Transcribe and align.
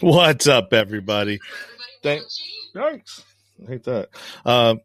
What's 0.00 0.46
up, 0.46 0.72
everybody? 0.72 1.40
Thanks. 2.02 2.40
I 3.62 3.70
hate 3.70 3.84
that. 3.84 4.08
Uh, 4.46 4.76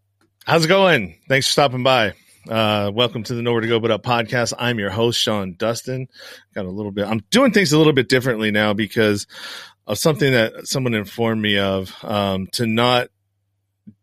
how's 0.45 0.65
it 0.65 0.67
going? 0.67 1.19
Thanks 1.29 1.47
for 1.47 1.51
stopping 1.53 1.83
by. 1.83 2.13
Uh, 2.49 2.91
welcome 2.93 3.23
to 3.23 3.33
the 3.33 3.41
Nowhere 3.41 3.61
to 3.61 3.67
Go 3.67 3.79
But 3.79 3.91
Up 3.91 4.03
podcast. 4.03 4.53
I'm 4.59 4.77
your 4.77 4.89
host, 4.89 5.21
Sean 5.21 5.55
Dustin. 5.57 6.09
Got 6.53 6.65
a 6.65 6.69
little 6.69 6.91
bit, 6.91 7.07
I'm 7.07 7.21
doing 7.31 7.53
things 7.53 7.71
a 7.71 7.77
little 7.77 7.93
bit 7.93 8.09
differently 8.09 8.51
now 8.51 8.73
because 8.73 9.25
of 9.87 9.97
something 9.97 10.33
that 10.33 10.67
someone 10.67 10.93
informed 10.93 11.41
me 11.41 11.59
of, 11.59 11.95
um, 12.03 12.47
to 12.53 12.65
not 12.65 13.07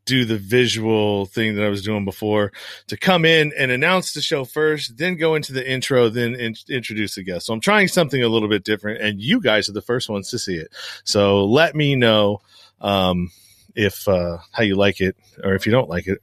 do 0.04 0.24
the 0.24 0.36
visual 0.36 1.26
thing 1.26 1.54
that 1.56 1.64
I 1.64 1.68
was 1.68 1.82
doing 1.82 2.04
before 2.04 2.52
to 2.88 2.96
come 2.96 3.24
in 3.24 3.52
and 3.56 3.70
announce 3.70 4.12
the 4.12 4.20
show 4.20 4.44
first, 4.44 4.96
then 4.96 5.16
go 5.16 5.34
into 5.34 5.52
the 5.52 5.68
intro, 5.68 6.08
then 6.08 6.34
in- 6.34 6.56
introduce 6.68 7.14
the 7.14 7.22
guest. 7.22 7.46
So 7.46 7.54
I'm 7.54 7.60
trying 7.60 7.88
something 7.88 8.22
a 8.22 8.28
little 8.28 8.48
bit 8.48 8.64
different, 8.64 9.00
and 9.00 9.20
you 9.20 9.40
guys 9.40 9.68
are 9.68 9.72
the 9.72 9.82
first 9.82 10.08
ones 10.08 10.30
to 10.30 10.38
see 10.38 10.56
it. 10.56 10.68
So 11.04 11.44
let 11.44 11.74
me 11.74 11.94
know 11.94 12.40
um, 12.80 13.30
if 13.74 14.08
uh, 14.08 14.38
how 14.50 14.62
you 14.62 14.74
like 14.74 15.00
it 15.00 15.16
or 15.42 15.54
if 15.54 15.66
you 15.66 15.72
don't 15.72 15.88
like 15.88 16.06
it. 16.06 16.18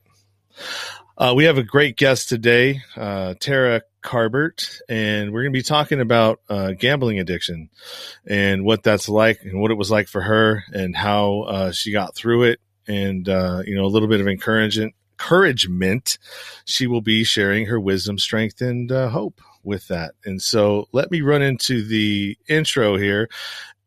Uh, 1.17 1.33
we 1.35 1.45
have 1.45 1.57
a 1.57 1.63
great 1.63 1.97
guest 1.97 2.29
today, 2.29 2.81
uh, 2.95 3.33
Tara 3.39 3.81
Carbert, 4.01 4.79
and 4.87 5.33
we're 5.33 5.43
going 5.43 5.51
to 5.51 5.59
be 5.59 5.63
talking 5.63 5.99
about 5.99 6.39
uh, 6.47 6.71
gambling 6.71 7.19
addiction 7.19 7.69
and 8.25 8.63
what 8.63 8.83
that's 8.83 9.09
like 9.09 9.41
and 9.43 9.59
what 9.59 9.71
it 9.71 9.77
was 9.77 9.91
like 9.91 10.07
for 10.07 10.21
her 10.21 10.63
and 10.71 10.95
how 10.95 11.41
uh, 11.41 11.71
she 11.73 11.91
got 11.91 12.15
through 12.15 12.43
it 12.43 12.61
and 12.89 13.29
uh, 13.29 13.61
you 13.65 13.75
know 13.75 13.85
a 13.85 13.87
little 13.87 14.09
bit 14.09 14.19
of 14.19 14.27
encouragement 14.27 14.93
encouragement 15.19 16.17
she 16.65 16.87
will 16.87 17.01
be 17.01 17.23
sharing 17.23 17.65
her 17.65 17.79
wisdom 17.79 18.17
strength 18.17 18.61
and 18.61 18.91
uh, 18.91 19.09
hope 19.09 19.41
with 19.63 19.87
that. 19.89 20.13
And 20.25 20.41
so 20.41 20.87
let 20.93 21.11
me 21.11 21.21
run 21.21 21.41
into 21.41 21.83
the 21.83 22.37
intro 22.47 22.95
here. 22.97 23.29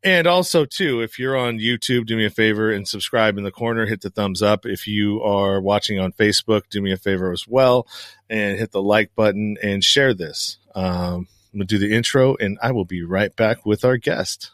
And 0.05 0.27
also 0.27 0.65
too 0.65 1.01
if 1.01 1.19
you're 1.19 1.37
on 1.37 1.59
youtube 1.59 2.07
do 2.07 2.17
me 2.17 2.27
a 2.27 2.31
favor 2.31 2.73
and 2.73 2.87
subscribe 2.87 3.39
in 3.39 3.45
the 3.45 3.51
corner. 3.51 3.87
Hit 3.87 4.03
the 4.03 4.11
thumbs 4.11 4.43
up. 4.43 4.67
If 4.67 4.87
you 4.87 5.23
are 5.23 5.61
watching 5.61 5.99
on 5.99 6.13
facebook 6.13 6.63
do 6.71 6.83
me 6.83 6.93
a 6.93 6.97
favor 6.97 7.33
as 7.33 7.47
well 7.49 7.87
and 8.29 8.59
hit 8.59 8.73
the 8.73 8.83
like 8.83 9.15
button 9.15 9.57
and 9.63 9.83
share 9.83 10.13
this. 10.13 10.59
Um, 10.75 11.29
i'm 11.53 11.59
gonna 11.59 11.65
do 11.67 11.79
the 11.79 11.95
intro 11.95 12.35
and 12.37 12.59
i 12.63 12.73
will 12.73 12.87
be 12.87 13.03
right 13.05 13.35
back 13.37 13.65
with 13.67 13.85
our 13.85 13.97
guest 13.97 14.51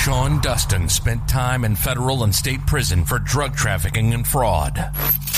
Sean 0.00 0.40
Dustin 0.40 0.88
spent 0.88 1.28
time 1.28 1.62
in 1.62 1.76
federal 1.76 2.24
and 2.24 2.34
state 2.34 2.66
prison 2.66 3.04
for 3.04 3.18
drug 3.18 3.54
trafficking 3.54 4.14
and 4.14 4.26
fraud. 4.26 4.78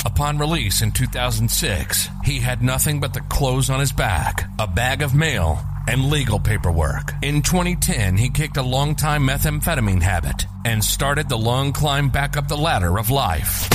Upon 0.07 0.39
release 0.39 0.83
in 0.83 0.93
2006, 0.93 2.09
he 2.23 2.39
had 2.39 2.63
nothing 2.63 3.01
but 3.01 3.13
the 3.13 3.23
clothes 3.23 3.71
on 3.71 3.81
his 3.81 3.91
back, 3.91 4.49
a 4.61 4.69
bag 4.69 5.03
of 5.03 5.17
mail, 5.17 5.59
and 5.89 6.11
legal 6.11 6.39
paperwork. 6.39 7.13
In 7.23 7.43
2010, 7.43 8.17
he 8.17 8.31
kicked 8.31 8.57
a 8.57 8.63
long-time 8.63 9.27
methamphetamine 9.27 10.01
habit 10.01 10.47
and 10.65 10.85
started 10.85 11.29
the 11.29 11.37
long 11.37 11.73
climb 11.73 12.09
back 12.09 12.37
up 12.37 12.47
the 12.47 12.57
ladder 12.57 13.01
of 13.01 13.11
life. 13.11 13.69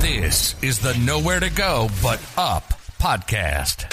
This 0.00 0.60
is 0.60 0.80
the 0.80 0.98
Nowhere 1.06 1.38
to 1.38 1.50
Go 1.50 1.88
But 2.02 2.20
Up 2.36 2.64
podcast. 2.98 3.84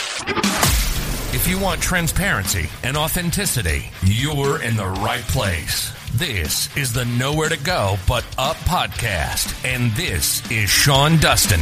If 1.35 1.47
you 1.47 1.59
want 1.59 1.79
transparency 1.79 2.69
and 2.81 2.97
authenticity, 2.97 3.91
you're 4.01 4.63
in 4.63 4.75
the 4.75 4.87
right 4.87 5.23
place. 5.27 5.93
This 6.15 6.69
is 6.77 6.93
the 6.93 7.05
Nowhere 7.05 7.49
to 7.49 7.57
Go 7.57 7.97
But 8.07 8.23
Up 8.37 8.55
podcast, 8.57 9.65
and 9.65 9.91
this 9.93 10.47
is 10.51 10.69
Sean 10.69 11.17
Dustin. 11.17 11.61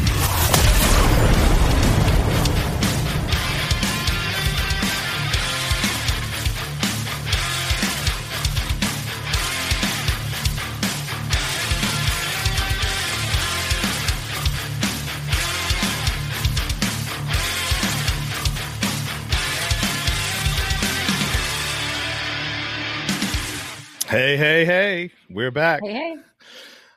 Hey 24.12 24.36
hey 24.36 24.66
hey 24.66 25.12
we're 25.30 25.52
back 25.52 25.82
Hey, 25.84 25.94
hey. 25.94 26.18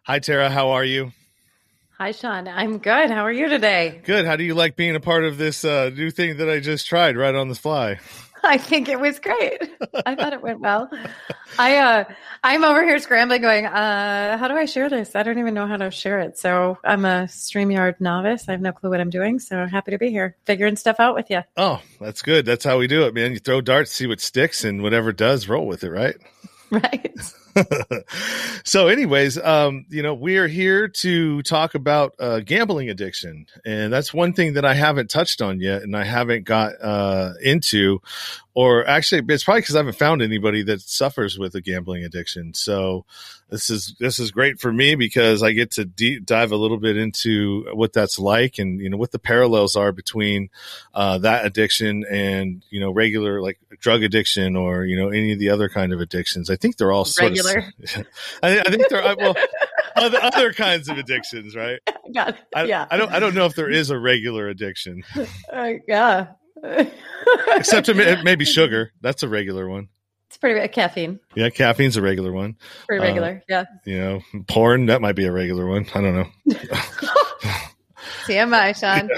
hi 0.02 0.18
tara 0.18 0.50
how 0.50 0.70
are 0.70 0.84
you 0.84 1.12
Hi, 1.96 2.10
Sean. 2.10 2.48
I'm 2.48 2.78
good. 2.78 3.08
How 3.08 3.22
are 3.22 3.30
you 3.30 3.48
today? 3.48 4.00
Good. 4.04 4.26
How 4.26 4.34
do 4.34 4.42
you 4.42 4.54
like 4.56 4.74
being 4.74 4.96
a 4.96 5.00
part 5.00 5.22
of 5.22 5.38
this 5.38 5.64
uh, 5.64 5.90
new 5.94 6.10
thing 6.10 6.38
that 6.38 6.50
I 6.50 6.58
just 6.58 6.88
tried 6.88 7.16
right 7.16 7.36
on 7.36 7.48
the 7.48 7.54
fly? 7.54 8.00
I 8.42 8.58
think 8.58 8.88
it 8.88 8.98
was 8.98 9.20
great. 9.20 9.62
I 10.04 10.16
thought 10.16 10.32
it 10.32 10.42
went 10.42 10.58
well. 10.58 10.90
I 11.56 11.76
uh 11.76 12.04
I'm 12.42 12.64
over 12.64 12.82
here 12.82 12.98
scrambling 12.98 13.42
going, 13.42 13.64
uh, 13.66 14.36
how 14.36 14.48
do 14.48 14.54
I 14.54 14.64
share 14.64 14.90
this? 14.90 15.14
I 15.14 15.22
don't 15.22 15.38
even 15.38 15.54
know 15.54 15.68
how 15.68 15.76
to 15.76 15.92
share 15.92 16.18
it. 16.18 16.36
So 16.36 16.78
I'm 16.84 17.04
a 17.04 17.26
StreamYard 17.28 18.00
novice. 18.00 18.48
I 18.48 18.52
have 18.52 18.60
no 18.60 18.72
clue 18.72 18.90
what 18.90 19.00
I'm 19.00 19.08
doing. 19.08 19.38
So 19.38 19.64
happy 19.64 19.92
to 19.92 19.98
be 19.98 20.10
here, 20.10 20.36
figuring 20.46 20.74
stuff 20.74 20.98
out 20.98 21.14
with 21.14 21.30
you. 21.30 21.42
Oh, 21.56 21.80
that's 22.00 22.22
good. 22.22 22.44
That's 22.44 22.64
how 22.64 22.76
we 22.78 22.88
do 22.88 23.04
it, 23.06 23.14
man. 23.14 23.30
You 23.30 23.38
throw 23.38 23.60
darts, 23.60 23.92
see 23.92 24.08
what 24.08 24.20
sticks, 24.20 24.64
and 24.64 24.82
whatever 24.82 25.12
does, 25.12 25.48
roll 25.48 25.68
with 25.68 25.84
it, 25.84 25.90
right? 25.90 26.16
Right. 26.70 27.14
so 28.64 28.88
anyways 28.88 29.38
um 29.38 29.86
you 29.88 30.02
know 30.02 30.14
we 30.14 30.38
are 30.38 30.48
here 30.48 30.88
to 30.88 31.40
talk 31.42 31.74
about 31.76 32.14
uh 32.18 32.40
gambling 32.40 32.90
addiction 32.90 33.46
and 33.64 33.92
that's 33.92 34.12
one 34.12 34.32
thing 34.32 34.54
that 34.54 34.64
i 34.64 34.74
haven't 34.74 35.08
touched 35.08 35.40
on 35.40 35.60
yet 35.60 35.82
and 35.82 35.96
i 35.96 36.02
haven't 36.02 36.44
got 36.44 36.72
uh 36.82 37.34
into 37.40 38.00
or 38.54 38.84
actually 38.88 39.22
it's 39.28 39.44
probably 39.44 39.60
because 39.60 39.76
i 39.76 39.78
haven't 39.78 39.96
found 39.96 40.20
anybody 40.20 40.64
that 40.64 40.80
suffers 40.80 41.38
with 41.38 41.54
a 41.54 41.60
gambling 41.60 42.04
addiction 42.04 42.52
so 42.54 43.04
this 43.54 43.70
is 43.70 43.94
this 44.00 44.18
is 44.18 44.32
great 44.32 44.58
for 44.58 44.72
me 44.72 44.96
because 44.96 45.42
i 45.42 45.52
get 45.52 45.70
to 45.70 45.84
dive 45.84 46.50
a 46.50 46.56
little 46.56 46.78
bit 46.78 46.96
into 46.96 47.64
what 47.72 47.92
that's 47.92 48.18
like 48.18 48.58
and 48.58 48.80
you 48.80 48.90
know 48.90 48.96
what 48.96 49.12
the 49.12 49.18
parallels 49.18 49.76
are 49.76 49.92
between 49.92 50.50
uh 50.94 51.18
that 51.18 51.46
addiction 51.46 52.04
and 52.10 52.64
you 52.70 52.80
know 52.80 52.90
regular 52.90 53.40
like 53.40 53.58
drug 53.78 54.02
addiction 54.02 54.56
or 54.56 54.84
you 54.84 54.96
know 54.96 55.08
any 55.08 55.32
of 55.32 55.38
the 55.38 55.50
other 55.50 55.68
kind 55.68 55.92
of 55.92 56.00
addictions 56.00 56.50
i 56.50 56.56
think 56.56 56.76
they're 56.76 56.90
all 56.90 57.04
sort 57.04 57.30
Regular. 57.30 57.58
of 57.58 58.06
I, 58.42 58.58
I 58.58 58.70
think 58.70 58.88
there 58.88 59.02
are 59.02 59.16
well 59.16 59.36
other, 59.96 60.18
other 60.20 60.52
kinds 60.52 60.88
of 60.88 60.98
addictions, 60.98 61.54
right? 61.54 61.80
It. 62.16 62.36
I, 62.54 62.64
yeah. 62.64 62.86
I 62.90 62.96
don't 62.96 63.10
I 63.12 63.18
don't 63.18 63.34
know 63.34 63.46
if 63.46 63.56
there 63.56 63.70
is 63.70 63.90
a 63.90 63.98
regular 63.98 64.48
addiction, 64.48 65.02
Uh, 65.52 65.72
yeah. 65.88 66.28
except 67.56 67.92
maybe 67.92 68.44
sugar. 68.44 68.92
That's 69.00 69.22
a 69.22 69.28
regular 69.28 69.68
one. 69.68 69.88
Pretty 70.44 70.60
bad. 70.60 70.72
Caffeine. 70.72 71.20
Yeah, 71.34 71.48
caffeine's 71.48 71.96
a 71.96 72.02
regular 72.02 72.30
one. 72.32 72.56
Pretty 72.86 73.02
Uh, 73.02 73.06
regular. 73.06 73.42
yeah. 73.48 73.64
You 73.86 73.98
know, 73.98 74.20
porn 74.46 74.86
that 74.86 75.00
might 75.00 75.16
be 75.16 75.24
a 75.24 75.32
regular 75.32 75.66
one. 75.66 75.86
I 75.94 76.00
don't 76.02 76.14
know. 76.14 76.26
TMI, 78.26 78.74
Sean. 78.78 79.10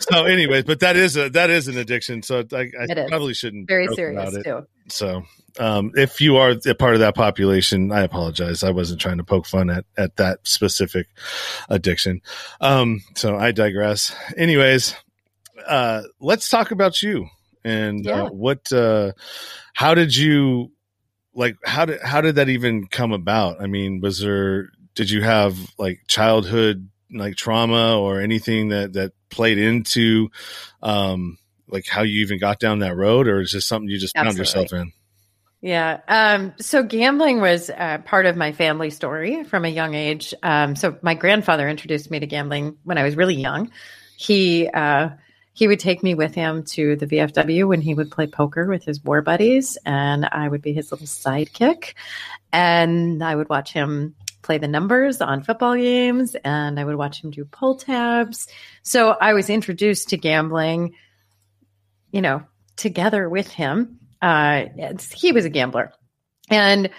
So, 0.00 0.24
anyways, 0.24 0.64
but 0.64 0.80
that 0.80 0.96
is 0.96 1.16
a 1.16 1.30
that 1.30 1.50
is 1.50 1.68
an 1.68 1.76
addiction. 1.76 2.22
So 2.22 2.44
I, 2.52 2.70
I 2.80 3.06
probably 3.08 3.34
shouldn't 3.34 3.68
Very 3.68 3.86
serious 3.94 4.20
about 4.28 4.34
it. 4.34 4.44
too. 4.44 4.66
So, 4.88 5.22
um, 5.58 5.92
if 5.94 6.20
you 6.20 6.36
are 6.36 6.54
a 6.66 6.74
part 6.74 6.94
of 6.94 7.00
that 7.00 7.14
population, 7.14 7.90
I 7.92 8.02
apologize. 8.02 8.62
I 8.64 8.70
wasn't 8.70 9.00
trying 9.00 9.18
to 9.18 9.24
poke 9.24 9.46
fun 9.46 9.70
at, 9.70 9.84
at 9.96 10.16
that 10.16 10.40
specific 10.44 11.06
addiction. 11.68 12.22
Um, 12.60 13.02
so 13.14 13.36
I 13.36 13.52
digress. 13.52 14.14
Anyways, 14.36 14.94
uh, 15.66 16.02
let's 16.20 16.48
talk 16.48 16.70
about 16.72 17.02
you 17.02 17.28
and 17.64 18.04
Yeah. 18.04 18.24
uh, 18.24 18.28
what, 18.30 18.70
uh, 18.72 19.12
how 19.74 19.94
did 19.94 20.16
you 20.16 20.72
like, 21.34 21.56
how 21.64 21.84
did, 21.84 22.00
how 22.00 22.20
did 22.20 22.36
that 22.36 22.48
even 22.48 22.86
come 22.86 23.12
about? 23.12 23.60
I 23.60 23.66
mean, 23.66 24.00
was 24.00 24.20
there, 24.20 24.70
did 24.94 25.10
you 25.10 25.22
have 25.22 25.58
like 25.78 26.00
childhood, 26.06 26.88
like 27.12 27.36
trauma 27.36 28.00
or 28.00 28.20
anything 28.20 28.68
that, 28.68 28.94
that 28.94 29.12
played 29.30 29.58
into, 29.58 30.30
um, 30.82 31.36
like 31.68 31.86
how 31.86 32.02
you 32.02 32.22
even 32.22 32.38
got 32.38 32.60
down 32.60 32.78
that 32.78 32.96
road 32.96 33.26
or 33.26 33.40
is 33.40 33.52
this 33.52 33.66
something 33.66 33.88
you 33.88 33.98
just 33.98 34.16
found 34.16 34.38
yourself 34.38 34.72
in? 34.72 34.92
Yeah. 35.60 36.00
Um, 36.08 36.52
so 36.60 36.82
gambling 36.82 37.40
was 37.40 37.70
uh, 37.70 37.98
part 38.04 38.26
of 38.26 38.36
my 38.36 38.52
family 38.52 38.90
story 38.90 39.44
from 39.44 39.64
a 39.64 39.68
young 39.68 39.94
age. 39.94 40.34
Um, 40.42 40.76
so 40.76 40.96
my 41.02 41.14
grandfather 41.14 41.68
introduced 41.68 42.10
me 42.10 42.20
to 42.20 42.26
gambling 42.26 42.76
when 42.84 42.98
I 42.98 43.02
was 43.02 43.16
really 43.16 43.34
young. 43.34 43.70
He 44.16 44.68
uh, 44.68 45.08
he 45.54 45.68
would 45.68 45.78
take 45.78 46.02
me 46.02 46.14
with 46.14 46.34
him 46.34 46.64
to 46.64 46.96
the 46.96 47.06
VFW 47.06 47.68
when 47.68 47.80
he 47.80 47.94
would 47.94 48.10
play 48.10 48.26
poker 48.26 48.66
with 48.66 48.84
his 48.84 49.02
war 49.02 49.22
buddies, 49.22 49.78
and 49.86 50.28
I 50.30 50.48
would 50.48 50.60
be 50.60 50.72
his 50.72 50.90
little 50.90 51.06
sidekick. 51.06 51.94
And 52.52 53.22
I 53.22 53.36
would 53.36 53.48
watch 53.48 53.72
him 53.72 54.16
play 54.42 54.58
the 54.58 54.68
numbers 54.68 55.20
on 55.20 55.44
football 55.44 55.76
games, 55.76 56.34
and 56.44 56.78
I 56.78 56.84
would 56.84 56.96
watch 56.96 57.22
him 57.22 57.30
do 57.30 57.44
pull 57.44 57.76
tabs. 57.76 58.48
So 58.82 59.10
I 59.10 59.32
was 59.32 59.48
introduced 59.48 60.08
to 60.08 60.16
gambling, 60.16 60.96
you 62.10 62.20
know, 62.20 62.42
together 62.76 63.28
with 63.28 63.48
him. 63.48 64.00
Uh, 64.20 64.64
he 65.14 65.30
was 65.30 65.44
a 65.44 65.50
gambler, 65.50 65.92
and 66.50 66.90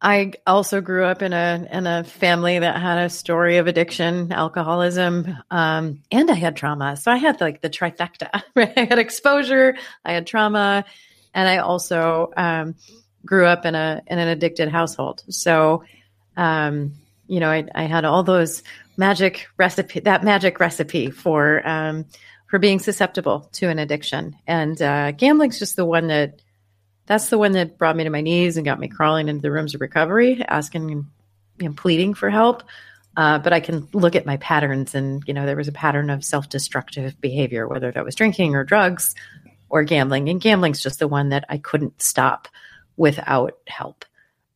I 0.00 0.32
also 0.46 0.80
grew 0.80 1.04
up 1.04 1.22
in 1.22 1.32
a 1.32 1.66
in 1.72 1.86
a 1.86 2.04
family 2.04 2.60
that 2.60 2.80
had 2.80 2.98
a 2.98 3.08
story 3.08 3.56
of 3.56 3.66
addiction, 3.66 4.30
alcoholism, 4.30 5.36
um, 5.50 6.02
and 6.12 6.30
I 6.30 6.34
had 6.34 6.54
trauma. 6.54 6.96
So 6.96 7.10
I 7.10 7.16
had 7.16 7.40
like 7.40 7.60
the 7.60 7.70
trifecta. 7.70 8.42
Right? 8.54 8.72
I 8.76 8.84
had 8.84 8.98
exposure, 8.98 9.76
I 10.04 10.12
had 10.12 10.26
trauma, 10.26 10.84
and 11.34 11.48
I 11.48 11.58
also 11.58 12.32
um, 12.36 12.76
grew 13.24 13.46
up 13.46 13.66
in 13.66 13.74
a 13.74 14.02
in 14.06 14.18
an 14.20 14.28
addicted 14.28 14.68
household. 14.68 15.24
So, 15.30 15.82
um, 16.36 16.94
you 17.26 17.40
know, 17.40 17.50
I, 17.50 17.66
I 17.74 17.84
had 17.84 18.04
all 18.04 18.22
those 18.22 18.62
magic 18.96 19.48
recipe 19.56 20.00
that 20.00 20.22
magic 20.22 20.60
recipe 20.60 21.10
for 21.10 21.66
um, 21.68 22.04
for 22.46 22.60
being 22.60 22.78
susceptible 22.78 23.48
to 23.54 23.68
an 23.68 23.80
addiction, 23.80 24.36
and 24.46 24.80
uh, 24.80 25.10
gambling's 25.10 25.58
just 25.58 25.74
the 25.74 25.84
one 25.84 26.06
that 26.06 26.40
that's 27.08 27.30
the 27.30 27.38
one 27.38 27.52
that 27.52 27.78
brought 27.78 27.96
me 27.96 28.04
to 28.04 28.10
my 28.10 28.20
knees 28.20 28.56
and 28.56 28.66
got 28.66 28.78
me 28.78 28.86
crawling 28.86 29.28
into 29.28 29.42
the 29.42 29.50
rooms 29.50 29.74
of 29.74 29.80
recovery, 29.80 30.44
asking, 30.46 30.90
you 30.90 31.68
know, 31.68 31.72
pleading 31.72 32.14
for 32.14 32.28
help. 32.28 32.62
Uh, 33.16 33.38
but 33.38 33.52
I 33.52 33.60
can 33.60 33.88
look 33.92 34.14
at 34.14 34.26
my 34.26 34.36
patterns, 34.36 34.94
and 34.94 35.24
you 35.26 35.34
know, 35.34 35.46
there 35.46 35.56
was 35.56 35.66
a 35.66 35.72
pattern 35.72 36.10
of 36.10 36.22
self-destructive 36.22 37.20
behavior, 37.20 37.66
whether 37.66 37.90
that 37.90 38.04
was 38.04 38.14
drinking 38.14 38.54
or 38.54 38.62
drugs 38.62 39.14
or 39.68 39.82
gambling. 39.82 40.28
And 40.28 40.40
gambling's 40.40 40.82
just 40.82 41.00
the 41.00 41.08
one 41.08 41.30
that 41.30 41.44
I 41.48 41.58
couldn't 41.58 42.00
stop 42.00 42.46
without 42.96 43.58
help. 43.66 44.04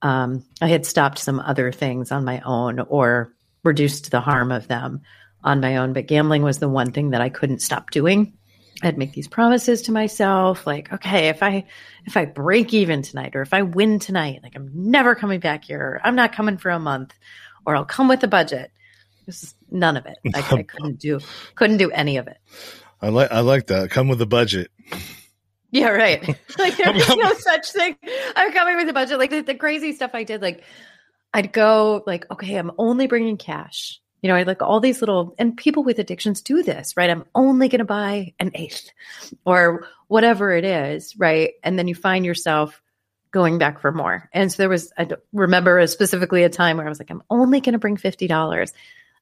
Um, 0.03 0.45
I 0.61 0.69
had 0.69 0.85
stopped 0.87 1.19
some 1.19 1.41
other 1.41 1.73
things 1.73 2.13
on 2.13 2.25
my 2.25 2.41
own 2.45 2.81
or 2.81 3.33
reduced 3.65 4.11
the 4.11 4.21
harm 4.21 4.53
of 4.53 4.69
them 4.69 5.01
on 5.43 5.61
my 5.61 5.79
own, 5.79 5.93
but 5.93 6.07
gambling 6.07 6.43
was 6.43 6.59
the 6.59 6.69
one 6.69 6.93
thing 6.93 7.11
that 7.11 7.21
I 7.21 7.31
couldn't 7.31 7.63
stop 7.63 7.91
doing. 7.91 8.35
I'd 8.83 8.99
make 8.99 9.13
these 9.13 9.29
promises 9.29 9.83
to 9.83 9.93
myself, 9.93 10.67
like, 10.67 10.93
okay, 10.93 11.29
if 11.29 11.43
I 11.43 11.65
if 12.05 12.17
I 12.17 12.25
break 12.25 12.75
even 12.75 13.03
tonight, 13.03 13.37
or 13.37 13.43
if 13.43 13.55
I 13.55 13.63
win 13.63 13.99
tonight, 13.99 14.41
like 14.43 14.57
I'm 14.57 14.71
never 14.75 15.15
coming 15.15 15.41
back 15.41 15.65
here. 15.65 16.01
I'm 16.03 16.17
not 16.17 16.33
coming 16.33 16.59
for 16.59 16.71
a 16.71 16.79
month, 16.79 17.15
or 17.65 17.77
I'll 17.77 17.85
come 17.85 18.09
with 18.09 18.23
a 18.25 18.29
budget. 18.29 18.73
This 19.27 19.45
is 19.45 19.55
none 19.71 19.97
of 19.97 20.07
it. 20.07 20.19
I, 20.35 20.41
I 20.41 20.63
couldn't 20.63 20.99
do 20.99 21.21
couldn't 21.55 21.77
do 21.77 21.91
any 21.91 22.17
of 22.17 22.27
it. 22.27 22.39
I 23.01 23.09
like 23.09 23.31
I 23.31 23.41
like 23.41 23.69
that. 23.69 23.91
Come 23.91 24.09
with 24.09 24.21
a 24.21 24.27
budget. 24.27 24.71
Yeah, 25.71 25.89
right. 25.89 26.23
Like 26.59 26.77
there's 26.77 27.09
no 27.17 27.33
such 27.35 27.73
thing. 27.73 27.97
I'm 28.37 28.53
coming 28.53 28.77
with 28.77 28.89
a 28.89 28.93
budget. 28.93 29.19
Like 29.19 29.31
the, 29.31 29.41
the 29.41 29.55
crazy 29.55 29.93
stuff 29.93 30.11
I 30.13 30.23
did, 30.23 30.43
like 30.43 30.63
I'd 31.33 31.53
go 31.53 32.03
like, 32.07 32.31
okay, 32.31 32.57
I'm 32.57 32.73
only 32.79 33.07
bringing 33.07 33.39
cash. 33.39 34.02
You 34.23 34.29
know, 34.29 34.37
I 34.37 34.45
like 34.45 34.63
all 34.63 34.81
these 34.81 35.03
little, 35.03 35.35
and 35.37 35.57
people 35.57 35.83
with 35.83 35.99
addictions 35.99 36.41
do 36.43 36.63
this, 36.63 36.97
right? 36.97 37.11
I'm 37.11 37.25
only 37.35 37.69
going 37.69 37.81
to 37.81 37.85
buy 37.85 38.35
an 38.39 38.53
eighth 38.55 38.91
or 39.45 39.89
whatever 40.07 40.53
it 40.53 40.65
is, 40.65 41.17
right? 41.19 41.55
And 41.65 41.77
then 41.77 41.89
you 41.89 41.95
find 41.97 42.25
yourself 42.25 42.81
going 43.33 43.59
back 43.59 43.81
for 43.81 43.91
more. 43.91 44.29
And 44.33 44.53
so 44.53 44.63
there 44.63 44.69
was, 44.69 44.93
I 44.97 45.09
remember 45.33 45.85
specifically 45.89 46.45
a 46.45 46.49
time 46.49 46.77
where 46.77 46.87
I 46.87 46.89
was 46.89 47.01
like, 47.01 47.11
I'm 47.11 47.23
only 47.31 47.61
going 47.61 47.73
to 47.73 47.79
bring 47.79 47.97
$50. 47.97 48.73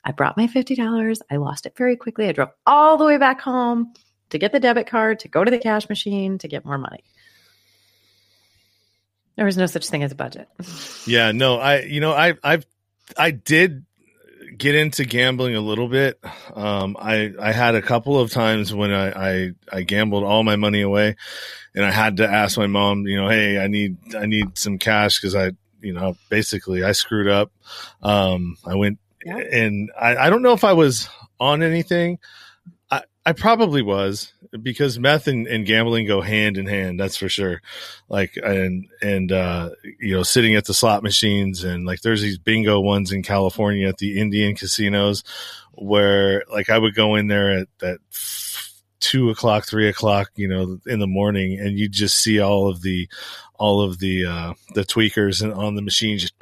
I 0.04 0.12
brought 0.12 0.36
my 0.36 0.46
$50. 0.46 1.20
I 1.30 1.36
lost 1.36 1.64
it 1.64 1.76
very 1.76 1.96
quickly. 1.96 2.28
I 2.28 2.32
drove 2.32 2.50
all 2.66 2.98
the 2.98 3.04
way 3.04 3.16
back 3.16 3.40
home 3.40 3.94
to 4.30 4.38
get 4.38 4.52
the 4.52 4.60
debit 4.60 4.86
card, 4.86 5.20
to 5.20 5.28
go 5.28 5.42
to 5.42 5.50
the 5.50 5.58
cash 5.58 5.88
machine, 5.88 6.38
to 6.38 6.48
get 6.48 6.64
more 6.64 6.78
money. 6.78 7.04
There 9.36 9.46
was 9.46 9.56
no 9.56 9.66
such 9.66 9.88
thing 9.88 10.02
as 10.02 10.12
a 10.12 10.16
budget. 10.16 10.48
Yeah, 11.06 11.32
no, 11.32 11.56
I, 11.58 11.82
you 11.82 12.00
know, 12.00 12.12
I, 12.12 12.34
I've, 12.42 12.66
I 13.16 13.30
did 13.30 13.86
get 14.56 14.74
into 14.74 15.04
gambling 15.04 15.54
a 15.54 15.60
little 15.60 15.88
bit. 15.88 16.18
Um, 16.54 16.96
I 16.98 17.32
I 17.40 17.52
had 17.52 17.74
a 17.74 17.82
couple 17.82 18.18
of 18.18 18.30
times 18.30 18.74
when 18.74 18.92
I, 18.92 19.10
I, 19.10 19.50
I 19.72 19.82
gambled 19.82 20.24
all 20.24 20.42
my 20.42 20.56
money 20.56 20.82
away, 20.82 21.16
and 21.74 21.84
I 21.84 21.90
had 21.90 22.18
to 22.18 22.28
ask 22.28 22.58
my 22.58 22.66
mom, 22.66 23.06
you 23.06 23.20
know, 23.20 23.28
hey, 23.28 23.58
I 23.58 23.66
need 23.66 23.96
I 24.14 24.26
need 24.26 24.58
some 24.58 24.78
cash 24.78 25.20
because 25.20 25.34
I, 25.34 25.52
you 25.80 25.92
know, 25.92 26.16
basically 26.28 26.82
I 26.82 26.92
screwed 26.92 27.28
up. 27.28 27.52
Um, 28.02 28.56
I 28.66 28.74
went 28.74 28.98
yeah. 29.24 29.36
and 29.36 29.90
I, 29.98 30.16
I 30.16 30.30
don't 30.30 30.42
know 30.42 30.52
if 30.52 30.64
I 30.64 30.72
was 30.72 31.08
on 31.38 31.62
anything. 31.62 32.18
I 33.30 33.32
probably 33.32 33.80
was 33.80 34.32
because 34.60 34.98
meth 34.98 35.28
and, 35.28 35.46
and, 35.46 35.64
gambling 35.64 36.04
go 36.08 36.20
hand 36.20 36.58
in 36.58 36.66
hand. 36.66 36.98
That's 36.98 37.16
for 37.16 37.28
sure. 37.28 37.62
Like, 38.08 38.36
and, 38.42 38.88
and, 39.00 39.30
uh, 39.30 39.70
you 40.00 40.16
know, 40.16 40.24
sitting 40.24 40.56
at 40.56 40.64
the 40.64 40.74
slot 40.74 41.04
machines 41.04 41.62
and 41.62 41.86
like 41.86 42.00
there's 42.00 42.22
these 42.22 42.38
bingo 42.38 42.80
ones 42.80 43.12
in 43.12 43.22
California 43.22 43.86
at 43.86 43.98
the 43.98 44.18
Indian 44.18 44.56
casinos 44.56 45.22
where 45.74 46.42
like 46.52 46.70
I 46.70 46.78
would 46.78 46.96
go 46.96 47.14
in 47.14 47.28
there 47.28 47.58
at, 47.58 47.68
that 47.78 48.00
two 48.98 49.30
o'clock, 49.30 49.64
three 49.64 49.88
o'clock, 49.88 50.32
you 50.34 50.48
know, 50.48 50.80
in 50.88 50.98
the 50.98 51.06
morning 51.06 51.56
and 51.60 51.78
you 51.78 51.88
just 51.88 52.18
see 52.18 52.40
all 52.40 52.68
of 52.68 52.82
the, 52.82 53.08
all 53.60 53.80
of 53.80 54.00
the, 54.00 54.26
uh, 54.26 54.54
the 54.74 54.82
tweakers 54.82 55.40
and 55.40 55.54
on 55.54 55.76
the 55.76 55.82
machines 55.82 56.22
just 56.22 56.34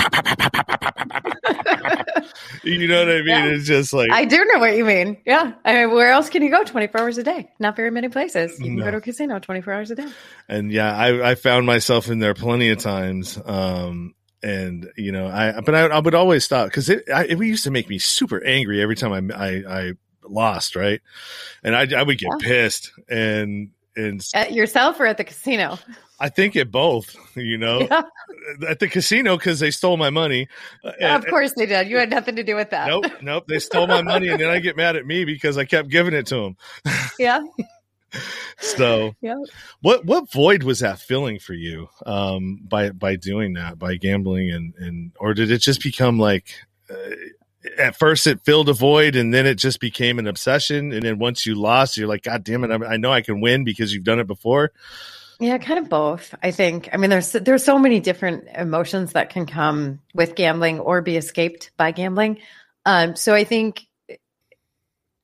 you 2.62 2.88
know 2.88 3.00
what 3.00 3.10
I 3.10 3.18
mean? 3.18 3.26
Yeah. 3.26 3.44
It's 3.46 3.66
just 3.66 3.92
like 3.92 4.10
I 4.12 4.24
do 4.24 4.44
know 4.44 4.58
what 4.58 4.76
you 4.76 4.84
mean. 4.84 5.18
Yeah. 5.24 5.52
I 5.64 5.74
mean, 5.74 5.90
where 5.92 6.10
else 6.10 6.28
can 6.28 6.42
you 6.42 6.50
go 6.50 6.64
24 6.64 7.00
hours 7.00 7.18
a 7.18 7.22
day? 7.22 7.48
Not 7.58 7.76
very 7.76 7.90
many 7.90 8.08
places. 8.08 8.58
You 8.58 8.66
can 8.66 8.76
no. 8.76 8.84
go 8.84 8.90
to 8.92 8.96
a 8.98 9.00
casino 9.00 9.38
24 9.38 9.72
hours 9.72 9.90
a 9.90 9.94
day. 9.94 10.06
And 10.48 10.70
yeah, 10.72 10.96
I, 10.96 11.30
I 11.30 11.34
found 11.34 11.66
myself 11.66 12.08
in 12.08 12.18
there 12.18 12.34
plenty 12.34 12.70
of 12.70 12.78
times. 12.78 13.38
Um, 13.44 14.14
and 14.42 14.90
you 14.96 15.12
know, 15.12 15.26
I 15.26 15.60
but 15.60 15.74
I, 15.74 15.86
I 15.86 15.98
would 15.98 16.14
always 16.14 16.44
stop 16.44 16.68
because 16.68 16.88
it, 16.88 17.04
it 17.06 17.38
used 17.38 17.64
to 17.64 17.70
make 17.70 17.88
me 17.88 17.98
super 17.98 18.42
angry 18.44 18.80
every 18.80 18.96
time 18.96 19.32
I 19.32 19.34
I, 19.34 19.48
I 19.68 19.92
lost, 20.24 20.76
right? 20.76 21.00
And 21.62 21.74
I 21.74 21.88
I 21.96 22.02
would 22.02 22.18
get 22.18 22.30
yeah. 22.40 22.46
pissed 22.46 22.92
and 23.08 23.70
and 23.96 24.24
at 24.34 24.52
yourself 24.52 25.00
or 25.00 25.06
at 25.06 25.16
the 25.16 25.24
casino. 25.24 25.78
I 26.20 26.28
think 26.28 26.56
at 26.56 26.70
both, 26.70 27.16
you 27.36 27.58
know, 27.58 27.80
yeah. 27.90 28.02
At 28.68 28.78
the 28.78 28.88
casino 28.88 29.36
because 29.36 29.60
they 29.60 29.70
stole 29.70 29.96
my 29.96 30.10
money. 30.10 30.48
Yeah, 31.00 31.16
of 31.16 31.26
course 31.26 31.52
they 31.56 31.66
did. 31.66 31.88
You 31.88 31.98
had 31.98 32.10
nothing 32.10 32.36
to 32.36 32.42
do 32.42 32.56
with 32.56 32.70
that. 32.70 32.88
Nope, 32.88 33.06
nope. 33.22 33.44
They 33.48 33.58
stole 33.58 33.86
my 33.86 34.02
money, 34.02 34.28
and 34.28 34.40
then 34.40 34.50
I 34.50 34.58
get 34.58 34.76
mad 34.76 34.96
at 34.96 35.06
me 35.06 35.24
because 35.24 35.58
I 35.58 35.64
kept 35.64 35.88
giving 35.88 36.14
it 36.14 36.26
to 36.26 36.36
them. 36.36 36.56
Yeah. 37.18 37.40
so, 38.58 39.12
yeah. 39.20 39.34
What 39.80 40.04
what 40.04 40.30
void 40.30 40.62
was 40.62 40.78
that 40.78 41.00
filling 41.00 41.40
for 41.40 41.52
you 41.52 41.88
um, 42.06 42.60
by 42.66 42.90
by 42.90 43.16
doing 43.16 43.54
that 43.54 43.78
by 43.78 43.96
gambling 43.96 44.50
and 44.50 44.72
and 44.78 45.12
or 45.18 45.34
did 45.34 45.50
it 45.50 45.58
just 45.58 45.82
become 45.82 46.18
like? 46.18 46.54
Uh, 46.88 46.94
at 47.76 47.98
first 47.98 48.26
it 48.26 48.40
filled 48.44 48.68
a 48.68 48.72
void 48.72 49.16
and 49.16 49.34
then 49.34 49.44
it 49.44 49.56
just 49.56 49.80
became 49.80 50.18
an 50.18 50.28
obsession 50.28 50.92
and 50.92 51.02
then 51.02 51.18
once 51.18 51.44
you 51.44 51.56
lost 51.56 51.96
you're 51.96 52.08
like 52.08 52.22
god 52.22 52.44
damn 52.44 52.62
it 52.62 52.70
I, 52.70 52.94
I 52.94 52.96
know 52.96 53.12
i 53.12 53.20
can 53.20 53.40
win 53.40 53.64
because 53.64 53.92
you've 53.92 54.04
done 54.04 54.20
it 54.20 54.28
before 54.28 54.70
yeah, 55.40 55.58
kind 55.58 55.78
of 55.78 55.88
both. 55.88 56.34
I 56.42 56.50
think. 56.50 56.88
I 56.92 56.96
mean, 56.96 57.10
there's 57.10 57.32
there's 57.32 57.64
so 57.64 57.78
many 57.78 58.00
different 58.00 58.48
emotions 58.54 59.12
that 59.12 59.30
can 59.30 59.46
come 59.46 60.00
with 60.12 60.34
gambling 60.34 60.80
or 60.80 61.00
be 61.00 61.16
escaped 61.16 61.70
by 61.76 61.92
gambling. 61.92 62.38
Um, 62.84 63.14
so 63.14 63.34
I 63.34 63.44
think, 63.44 63.86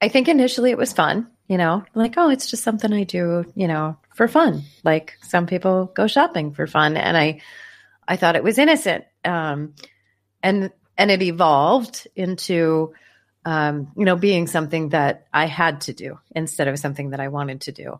I 0.01 0.09
think 0.09 0.29
initially 0.29 0.71
it 0.71 0.79
was 0.79 0.93
fun. 0.93 1.29
You 1.49 1.59
know, 1.59 1.85
like 1.95 2.15
oh, 2.17 2.31
it's 2.31 2.49
just 2.49 2.63
something 2.63 2.93
I 2.93 3.03
do. 3.03 3.45
You 3.57 3.67
know, 3.67 3.99
for 4.15 4.29
fun. 4.29 4.63
Like 4.85 5.15
some 5.23 5.47
people 5.47 5.87
go 5.87 6.07
shopping 6.07 6.53
for 6.53 6.67
fun, 6.69 6.97
and 6.97 7.17
I, 7.17 7.41
I 8.07 8.17
thought 8.17 8.37
it 8.37 8.45
was 8.45 8.59
innocent. 8.59 9.05
Um, 9.25 9.75
and 10.45 10.71
and 10.97 11.11
it 11.11 11.23
evolved 11.23 12.07
into, 12.15 12.95
um, 13.45 13.91
you 13.97 14.05
know, 14.05 14.15
being 14.15 14.47
something 14.47 14.91
that 14.91 15.27
I 15.33 15.47
had 15.47 15.81
to 15.83 15.93
do 15.93 16.21
instead 16.37 16.69
of 16.69 16.79
something 16.79 17.11
that 17.11 17.19
I 17.19 17.29
wanted 17.29 17.63
to 17.63 17.73
do 17.73 17.99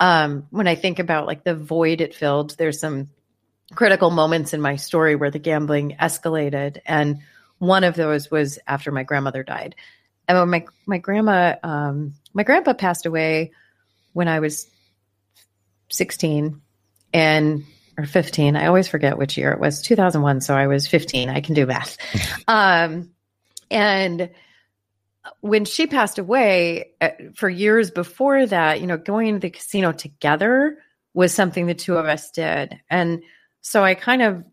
um, 0.00 0.46
when 0.50 0.66
I 0.66 0.74
think 0.74 0.98
about 0.98 1.26
like 1.26 1.44
the 1.44 1.54
void 1.54 2.00
it 2.00 2.14
filled, 2.14 2.56
there's 2.56 2.80
some 2.80 3.10
critical 3.74 4.10
moments 4.10 4.52
in 4.52 4.60
my 4.60 4.76
story 4.76 5.16
where 5.16 5.30
the 5.30 5.38
gambling 5.38 5.96
escalated, 6.00 6.80
and 6.86 7.18
one 7.58 7.84
of 7.84 7.94
those 7.94 8.30
was 8.30 8.58
after 8.66 8.90
my 8.90 9.02
grandmother 9.02 9.42
died. 9.42 9.74
And 10.26 10.50
my 10.50 10.66
my 10.86 10.98
grandma, 10.98 11.56
um, 11.62 12.14
my 12.32 12.42
grandpa 12.42 12.72
passed 12.72 13.06
away 13.06 13.52
when 14.12 14.28
I 14.28 14.40
was 14.40 14.66
16 15.90 16.60
and 17.12 17.64
or 17.96 18.06
15. 18.06 18.56
I 18.56 18.66
always 18.66 18.88
forget 18.88 19.18
which 19.18 19.36
year 19.36 19.52
it 19.52 19.60
was. 19.60 19.82
2001, 19.82 20.40
so 20.40 20.54
I 20.54 20.66
was 20.66 20.86
15. 20.86 21.28
I 21.28 21.40
can 21.40 21.54
do 21.54 21.66
math. 21.66 21.96
um, 22.48 23.10
and 23.70 24.30
when 25.40 25.64
she 25.64 25.86
passed 25.86 26.18
away 26.18 26.92
uh, 27.00 27.10
for 27.34 27.48
years 27.48 27.90
before 27.90 28.46
that, 28.46 28.80
you 28.80 28.86
know, 28.86 28.98
going 28.98 29.34
to 29.34 29.40
the 29.40 29.50
casino 29.50 29.92
together 29.92 30.78
was 31.14 31.32
something 31.32 31.66
the 31.66 31.74
two 31.74 31.96
of 31.96 32.06
us 32.06 32.30
did. 32.30 32.78
And 32.90 33.22
so 33.60 33.82
I 33.82 33.94
kind 33.94 34.22
of 34.22 34.44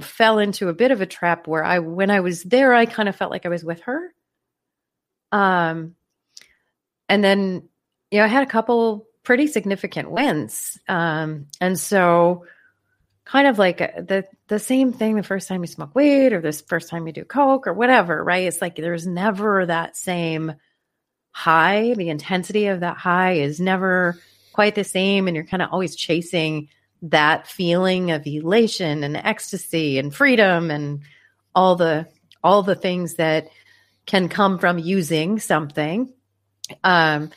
fell 0.00 0.38
into 0.38 0.68
a 0.68 0.74
bit 0.74 0.90
of 0.90 1.00
a 1.00 1.06
trap 1.06 1.46
where 1.46 1.64
I 1.64 1.78
when 1.78 2.10
I 2.10 2.20
was 2.20 2.42
there 2.42 2.74
I 2.74 2.84
kind 2.84 3.08
of 3.08 3.14
felt 3.14 3.30
like 3.30 3.46
I 3.46 3.48
was 3.50 3.64
with 3.64 3.80
her. 3.82 4.12
Um 5.30 5.94
and 7.08 7.22
then 7.22 7.68
you 8.10 8.18
know, 8.18 8.24
I 8.24 8.28
had 8.28 8.42
a 8.42 8.50
couple 8.50 9.06
pretty 9.22 9.46
significant 9.46 10.10
wins. 10.10 10.78
Um 10.88 11.46
and 11.60 11.78
so 11.78 12.44
kind 13.24 13.46
of 13.48 13.58
like 13.58 13.80
uh, 13.80 13.88
the 13.96 14.24
the 14.48 14.58
same 14.58 14.92
thing 14.92 15.16
the 15.16 15.22
first 15.22 15.48
time 15.48 15.62
you 15.62 15.66
smoke 15.66 15.94
weed 15.94 16.32
or 16.32 16.40
this 16.40 16.60
first 16.60 16.90
time 16.90 17.06
you 17.06 17.12
do 17.12 17.24
coke 17.24 17.66
or 17.66 17.72
whatever 17.72 18.22
right? 18.22 18.46
It's 18.46 18.60
like 18.60 18.76
there's 18.76 19.06
never 19.06 19.66
that 19.66 19.96
same 19.96 20.54
high. 21.30 21.94
The 21.94 22.10
intensity 22.10 22.66
of 22.66 22.80
that 22.80 22.96
high 22.96 23.32
is 23.32 23.60
never 23.60 24.18
quite 24.52 24.74
the 24.74 24.84
same 24.84 25.26
and 25.26 25.34
you're 25.34 25.46
kind 25.46 25.62
of 25.62 25.70
always 25.72 25.96
chasing 25.96 26.68
that 27.02 27.46
feeling 27.46 28.12
of 28.12 28.26
elation 28.26 29.02
and 29.04 29.16
ecstasy 29.16 29.98
and 29.98 30.14
freedom 30.14 30.70
and 30.70 31.00
all 31.54 31.76
the 31.76 32.06
all 32.42 32.62
the 32.62 32.74
things 32.74 33.14
that 33.14 33.48
can 34.06 34.28
come 34.28 34.58
from 34.58 34.78
using 34.78 35.38
something. 35.38 36.12
Um 36.82 37.30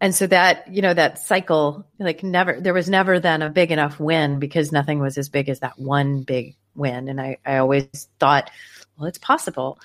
and 0.00 0.14
so 0.14 0.26
that 0.26 0.72
you 0.72 0.82
know 0.82 0.94
that 0.94 1.18
cycle 1.18 1.86
like 1.98 2.22
never 2.22 2.60
there 2.60 2.74
was 2.74 2.88
never 2.88 3.20
then 3.20 3.42
a 3.42 3.50
big 3.50 3.70
enough 3.70 4.00
win 4.00 4.38
because 4.38 4.72
nothing 4.72 4.98
was 4.98 5.18
as 5.18 5.28
big 5.28 5.48
as 5.48 5.60
that 5.60 5.78
one 5.78 6.22
big 6.22 6.56
win. 6.74 7.08
And 7.08 7.20
i 7.20 7.38
i 7.44 7.56
always 7.58 8.08
thought 8.18 8.50
well 8.96 9.06
it's 9.06 9.18
possible. 9.18 9.78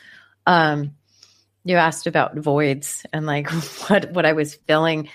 Um 0.46 0.96
you 1.66 1.76
asked 1.76 2.08
about 2.08 2.38
voids 2.38 3.06
and 3.14 3.26
like 3.26 3.50
what 3.88 4.12
what 4.12 4.26
i 4.26 4.34
was 4.34 4.56
feeling. 4.56 5.10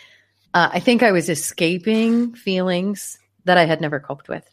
Uh, 0.53 0.71
i 0.73 0.81
think 0.81 1.03
i 1.03 1.13
was 1.13 1.29
escaping 1.29 2.35
feelings 2.35 3.19
that 3.45 3.59
i 3.59 3.65
had 3.65 3.81
never 3.81 4.01
coped 4.01 4.29
with. 4.29 4.49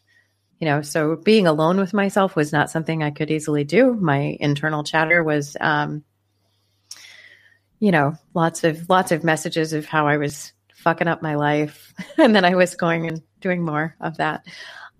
You 0.60 0.66
know 0.66 0.82
so 0.82 1.16
being 1.16 1.48
alone 1.48 1.78
with 1.78 1.94
myself 1.94 2.36
was 2.36 2.52
not 2.52 2.70
something 2.70 3.04
i 3.04 3.12
could 3.12 3.32
easily 3.32 3.64
do. 3.64 3.94
My 3.94 4.36
internal 4.40 4.84
chatter 4.84 5.24
was 5.24 5.56
um 5.60 6.04
you 7.82 7.92
know, 7.92 8.16
lots 8.36 8.64
of 8.64 8.88
lots 8.90 9.12
of 9.12 9.26
messages 9.26 9.74
of 9.74 9.86
how 9.86 10.08
I 10.08 10.18
was 10.18 10.54
fucking 10.76 11.08
up 11.08 11.22
my 11.22 11.36
life, 11.36 11.94
and 12.18 12.34
then 12.34 12.46
I 12.46 12.56
was 12.56 12.76
going 12.76 13.08
and 13.08 13.22
doing 13.42 13.66
more 13.66 13.96
of 14.00 14.18
that. 14.18 14.46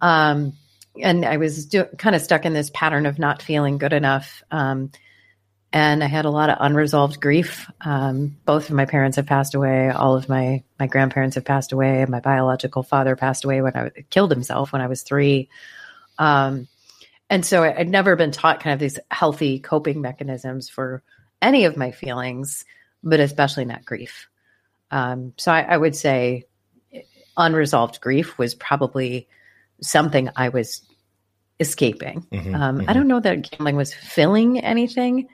Um, 0.02 0.54
and 1.02 1.24
I 1.24 1.38
was 1.38 1.68
do- 1.68 1.86
kind 1.98 2.16
of 2.16 2.22
stuck 2.22 2.44
in 2.44 2.54
this 2.54 2.72
pattern 2.74 3.06
of 3.06 3.20
not 3.20 3.42
feeling 3.42 3.78
good 3.78 3.94
enough. 3.94 4.44
Um, 4.52 4.92
and 5.72 6.04
I 6.04 6.08
had 6.08 6.26
a 6.26 6.32
lot 6.32 6.50
of 6.50 6.58
unresolved 6.60 7.22
grief. 7.22 7.70
Um, 7.80 8.36
both 8.46 8.70
of 8.70 8.76
my 8.76 8.86
parents 8.86 9.16
have 9.16 9.28
passed 9.28 9.54
away. 9.54 9.90
All 9.90 10.18
of 10.18 10.28
my 10.28 10.64
my 10.80 10.88
grandparents 10.88 11.36
have 11.36 11.46
passed 11.46 11.72
away. 11.72 12.04
My 12.10 12.20
biological 12.20 12.82
father 12.82 13.16
passed 13.16 13.46
away 13.46 13.62
when 13.62 13.76
I 13.76 13.92
killed 14.10 14.32
himself 14.32 14.74
when 14.74 14.82
I 14.82 14.88
was 14.88 15.04
three. 15.04 15.50
Um, 16.18 16.68
and 17.30 17.46
so 17.46 17.64
I, 17.64 17.78
I'd 17.78 17.90
never 17.90 18.16
been 18.16 18.32
taught 18.32 18.60
kind 18.60 18.74
of 18.74 18.80
these 18.80 19.00
healthy 19.12 19.60
coping 19.60 20.02
mechanisms 20.02 20.68
for 20.68 21.04
any 21.42 21.66
of 21.66 21.78
my 21.78 21.92
feelings, 21.92 22.66
but 23.04 23.20
especially 23.20 23.66
not 23.66 23.86
grief. 23.86 24.28
Um, 24.92 25.34
so 25.38 25.52
I, 25.52 25.62
I, 25.62 25.78
would 25.78 25.96
say 25.96 26.44
unresolved 27.38 28.02
grief 28.02 28.38
was 28.38 28.54
probably 28.54 29.28
something 29.82 30.30
I 30.36 30.50
was 30.50 30.82
escaping. 31.60 32.28
Mm-hmm, 32.32 32.56
um, 32.56 32.80
mm-hmm. 32.80 32.90
I 32.90 32.94
don't 32.94 33.08
know 33.08 33.20
that 33.20 33.50
gambling 33.50 33.78
was 33.78 33.94
filling 33.94 34.60
anything 34.60 35.30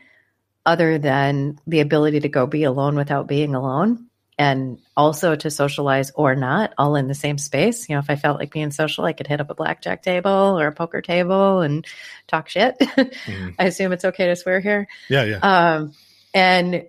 other 0.66 1.00
than 1.00 1.60
the 1.66 1.80
ability 1.80 2.20
to 2.20 2.30
go 2.30 2.46
be 2.46 2.64
alone 2.64 2.96
without 2.96 3.28
being 3.28 3.56
alone 3.56 4.07
and 4.38 4.80
also 4.96 5.36
to 5.36 5.50
socialize 5.50 6.12
or 6.12 6.36
not 6.36 6.74
all 6.78 6.96
in 6.96 7.08
the 7.08 7.16
same 7.16 7.38
space. 7.38 7.90
You 7.90 7.96
know, 7.96 8.00
if 8.00 8.10
I 8.10 8.16
felt 8.16 8.40
like 8.40 8.52
being 8.52 8.72
social, 8.72 9.06
I 9.06 9.14
could 9.14 9.28
hit 9.28 9.42
up 9.42 9.50
a 9.50 9.56
blackjack 9.56 10.04
table 10.04 10.60
or 10.60 10.68
a 10.68 10.72
poker 10.72 11.02
table 11.02 11.62
and 11.62 11.86
talk 12.28 12.50
shit. 12.50 12.76
Mm-hmm. 13.28 13.50
I 13.60 13.66
assume 13.66 13.92
it's 13.92 14.06
okay 14.06 14.28
to 14.28 14.36
swear 14.36 14.60
here. 14.60 14.88
Yeah, 15.10 15.24
yeah. 15.24 15.38
Um, 15.40 15.94
and 16.34 16.86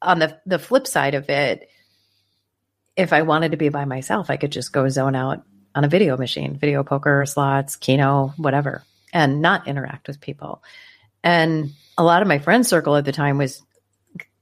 on 0.00 0.18
the 0.18 0.38
the 0.46 0.58
flip 0.58 0.86
side 0.86 1.14
of 1.14 1.28
it, 1.28 1.68
if 2.96 3.12
I 3.12 3.22
wanted 3.22 3.50
to 3.50 3.56
be 3.56 3.68
by 3.68 3.84
myself, 3.84 4.30
I 4.30 4.36
could 4.36 4.52
just 4.52 4.72
go 4.72 4.88
zone 4.88 5.14
out 5.14 5.42
on 5.74 5.84
a 5.84 5.88
video 5.88 6.16
machine, 6.16 6.56
video 6.56 6.82
poker, 6.82 7.24
slots, 7.26 7.76
Keno, 7.76 8.32
whatever, 8.36 8.84
and 9.12 9.42
not 9.42 9.68
interact 9.68 10.08
with 10.08 10.20
people. 10.20 10.62
And 11.22 11.72
a 11.98 12.04
lot 12.04 12.22
of 12.22 12.28
my 12.28 12.38
friend 12.38 12.66
circle 12.66 12.96
at 12.96 13.04
the 13.04 13.12
time 13.12 13.38
was 13.38 13.62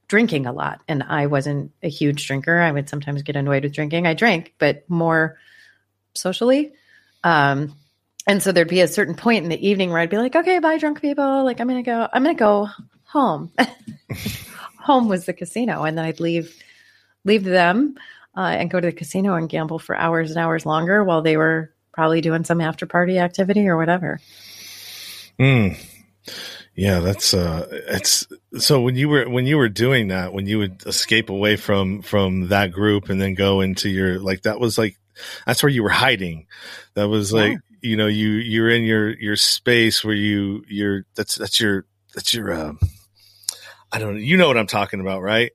drinking 0.07 0.45
a 0.45 0.53
lot 0.53 0.81
and 0.87 1.03
I 1.03 1.27
wasn't 1.27 1.71
a 1.81 1.89
huge 1.89 2.27
drinker. 2.27 2.59
I 2.59 2.71
would 2.71 2.89
sometimes 2.89 3.23
get 3.23 3.35
annoyed 3.35 3.63
with 3.63 3.73
drinking. 3.73 4.07
I 4.07 4.13
drank, 4.13 4.53
but 4.59 4.89
more 4.89 5.37
socially. 6.13 6.73
Um, 7.23 7.75
and 8.27 8.41
so 8.41 8.51
there'd 8.51 8.67
be 8.67 8.81
a 8.81 8.87
certain 8.87 9.15
point 9.15 9.43
in 9.43 9.49
the 9.49 9.67
evening 9.67 9.91
where 9.91 9.99
I'd 9.99 10.09
be 10.09 10.17
like, 10.17 10.35
okay, 10.35 10.59
bye 10.59 10.77
drunk 10.77 11.01
people. 11.01 11.43
Like 11.43 11.59
I'm 11.59 11.67
going 11.67 11.83
to 11.83 11.89
go, 11.89 12.07
I'm 12.11 12.23
going 12.23 12.35
to 12.35 12.39
go 12.39 12.69
home. 13.03 13.51
home 14.79 15.07
was 15.07 15.25
the 15.25 15.33
casino. 15.33 15.83
And 15.83 15.97
then 15.97 16.05
I'd 16.05 16.19
leave, 16.19 16.55
leave 17.23 17.43
them, 17.43 17.97
uh, 18.37 18.41
and 18.41 18.69
go 18.69 18.79
to 18.79 18.87
the 18.87 18.93
casino 18.93 19.33
and 19.35 19.49
gamble 19.49 19.79
for 19.79 19.95
hours 19.95 20.31
and 20.31 20.39
hours 20.39 20.65
longer 20.65 21.03
while 21.03 21.21
they 21.21 21.37
were 21.37 21.73
probably 21.91 22.21
doing 22.21 22.43
some 22.43 22.61
after 22.61 22.85
party 22.85 23.17
activity 23.17 23.67
or 23.67 23.77
whatever. 23.77 24.19
Mm. 25.39 25.77
Yeah, 26.75 26.99
that's 26.99 27.33
uh 27.33 27.67
it's 27.87 28.27
so 28.57 28.81
when 28.81 28.95
you 28.95 29.07
were 29.07 29.29
when 29.29 29.47
you 29.47 29.57
were 29.57 29.69
doing 29.69 30.09
that, 30.09 30.33
when 30.33 30.45
you 30.45 30.59
would 30.59 30.85
escape 30.85 31.29
away 31.29 31.55
from 31.55 32.01
from 32.01 32.49
that 32.49 32.71
group 32.71 33.09
and 33.09 33.19
then 33.19 33.33
go 33.33 33.61
into 33.61 33.89
your 33.89 34.19
like 34.19 34.41
that 34.41 34.59
was 34.59 34.77
like 34.77 34.97
that's 35.45 35.63
where 35.63 35.69
you 35.69 35.83
were 35.83 35.89
hiding. 35.89 36.47
That 36.95 37.07
was 37.07 37.31
like 37.31 37.53
yeah. 37.53 37.89
you 37.89 37.95
know, 37.95 38.07
you 38.07 38.27
you're 38.31 38.69
in 38.69 38.83
your 38.83 39.17
your 39.17 39.37
space 39.37 40.03
where 40.03 40.15
you 40.15 40.65
you're 40.67 41.05
that's 41.15 41.35
that's 41.35 41.61
your 41.61 41.85
that's 42.13 42.33
your 42.33 42.53
um 42.53 42.79
I 43.93 43.99
don't 43.99 44.15
know, 44.15 44.19
you 44.19 44.35
know 44.35 44.47
what 44.47 44.57
I'm 44.57 44.67
talking 44.67 44.99
about, 44.99 45.21
right? 45.21 45.53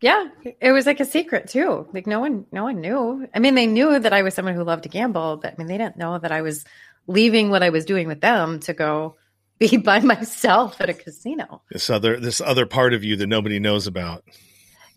Yeah, 0.00 0.28
it 0.60 0.72
was 0.72 0.86
like 0.86 0.98
a 0.98 1.04
secret 1.04 1.48
too. 1.48 1.86
Like 1.92 2.08
no 2.08 2.18
one 2.18 2.46
no 2.50 2.64
one 2.64 2.80
knew. 2.80 3.28
I 3.32 3.38
mean, 3.38 3.54
they 3.54 3.66
knew 3.66 3.96
that 3.96 4.12
I 4.12 4.22
was 4.22 4.34
someone 4.34 4.54
who 4.54 4.64
loved 4.64 4.82
to 4.82 4.88
gamble, 4.88 5.36
but 5.36 5.52
I 5.52 5.56
mean, 5.56 5.68
they 5.68 5.78
didn't 5.78 5.98
know 5.98 6.18
that 6.18 6.32
I 6.32 6.42
was 6.42 6.64
leaving 7.06 7.50
what 7.50 7.62
I 7.62 7.70
was 7.70 7.84
doing 7.84 8.08
with 8.08 8.20
them 8.20 8.58
to 8.60 8.72
go 8.72 9.14
be 9.58 9.76
by 9.84 10.00
myself 10.00 10.80
at 10.80 10.88
a 10.88 10.94
casino. 10.94 11.62
This 11.70 11.90
other 11.90 12.18
this 12.18 12.40
other 12.40 12.66
part 12.66 12.94
of 12.94 13.04
you 13.04 13.16
that 13.16 13.26
nobody 13.26 13.58
knows 13.58 13.86
about. 13.86 14.24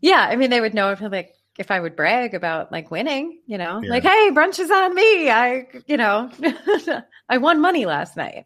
Yeah, 0.02 0.28
I 0.30 0.36
mean, 0.36 0.50
they 0.50 0.62
would 0.62 0.74
know 0.74 0.92
if 0.92 1.02
like 1.02 1.36
if 1.58 1.72
I 1.72 1.80
would 1.80 1.96
brag 1.96 2.34
about 2.34 2.72
like 2.72 2.92
winning, 2.92 3.40
you 3.46 3.58
know, 3.58 3.82
yeah. 3.82 3.90
like 3.90 4.04
hey, 4.04 4.30
brunch 4.34 4.60
is 4.60 4.72
on 4.72 4.96
me. 4.96 5.30
I, 5.30 5.68
you 5.86 5.98
know, 5.98 6.32
I 7.30 7.38
won 7.38 7.62
money 7.62 7.86
last 7.86 8.18
night. 8.18 8.46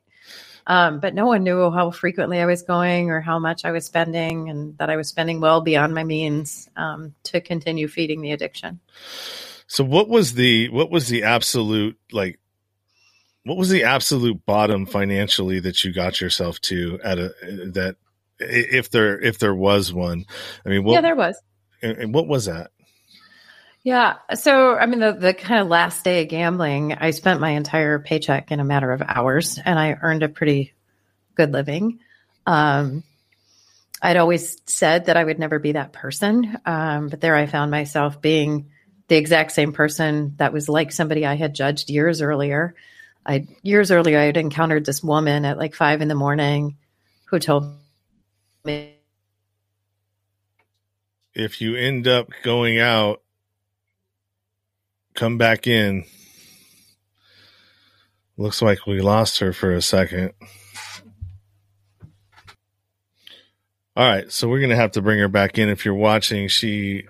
Um, 0.67 1.00
but 1.00 1.13
no 1.13 1.27
one 1.27 1.43
knew 1.43 1.69
how 1.69 1.91
frequently 1.91 2.39
I 2.39 2.48
was 2.48 2.63
going 2.63 3.12
or 3.12 3.22
how 3.22 3.38
much 3.38 3.65
I 3.65 3.72
was 3.72 3.86
spending, 3.86 4.50
and 4.50 4.75
that 4.79 4.89
I 4.89 4.95
was 4.95 5.07
spending 5.07 5.39
well 5.39 5.62
beyond 5.62 5.93
my 5.93 6.03
means 6.03 6.67
um, 6.75 7.13
to 7.25 7.39
continue 7.39 7.88
feeding 7.88 8.22
the 8.22 8.31
addiction. 8.31 8.79
So, 9.67 9.84
what 9.84 10.10
was 10.10 10.34
the 10.34 10.69
what 10.69 10.89
was 10.89 11.07
the 11.07 11.24
absolute 11.24 12.00
like 12.12 12.39
what 13.46 13.58
was 13.58 13.70
the 13.70 13.84
absolute 13.84 14.44
bottom 14.46 14.86
financially 14.86 15.60
that 15.60 15.84
you 15.84 15.94
got 15.94 16.20
yourself 16.20 16.60
to 16.62 17.00
at 17.04 17.20
a 17.20 17.30
that 17.74 17.96
if 18.40 18.90
there 18.90 19.20
if 19.20 19.38
there 19.38 19.56
was 19.56 19.94
one? 19.94 20.25
I 20.66 20.70
mean 20.70 20.84
what, 20.84 20.94
yeah 20.94 21.02
there 21.02 21.16
was. 21.16 21.40
And 21.82 22.14
what 22.14 22.28
was 22.28 22.46
that? 22.46 22.72
Yeah 23.84 24.16
so 24.34 24.75
i 24.75 24.88
mean 24.88 25.00
the, 25.00 25.12
the 25.12 25.34
kind 25.36 25.62
of 25.62 25.68
last 25.68 26.04
day 26.04 26.24
of 26.24 26.30
gambling 26.30 26.94
i 26.94 27.12
spent 27.12 27.40
my 27.40 27.52
entire 27.52 28.00
paycheck 28.00 28.52
in 28.52 28.60
a 28.60 28.66
matter 28.66 28.92
of 28.92 29.04
hours 29.04 29.60
and 29.64 29.78
i 29.78 29.96
earned 30.02 30.24
a 30.24 30.30
pretty 30.30 30.74
good 31.36 31.54
living. 31.54 32.00
Um, 32.48 33.04
i'd 34.02 34.18
always 34.18 34.60
said 34.66 35.06
that 35.06 35.18
i 35.18 35.24
would 35.24 35.38
never 35.38 35.60
be 35.60 35.74
that 35.74 35.94
person 35.94 36.58
um, 36.66 37.10
but 37.10 37.22
there 37.22 37.36
i 37.36 37.46
found 37.46 37.70
myself 37.70 38.20
being 38.20 38.72
the 39.08 39.18
exact 39.18 39.52
same 39.52 39.72
person 39.72 40.34
that 40.38 40.52
was 40.52 40.68
like 40.68 40.92
somebody 40.92 41.24
i 41.24 41.36
had 41.36 41.54
judged 41.54 41.92
years 41.92 42.24
earlier 42.24 42.74
I 43.25 43.48
years 43.63 43.91
earlier 43.91 44.20
I 44.20 44.24
had 44.24 44.38
encountered 44.38 44.86
this 44.86 45.03
woman 45.03 45.46
at 45.46 45.58
like 45.58 45.75
five 45.75 46.01
in 46.01 46.08
the 46.08 46.15
morning 46.15 46.77
who 47.25 47.39
told 47.39 47.74
me 48.63 48.96
if 51.36 51.60
you 51.60 51.75
end 51.75 52.08
up 52.08 52.29
going 52.44 52.79
out, 52.79 53.22
come 55.13 55.38
back 55.38 55.67
in. 55.67 56.05
Looks 58.38 58.62
like 58.62 58.88
we 58.88 59.01
lost 59.01 59.39
her 59.39 59.53
for 59.53 59.72
a 59.72 59.82
second. 59.82 60.34
All 63.98 64.05
right, 64.05 64.29
so 64.29 64.50
we're 64.50 64.60
going 64.60 64.72
to 64.72 64.75
have 64.75 64.91
to 64.91 65.01
bring 65.01 65.20
her 65.20 65.29
back 65.29 65.58
in. 65.58 65.70
If 65.70 65.86
you're 65.86 65.94
watching, 65.94 66.50
she 66.50 67.05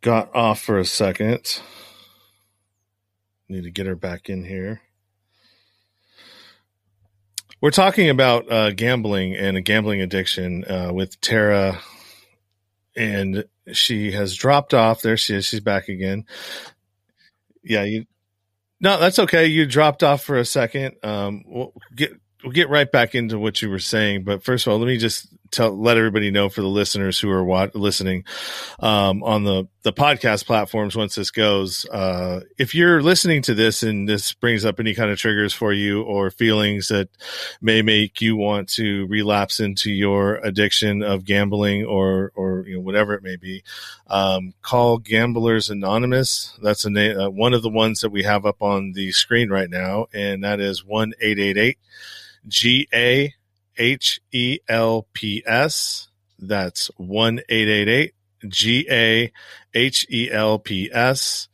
got 0.00 0.34
off 0.34 0.60
for 0.60 0.78
a 0.78 0.84
second. 0.84 1.60
Need 3.48 3.64
to 3.64 3.70
get 3.70 3.86
her 3.86 3.96
back 3.96 4.28
in 4.28 4.44
here. 4.44 4.82
We're 7.60 7.70
talking 7.70 8.08
about 8.08 8.50
uh, 8.52 8.70
gambling 8.70 9.34
and 9.34 9.56
a 9.56 9.60
gambling 9.60 10.00
addiction 10.00 10.64
uh, 10.64 10.92
with 10.92 11.20
Tara, 11.20 11.80
and 12.94 13.44
she 13.72 14.12
has 14.12 14.36
dropped 14.36 14.74
off. 14.74 15.02
There 15.02 15.16
she 15.16 15.34
is. 15.34 15.46
She's 15.46 15.60
back 15.60 15.88
again. 15.88 16.24
Yeah, 17.64 17.84
you. 17.84 18.04
No, 18.80 19.00
that's 19.00 19.18
okay. 19.18 19.46
You 19.46 19.66
dropped 19.66 20.04
off 20.04 20.22
for 20.22 20.36
a 20.36 20.44
second. 20.44 20.96
Um, 21.02 21.42
we'll 21.46 21.72
get 21.96 22.12
we'll 22.44 22.52
get 22.52 22.68
right 22.68 22.90
back 22.90 23.14
into 23.14 23.38
what 23.38 23.60
you 23.60 23.70
were 23.70 23.80
saying. 23.80 24.24
But 24.24 24.44
first 24.44 24.66
of 24.66 24.72
all, 24.72 24.78
let 24.78 24.86
me 24.86 24.98
just 24.98 25.26
tell 25.50 25.76
let 25.76 25.96
everybody 25.96 26.30
know 26.30 26.48
for 26.48 26.60
the 26.60 26.68
listeners 26.68 27.18
who 27.18 27.30
are 27.30 27.44
wat- 27.44 27.74
listening 27.74 28.24
um, 28.80 29.22
on 29.22 29.44
the 29.44 29.68
the 29.82 29.92
podcast 29.92 30.44
platforms 30.44 30.96
once 30.96 31.14
this 31.14 31.30
goes. 31.30 31.86
Uh, 31.86 32.40
if 32.58 32.74
you're 32.74 33.00
listening 33.00 33.40
to 33.42 33.54
this 33.54 33.82
and 33.82 34.08
this 34.08 34.32
brings 34.34 34.64
up 34.64 34.78
any 34.78 34.94
kind 34.94 35.10
of 35.10 35.18
triggers 35.18 35.54
for 35.54 35.72
you 35.72 36.02
or 36.02 36.30
feelings 36.30 36.88
that 36.88 37.08
may 37.62 37.80
make 37.80 38.20
you 38.20 38.36
want 38.36 38.68
to 38.68 39.06
relapse 39.06 39.60
into 39.60 39.90
your 39.90 40.36
addiction 40.36 41.02
of 41.02 41.24
gambling 41.24 41.84
or 41.86 42.32
or 42.34 42.64
you 42.66 42.74
know 42.74 42.80
whatever 42.80 43.14
it 43.14 43.22
may 43.22 43.36
be 43.36 43.62
um, 44.08 44.52
call 44.62 44.98
gamblers 44.98 45.70
anonymous. 45.70 46.58
That's 46.62 46.84
a 46.84 46.90
name 46.90 47.18
uh, 47.18 47.30
one 47.30 47.54
of 47.54 47.62
the 47.62 47.70
ones 47.70 48.00
that 48.00 48.10
we 48.10 48.24
have 48.24 48.44
up 48.44 48.62
on 48.62 48.92
the 48.92 49.12
screen 49.12 49.48
right 49.50 49.70
now 49.70 50.06
and 50.12 50.44
that 50.44 50.60
is 50.60 50.84
1 50.84 51.12
888 51.20 51.78
G 52.46 52.88
A 52.92 53.34
H 53.78 54.20
E 54.32 54.58
L 54.68 55.06
P 55.12 55.42
S. 55.46 56.08
That's 56.38 56.90
1 56.96 57.40
888 57.48 58.14
G 58.46 58.86
A 58.90 59.32
H 59.74 60.06
E 60.10 60.30
L 60.30 60.58
P 60.58 60.90
S. 60.92 61.48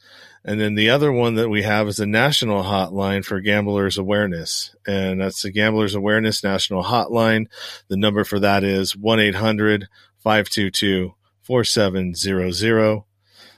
And 0.46 0.60
then 0.60 0.74
the 0.74 0.90
other 0.90 1.10
one 1.10 1.36
that 1.36 1.48
we 1.48 1.62
have 1.62 1.88
is 1.88 1.96
the 1.96 2.06
national 2.06 2.64
hotline 2.64 3.24
for 3.24 3.40
gamblers 3.40 3.96
awareness. 3.96 4.74
And 4.86 5.20
that's 5.20 5.40
the 5.40 5.50
gamblers 5.50 5.94
awareness 5.94 6.44
national 6.44 6.84
hotline. 6.84 7.46
The 7.88 7.96
number 7.96 8.24
for 8.24 8.38
that 8.40 8.62
is 8.62 8.94
1 8.94 9.20
800 9.20 9.88
522 10.18 11.14
4700. 11.42 13.02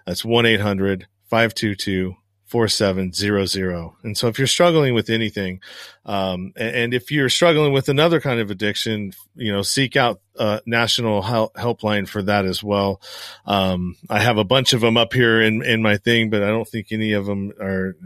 That's 0.06 0.24
1 0.24 0.46
800 0.46 1.08
522 1.28 2.14
4700. 2.46 3.90
And 4.04 4.16
so 4.16 4.28
if 4.28 4.38
you're 4.38 4.46
struggling 4.46 4.94
with 4.94 5.10
anything, 5.10 5.60
um, 6.04 6.52
and, 6.56 6.94
if 6.94 7.10
you're 7.10 7.28
struggling 7.28 7.72
with 7.72 7.88
another 7.88 8.20
kind 8.20 8.40
of 8.40 8.50
addiction, 8.50 9.12
you 9.34 9.52
know, 9.52 9.62
seek 9.62 9.96
out 9.96 10.20
a 10.36 10.60
national 10.64 11.22
help, 11.22 11.54
helpline 11.54 12.08
for 12.08 12.22
that 12.22 12.44
as 12.44 12.62
well. 12.62 13.00
Um, 13.44 13.96
I 14.08 14.20
have 14.20 14.38
a 14.38 14.44
bunch 14.44 14.72
of 14.72 14.80
them 14.80 14.96
up 14.96 15.12
here 15.12 15.42
in, 15.42 15.64
in 15.64 15.82
my 15.82 15.96
thing, 15.96 16.30
but 16.30 16.42
I 16.42 16.48
don't 16.48 16.68
think 16.68 16.92
any 16.92 17.12
of 17.12 17.26
them 17.26 17.52
are 17.60 17.96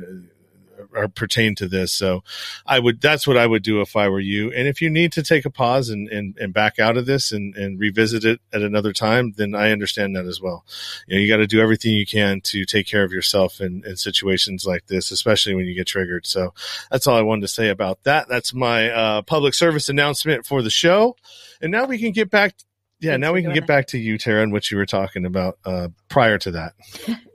are 0.94 1.08
pertain 1.08 1.54
to 1.56 1.68
this. 1.68 1.92
So 1.92 2.22
I 2.66 2.78
would, 2.78 3.00
that's 3.00 3.26
what 3.26 3.36
I 3.36 3.46
would 3.46 3.62
do 3.62 3.80
if 3.80 3.96
I 3.96 4.08
were 4.08 4.20
you. 4.20 4.52
And 4.52 4.68
if 4.68 4.80
you 4.80 4.90
need 4.90 5.12
to 5.12 5.22
take 5.22 5.44
a 5.44 5.50
pause 5.50 5.88
and, 5.88 6.08
and, 6.08 6.36
and 6.38 6.52
back 6.52 6.78
out 6.78 6.96
of 6.96 7.06
this 7.06 7.32
and, 7.32 7.54
and 7.56 7.78
revisit 7.78 8.24
it 8.24 8.40
at 8.52 8.62
another 8.62 8.92
time, 8.92 9.32
then 9.36 9.54
I 9.54 9.70
understand 9.70 10.16
that 10.16 10.26
as 10.26 10.40
well. 10.40 10.64
You 11.06 11.16
know, 11.16 11.20
you 11.20 11.28
got 11.28 11.38
to 11.38 11.46
do 11.46 11.60
everything 11.60 11.92
you 11.92 12.06
can 12.06 12.40
to 12.42 12.64
take 12.64 12.86
care 12.86 13.04
of 13.04 13.12
yourself 13.12 13.60
in, 13.60 13.82
in 13.86 13.96
situations 13.96 14.66
like 14.66 14.86
this, 14.86 15.10
especially 15.10 15.54
when 15.54 15.66
you 15.66 15.74
get 15.74 15.86
triggered. 15.86 16.26
So 16.26 16.54
that's 16.90 17.06
all 17.06 17.16
I 17.16 17.22
wanted 17.22 17.42
to 17.42 17.48
say 17.48 17.68
about 17.68 18.02
that. 18.04 18.28
That's 18.28 18.54
my 18.54 18.90
uh, 18.90 19.22
public 19.22 19.54
service 19.54 19.88
announcement 19.88 20.46
for 20.46 20.62
the 20.62 20.70
show. 20.70 21.16
And 21.60 21.72
now 21.72 21.84
we 21.84 21.98
can 21.98 22.12
get 22.12 22.30
back 22.30 22.54
yeah, 23.00 23.12
Thanks 23.12 23.20
now 23.22 23.32
we 23.32 23.42
can 23.42 23.54
get 23.54 23.60
that. 23.62 23.66
back 23.66 23.86
to 23.88 23.98
you, 23.98 24.18
Tara, 24.18 24.42
and 24.42 24.52
what 24.52 24.70
you 24.70 24.76
were 24.76 24.84
talking 24.84 25.24
about 25.24 25.58
uh, 25.64 25.88
prior 26.08 26.36
to 26.38 26.50
that. 26.50 26.74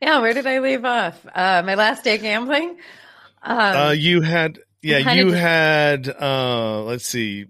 Yeah, 0.00 0.20
where 0.20 0.34
did 0.34 0.46
I 0.46 0.60
leave 0.60 0.84
off? 0.84 1.24
Uh, 1.26 1.62
my 1.64 1.74
last 1.74 2.04
day 2.04 2.18
gambling. 2.18 2.78
Um, 3.42 3.58
uh, 3.58 3.90
you 3.90 4.20
had, 4.20 4.60
yeah, 4.82 5.12
you 5.12 5.32
had. 5.32 6.08
Uh, 6.08 6.82
let's 6.82 7.06
see, 7.06 7.46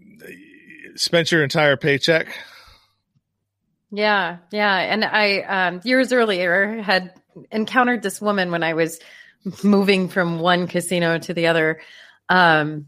spent 0.95 1.33
your 1.33 1.43
entire 1.43 1.77
paycheck. 1.77 2.29
Yeah, 3.91 4.39
yeah, 4.51 4.79
and 4.79 5.05
I 5.05 5.41
um, 5.41 5.81
years 5.85 6.13
earlier 6.13 6.81
had 6.81 7.13
encountered 7.51 8.03
this 8.03 8.21
woman 8.21 8.51
when 8.51 8.63
I 8.63 8.75
was 8.75 8.99
moving 9.63 10.09
from 10.09 10.39
one 10.39 10.67
casino 10.67 11.19
to 11.19 11.35
the 11.35 11.49
other. 11.49 11.81
Um, 12.29 12.87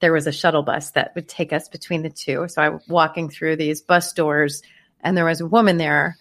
there 0.00 0.12
was 0.12 0.26
a 0.26 0.32
shuttle 0.32 0.62
bus 0.62 0.90
that 0.90 1.12
would 1.14 1.28
take 1.28 1.52
us 1.52 1.68
between 1.68 2.02
the 2.02 2.10
two. 2.10 2.48
So 2.48 2.60
I 2.60 2.70
was 2.70 2.82
walking 2.88 3.30
through 3.30 3.56
these 3.56 3.80
bus 3.80 4.12
doors, 4.12 4.62
and 5.00 5.16
there 5.16 5.24
was 5.24 5.40
a 5.40 5.46
woman 5.46 5.78
there 5.78 6.18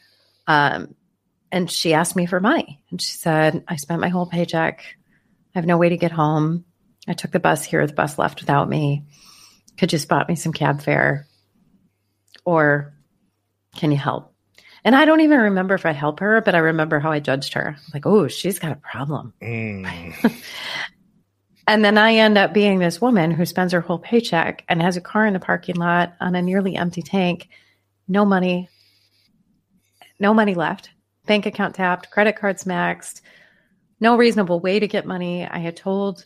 um, 0.48 0.96
and 1.52 1.70
she 1.70 1.94
asked 1.94 2.16
me 2.16 2.26
for 2.26 2.40
money. 2.40 2.82
And 2.90 3.02
she 3.02 3.14
said, 3.14 3.64
I 3.68 3.76
spent 3.76 4.02
my 4.02 4.10
whole 4.10 4.26
paycheck. 4.26 4.84
I 5.54 5.60
have 5.60 5.66
no 5.66 5.78
way 5.78 5.90
to 5.90 5.98
get 5.98 6.12
home. 6.12 6.66
I 7.08 7.14
took 7.14 7.32
the 7.32 7.40
bus 7.40 7.66
here. 7.66 7.86
The 7.86 7.94
bus 7.94 8.18
left 8.18 8.40
without 8.40 8.70
me. 8.70 9.06
Could 9.78 9.92
you 9.92 10.00
spot 10.00 10.30
me 10.30 10.36
some 10.36 10.54
cab 10.54 10.82
fare? 10.82 11.28
Or 12.46 12.94
can 13.76 13.92
you 13.92 13.98
help? 13.98 14.34
And 14.84 14.96
I 14.96 15.06
don't 15.06 15.22
even 15.22 15.40
remember 15.40 15.76
if 15.76 15.86
I 15.86 15.92
help 15.92 16.22
her, 16.22 16.42
but 16.42 16.56
I 16.56 16.60
remember 16.60 17.00
how 17.00 17.12
I 17.12 17.20
judged 17.20 17.54
her. 17.54 17.78
Like, 17.94 18.06
oh, 18.06 18.28
she's 18.28 18.58
got 18.58 18.72
a 18.72 18.76
problem. 18.76 19.34
Mm. 19.42 20.44
and 21.68 21.86
then 21.86 21.98
I 21.98 22.16
end 22.16 22.38
up 22.38 22.54
being 22.54 22.80
this 22.80 23.00
woman 23.00 23.30
who 23.30 23.46
spends 23.46 23.74
her 23.74 23.82
whole 23.82 24.00
paycheck 24.00 24.64
and 24.68 24.82
has 24.82 24.98
a 24.98 25.02
car 25.02 25.28
in 25.28 25.34
the 25.34 25.40
parking 25.40 25.76
lot 25.76 26.16
on 26.20 26.34
a 26.34 26.42
nearly 26.42 26.76
empty 26.76 27.04
tank, 27.04 27.48
no 28.08 28.26
money, 28.26 28.70
no 30.20 30.34
money 30.34 30.56
left 30.56 30.90
bank 31.26 31.46
account 31.46 31.76
tapped, 31.76 32.12
credit 32.12 32.36
cards 32.36 32.64
maxed, 32.64 33.22
no 34.00 34.18
reasonable 34.18 34.60
way 34.60 34.80
to 34.80 34.88
get 34.88 35.06
money. 35.06 35.46
I 35.46 35.60
had 35.60 35.78
told 35.78 36.26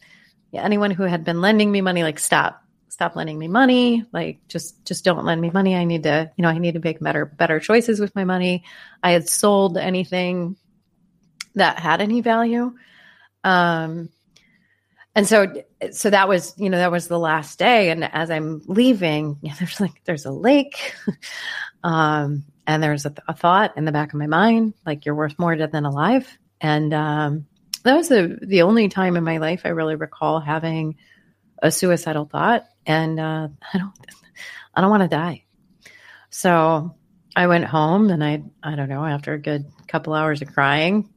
anyone 0.54 0.92
who 0.92 1.04
had 1.04 1.24
been 1.26 1.42
lending 1.42 1.72
me 1.72 1.82
money, 1.82 2.04
like, 2.04 2.20
stop, 2.20 2.64
stop 2.88 3.16
lending 3.16 3.38
me 3.38 3.48
money. 3.48 4.06
Like, 4.14 4.40
just, 4.48 4.86
just 4.86 5.04
don't 5.04 5.26
lend 5.26 5.42
me 5.42 5.50
money. 5.50 5.76
I 5.76 5.84
need 5.84 6.04
to, 6.04 6.32
you 6.38 6.42
know, 6.42 6.50
I 6.50 6.58
need 6.58 6.76
to 6.76 6.80
make 6.80 7.02
better, 7.02 7.26
better 7.26 7.60
choices 7.60 8.00
with 8.00 8.16
my 8.16 8.24
money. 8.24 8.64
I 9.04 9.12
had 9.12 9.28
sold 9.28 9.78
anything 9.78 10.56
that 11.56 11.80
had 11.80 12.02
any 12.02 12.22
value. 12.22 12.74
Um, 13.44 14.10
and 15.14 15.28
so, 15.28 15.64
so 15.92 16.10
that 16.10 16.28
was, 16.28 16.54
you 16.58 16.70
know, 16.70 16.78
that 16.78 16.92
was 16.92 17.08
the 17.08 17.20
last 17.20 17.60
day. 17.60 17.90
And 17.90 18.04
as 18.04 18.30
I'm 18.30 18.62
leaving, 18.68 19.40
there's 19.60 19.80
like, 19.80 20.04
there's 20.06 20.26
a 20.26 20.32
lake. 20.32 20.94
um, 21.84 22.44
and 22.68 22.82
there's 22.82 23.06
a, 23.06 23.14
a, 23.28 23.34
thought 23.34 23.78
in 23.78 23.86
the 23.86 23.92
back 23.92 24.14
of 24.14 24.20
my 24.20 24.28
mind 24.28 24.74
like 24.86 25.06
you're 25.06 25.16
worth 25.16 25.38
more 25.38 25.56
dead 25.56 25.72
than 25.72 25.86
alive. 25.86 26.28
And 26.60 26.94
um, 26.94 27.46
that 27.84 27.96
was 27.96 28.10
the 28.10 28.40
the 28.42 28.64
only 28.64 28.90
time 28.90 29.16
in 29.16 29.24
my 29.24 29.38
life 29.38 29.62
i 29.66 29.70
really 29.70 29.96
recall 29.96 30.40
having 30.40 30.98
a 31.62 31.72
suicidal 31.72 32.26
thought. 32.26 32.66
And 32.86 33.20
uh, 33.20 33.50
i 33.74 33.78
don't 33.78 33.94
i 34.74 34.82
don't 34.82 34.90
want 34.90 35.04
to 35.04 35.10
die. 35.10 35.44
So 36.30 36.96
i 37.36 37.48
went 37.48 37.66
home 37.66 38.10
and 38.10 38.24
i 38.24 38.44
i 38.64 38.76
don't 38.76 38.90
know 38.90 39.06
after 39.06 39.34
a 39.34 39.40
good 39.40 39.66
couple 39.88 40.14
hours 40.14 40.42
of 40.42 40.54
crying 40.54 41.10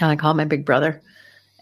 and 0.00 0.10
i 0.10 0.16
called 0.16 0.36
my 0.36 0.46
big 0.46 0.64
brother 0.64 1.02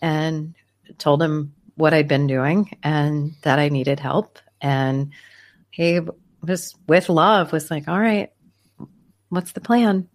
and 0.00 0.54
told 0.98 1.20
him 1.20 1.54
what 1.74 1.92
i'd 1.92 2.06
been 2.06 2.28
doing 2.28 2.70
and 2.82 3.32
that 3.42 3.58
i 3.58 3.68
needed 3.68 4.00
help. 4.00 4.38
And 4.60 5.12
he 5.70 6.00
was 6.40 6.74
with 6.88 7.08
love 7.08 7.52
was 7.52 7.70
like 7.70 7.88
all 7.88 8.00
right 8.00 8.30
what's 9.28 9.52
the 9.52 9.60
plan? 9.60 10.08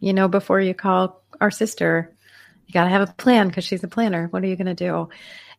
You 0.00 0.12
know, 0.12 0.28
before 0.28 0.60
you 0.60 0.74
call 0.74 1.22
our 1.40 1.50
sister, 1.50 2.14
you 2.66 2.72
got 2.72 2.84
to 2.84 2.90
have 2.90 3.08
a 3.08 3.12
plan 3.12 3.48
because 3.48 3.64
she's 3.64 3.82
a 3.82 3.88
planner. 3.88 4.28
What 4.28 4.42
are 4.42 4.46
you 4.46 4.56
going 4.56 4.66
to 4.66 4.74
do? 4.74 5.08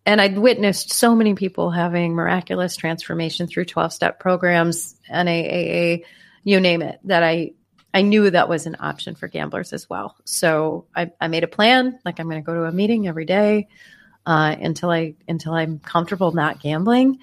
And 0.05 0.21
I'd 0.21 0.37
witnessed 0.37 0.93
so 0.93 1.15
many 1.15 1.35
people 1.35 1.71
having 1.71 2.13
miraculous 2.13 2.75
transformation 2.75 3.47
through 3.47 3.65
12 3.65 3.91
step 3.93 4.19
programs, 4.19 4.95
NAAA, 5.11 6.03
you 6.43 6.59
name 6.59 6.81
it, 6.81 6.99
that 7.03 7.23
I, 7.23 7.51
I 7.93 8.01
knew 8.03 8.29
that 8.29 8.47
was 8.47 8.65
an 8.65 8.77
option 8.79 9.15
for 9.15 9.27
gamblers 9.27 9.73
as 9.73 9.89
well. 9.89 10.15
So 10.23 10.85
I, 10.95 11.11
I 11.19 11.27
made 11.27 11.43
a 11.43 11.47
plan, 11.47 11.99
like 12.05 12.19
I'm 12.19 12.29
going 12.29 12.41
to 12.41 12.45
go 12.45 12.53
to 12.53 12.63
a 12.63 12.71
meeting 12.71 13.07
every 13.07 13.25
day 13.25 13.67
uh, 14.25 14.55
until 14.59 14.89
I, 14.89 15.15
until 15.27 15.53
I'm 15.53 15.79
comfortable 15.79 16.31
not 16.31 16.61
gambling. 16.61 17.19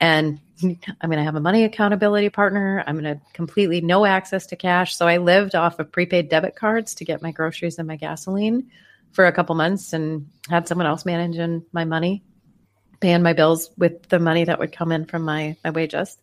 And 0.00 0.40
I'm 0.62 0.78
going 1.02 1.18
to 1.18 1.24
have 1.24 1.36
a 1.36 1.40
money 1.40 1.64
accountability 1.64 2.30
partner. 2.30 2.82
I'm 2.86 2.98
going 2.98 3.16
to 3.16 3.20
completely 3.32 3.80
no 3.80 4.04
access 4.04 4.46
to 4.46 4.56
cash. 4.56 4.96
So 4.96 5.06
I 5.06 5.18
lived 5.18 5.54
off 5.54 5.78
of 5.78 5.92
prepaid 5.92 6.28
debit 6.28 6.56
cards 6.56 6.94
to 6.96 7.04
get 7.04 7.22
my 7.22 7.32
groceries 7.32 7.78
and 7.78 7.86
my 7.86 7.96
gasoline 7.96 8.70
for 9.12 9.26
a 9.26 9.32
couple 9.32 9.54
months 9.54 9.92
and 9.92 10.30
had 10.48 10.68
someone 10.68 10.86
else 10.86 11.04
managing 11.04 11.64
my 11.72 11.84
money, 11.84 12.22
paying 13.00 13.22
my 13.22 13.32
bills 13.32 13.70
with 13.76 14.08
the 14.08 14.18
money 14.18 14.44
that 14.44 14.58
would 14.58 14.72
come 14.72 14.92
in 14.92 15.04
from 15.04 15.22
my, 15.22 15.56
my 15.64 15.70
wages. 15.70 16.16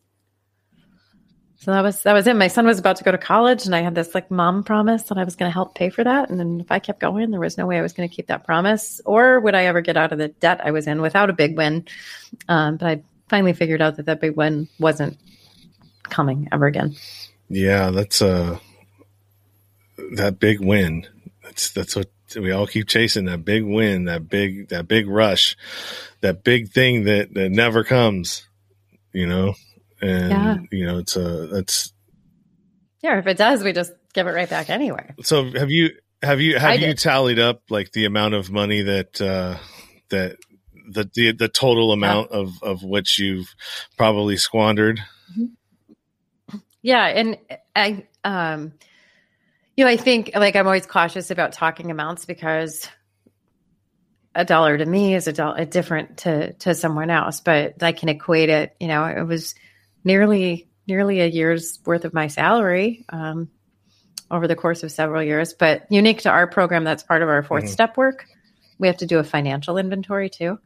So 1.59 1.71
that 1.71 1.81
was 1.81 2.03
that 2.03 2.13
was 2.13 2.27
it. 2.27 2.35
My 2.35 2.49
son 2.49 2.67
was 2.67 2.77
about 2.77 2.97
to 2.97 3.03
go 3.03 3.11
to 3.11 3.17
college, 3.17 3.65
and 3.65 3.75
I 3.75 3.81
had 3.81 3.95
this 3.95 4.13
like 4.13 4.29
mom 4.29 4.63
promise 4.63 5.03
that 5.03 5.17
I 5.17 5.23
was 5.23 5.35
going 5.35 5.49
to 5.49 5.53
help 5.53 5.73
pay 5.73 5.89
for 5.89 6.03
that. 6.03 6.29
And 6.29 6.39
then 6.39 6.59
if 6.59 6.71
I 6.71 6.77
kept 6.77 6.99
going, 6.99 7.31
there 7.31 7.39
was 7.39 7.57
no 7.57 7.65
way 7.65 7.79
I 7.79 7.81
was 7.81 7.93
going 7.93 8.07
to 8.07 8.15
keep 8.15 8.27
that 8.27 8.45
promise, 8.45 9.01
or 9.05 9.39
would 9.39 9.55
I 9.55 9.65
ever 9.65 9.81
get 9.81 9.97
out 9.97 10.11
of 10.11 10.19
the 10.19 10.27
debt 10.27 10.61
I 10.63 10.69
was 10.69 10.85
in 10.85 11.01
without 11.01 11.31
a 11.31 11.33
big 11.33 11.57
win? 11.57 11.85
Um, 12.47 12.77
but 12.77 12.87
I 12.87 13.03
finally 13.29 13.53
figured 13.53 13.81
out 13.81 13.97
that 13.97 14.05
that 14.05 14.21
big 14.21 14.35
win 14.35 14.67
wasn't 14.79 15.17
coming 16.03 16.47
ever 16.51 16.65
again. 16.65 16.95
Yeah, 17.49 17.91
that's 17.91 18.21
uh 18.21 18.59
that 20.15 20.39
big 20.39 20.59
win. 20.59 21.07
That's 21.43 21.71
that's 21.71 21.95
what 21.95 22.09
we 22.35 22.51
all 22.51 22.67
keep 22.67 22.87
chasing 22.87 23.25
that 23.25 23.45
big 23.45 23.63
win, 23.63 24.05
that 24.05 24.29
big 24.29 24.69
that 24.69 24.87
big 24.87 25.07
rush, 25.07 25.55
that 26.21 26.43
big 26.43 26.69
thing 26.69 27.05
that 27.05 27.33
that 27.33 27.49
never 27.49 27.83
comes, 27.83 28.47
you 29.13 29.27
know. 29.27 29.55
And 30.01 30.31
yeah. 30.31 30.57
you 30.71 30.85
know, 30.85 30.99
it's 30.99 31.15
a 31.15 31.47
that's 31.47 31.93
yeah. 33.01 33.17
If 33.17 33.27
it 33.27 33.37
does, 33.37 33.63
we 33.63 33.73
just 33.73 33.93
give 34.13 34.27
it 34.27 34.31
right 34.31 34.49
back 34.49 34.69
anyway. 34.69 35.13
So 35.21 35.51
have 35.51 35.71
you 35.71 35.91
have 36.21 36.41
you 36.41 36.57
have 36.59 36.71
I 36.71 36.73
you 36.73 36.87
did. 36.87 36.99
tallied 36.99 37.39
up 37.39 37.61
like 37.69 37.91
the 37.91 38.05
amount 38.05 38.33
of 38.33 38.51
money 38.51 38.83
that 38.83 39.21
uh 39.21 39.57
that 40.09 40.37
the 40.87 41.09
the, 41.13 41.31
the 41.31 41.47
total 41.47 41.91
amount 41.91 42.29
yeah. 42.31 42.37
of 42.37 42.63
of 42.63 42.83
which 42.83 43.19
you've 43.19 43.53
probably 43.97 44.37
squandered. 44.37 44.99
Mm-hmm. 45.31 46.57
Yeah, 46.81 47.05
and 47.05 47.37
I 47.75 48.05
um 48.23 48.73
you 49.75 49.85
know, 49.85 49.91
I 49.91 49.97
think 49.97 50.31
like 50.33 50.55
I'm 50.55 50.65
always 50.65 50.87
cautious 50.87 51.29
about 51.29 51.53
talking 51.53 51.91
amounts 51.91 52.25
because 52.25 52.89
a 54.33 54.45
dollar 54.45 54.77
to 54.77 54.85
me 54.85 55.13
is 55.13 55.27
a 55.27 55.33
dollar 55.33 55.65
different 55.65 56.17
to 56.19 56.53
to 56.53 56.73
someone 56.73 57.09
else, 57.09 57.41
but 57.41 57.81
I 57.83 57.91
can 57.91 58.09
equate 58.09 58.49
it, 58.49 58.75
you 58.79 58.87
know, 58.87 59.05
it 59.05 59.23
was 59.23 59.53
nearly 60.03 60.67
nearly 60.87 61.19
a 61.19 61.27
year's 61.27 61.79
worth 61.85 62.05
of 62.05 62.13
my 62.13 62.27
salary 62.27 63.05
um, 63.09 63.49
over 64.31 64.47
the 64.47 64.55
course 64.55 64.83
of 64.83 64.91
several 64.91 65.21
years. 65.21 65.53
But 65.53 65.85
unique 65.89 66.21
to 66.21 66.29
our 66.29 66.47
program, 66.47 66.83
that's 66.83 67.03
part 67.03 67.21
of 67.21 67.29
our 67.29 67.43
4th 67.43 67.63
mm-hmm. 67.63 67.67
step 67.67 67.97
work. 67.97 68.25
We 68.79 68.87
have 68.87 68.97
to 68.97 69.05
do 69.05 69.19
a 69.19 69.23
financial 69.23 69.77
inventory 69.77 70.29
too 70.29 70.59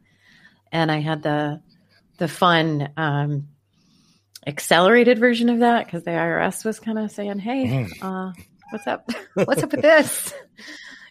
and 0.72 0.90
I 0.90 1.00
had 1.00 1.22
the 1.22 1.62
the 2.18 2.28
fun 2.28 2.90
um, 2.96 3.48
accelerated 4.46 5.18
version 5.18 5.48
of 5.48 5.60
that 5.60 5.84
because 5.84 6.02
the 6.02 6.10
IRS 6.10 6.64
was 6.64 6.80
kind 6.80 6.98
of 6.98 7.10
saying, 7.10 7.38
"Hey, 7.38 7.66
mm. 7.66 7.90
uh, 8.02 8.32
what's 8.70 8.86
up? 8.86 9.08
What's 9.34 9.62
up 9.62 9.72
with 9.72 9.82
this? 9.82 10.34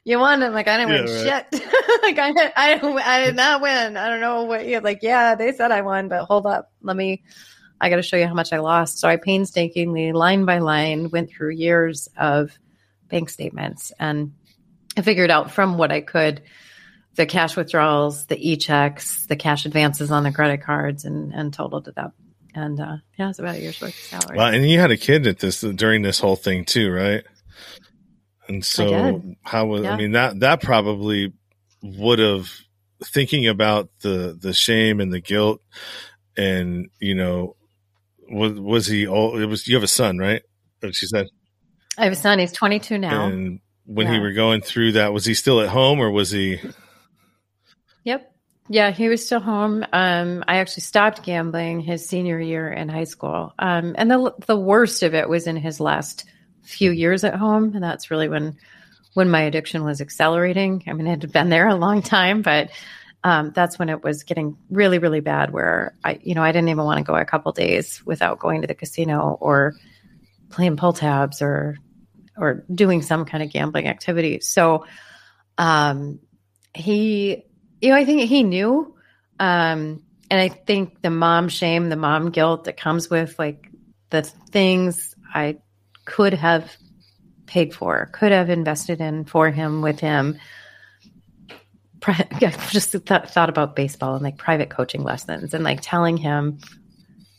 You 0.04 0.18
won. 0.18 0.42
I'm 0.42 0.54
like, 0.54 0.68
I 0.68 0.78
didn't 0.78 0.90
win 0.90 1.08
Yeah, 1.08 1.44
shit. 1.52 1.62
like 2.02 2.18
I, 2.18 2.52
I, 2.56 3.04
I 3.06 3.26
did 3.26 3.36
not 3.36 3.62
win. 3.62 3.98
I 3.98 4.10
don't 4.10 4.20
know 4.20 4.44
what 4.46 4.68
you're 4.68 4.82
like. 4.82 5.00
Yeah, 5.04 5.36
they 5.36 5.52
said 5.52 5.72
I 5.72 5.82
won, 5.82 6.08
but 6.08 6.26
hold 6.26 6.48
up. 6.48 6.72
Let 6.82 6.98
me, 6.98 7.24
I 7.80 7.90
got 7.90 7.98
to 7.98 8.02
show 8.02 8.18
you 8.18 8.28
how 8.28 8.34
much 8.34 8.52
I 8.52 8.60
lost. 8.60 8.98
So 8.98 9.08
I 9.08 9.18
painstakingly, 9.18 10.12
line 10.12 10.46
by 10.46 10.58
line, 10.58 11.12
went 11.12 11.30
through 11.30 11.52
years 11.52 12.10
of 12.18 12.58
bank 13.10 13.30
statements 13.30 13.92
and 14.00 14.34
I 14.98 15.02
figured 15.02 15.30
out 15.30 15.52
from 15.52 15.78
what 15.78 15.92
I 15.92 16.02
could 16.02 16.42
the 17.22 17.28
cash 17.28 17.56
withdrawals, 17.56 18.26
the 18.26 18.50
e 18.50 18.58
checks, 18.58 19.28
the 19.28 19.36
cash 19.36 19.66
advances 19.68 20.10
on 20.10 20.24
the 20.24 20.32
credit 20.32 20.64
cards, 20.64 21.06
and 21.06 21.32
and 21.34 21.54
totaled 21.54 21.88
it 21.88 21.98
up. 21.98 22.16
And 22.56 22.80
uh, 22.80 22.98
yeah, 23.18 23.30
it's 23.30 23.38
about 23.38 23.56
a 23.56 23.60
year's 23.60 23.80
worth 23.80 23.90
of 23.90 23.96
salary. 23.96 24.38
Well, 24.38 24.48
and 24.48 24.68
you 24.68 24.80
had 24.80 24.90
a 24.90 24.98
kid 24.98 25.28
at 25.28 25.38
this 25.38 25.62
during 25.62 26.02
this 26.02 26.20
whole 26.20 26.36
thing 26.36 26.66
too, 26.66 26.92
right? 26.92 27.24
And 28.48 28.66
so, 28.66 29.22
how 29.44 29.68
was? 29.68 29.86
I 29.86 29.98
mean 29.98 30.14
that 30.14 30.40
that 30.40 30.62
probably 30.64 31.32
would 31.84 32.18
have 32.18 32.50
thinking 33.04 33.48
about 33.48 33.90
the 34.02 34.36
the 34.40 34.54
shame 34.54 35.00
and 35.00 35.14
the 35.14 35.22
guilt, 35.22 35.62
and 36.36 36.90
you 37.00 37.14
know, 37.14 37.56
was 38.32 38.60
was 38.60 38.88
he? 38.88 39.06
Oh, 39.06 39.38
it 39.38 39.46
was 39.46 39.68
you 39.68 39.76
have 39.76 39.84
a 39.84 39.88
son, 39.88 40.18
right? 40.18 40.42
She 40.92 41.06
said, 41.06 41.28
I 42.00 42.06
have 42.06 42.14
a 42.14 42.16
son. 42.16 42.40
He's 42.40 42.52
22 42.52 42.98
now. 42.98 43.28
and 43.28 43.60
when 43.86 44.12
he 44.12 44.18
were 44.20 44.34
going 44.34 44.62
through 44.62 44.94
that, 44.94 45.14
was 45.14 45.26
he 45.26 45.36
still 45.36 45.62
at 45.62 45.70
home 45.70 46.00
or 46.00 46.10
was 46.10 46.32
he? 46.32 46.60
Yep. 48.04 48.32
Yeah, 48.70 48.92
he 48.92 49.10
was 49.10 49.26
still 49.26 49.40
home. 49.40 49.86
Um, 49.92 50.44
I 50.48 50.58
actually 50.58 50.84
stopped 50.84 51.24
gambling 51.24 51.82
his 51.82 52.08
senior 52.08 52.40
year 52.40 52.72
in 52.72 52.88
high 52.88 53.04
school. 53.04 53.54
Um, 53.60 53.96
and 53.98 54.10
the 54.10 54.34
the 54.48 54.58
worst 54.58 55.04
of 55.04 55.14
it 55.14 55.28
was 55.28 55.48
in 55.48 55.58
his 55.58 55.80
last 55.80 56.26
few 56.62 56.92
years 56.92 57.24
at 57.24 57.36
home, 57.36 57.74
and 57.74 57.84
that's 57.84 58.10
really 58.10 58.30
when 58.30 58.58
when 59.14 59.30
my 59.30 59.42
addiction 59.42 59.84
was 59.84 60.00
accelerating. 60.00 60.84
I 60.88 60.94
mean, 60.94 61.08
it 61.08 61.22
had 61.22 61.32
been 61.34 61.50
there 61.50 61.68
a 61.68 61.76
long 61.76 62.02
time, 62.02 62.44
but 62.44 62.70
um, 63.24 63.52
that's 63.54 63.78
when 63.78 63.90
it 63.90 64.04
was 64.04 64.24
getting 64.24 64.58
really, 64.70 65.00
really 65.00 65.20
bad. 65.20 65.52
Where 65.52 65.94
I, 66.04 66.20
you 66.24 66.34
know, 66.34 66.44
I 66.44 66.52
didn't 66.52 66.70
even 66.70 66.86
want 66.86 67.00
to 67.00 67.04
go 67.04 67.16
a 67.16 67.26
couple 67.26 67.52
days 67.52 68.02
without 68.06 68.40
going 68.40 68.62
to 68.62 68.68
the 68.68 68.76
casino 68.76 69.38
or 69.42 69.74
playing 70.50 70.78
pull 70.78 70.94
tabs 70.94 71.42
or 71.42 71.78
or 72.38 72.64
doing 72.74 73.02
some 73.02 73.26
kind 73.26 73.44
of 73.44 73.52
gambling 73.52 73.88
activity. 73.88 74.40
So, 74.40 74.86
um, 75.58 76.20
he 76.74 77.44
you 77.82 77.90
know, 77.90 77.96
I 77.96 78.06
think 78.06 78.22
he 78.22 78.44
knew. 78.44 78.96
Um, 79.40 80.04
and 80.30 80.40
I 80.40 80.48
think 80.48 81.02
the 81.02 81.10
mom 81.10 81.50
shame, 81.50 81.90
the 81.90 81.96
mom 81.96 82.30
guilt 82.30 82.64
that 82.66 82.78
comes 82.78 83.10
with 83.10 83.38
like 83.38 83.70
the 84.12 84.22
things 84.22 85.16
I 85.34 85.58
could 86.06 86.34
have 86.34 86.72
paid 87.48 87.74
for, 87.74 88.10
could 88.14 88.32
have 88.32 88.50
invested 88.50 89.02
in 89.02 89.26
for 89.26 89.50
him 89.50 89.82
with 89.82 90.00
him. 90.00 90.38
I 92.08 92.54
just 92.70 92.92
th- 92.92 93.04
thought 93.04 93.50
about 93.50 93.76
baseball 93.76 94.16
and 94.16 94.24
like 94.24 94.38
private 94.38 94.70
coaching 94.70 95.04
lessons 95.04 95.54
and 95.54 95.64
like 95.64 95.80
telling 95.82 96.18
him 96.18 96.60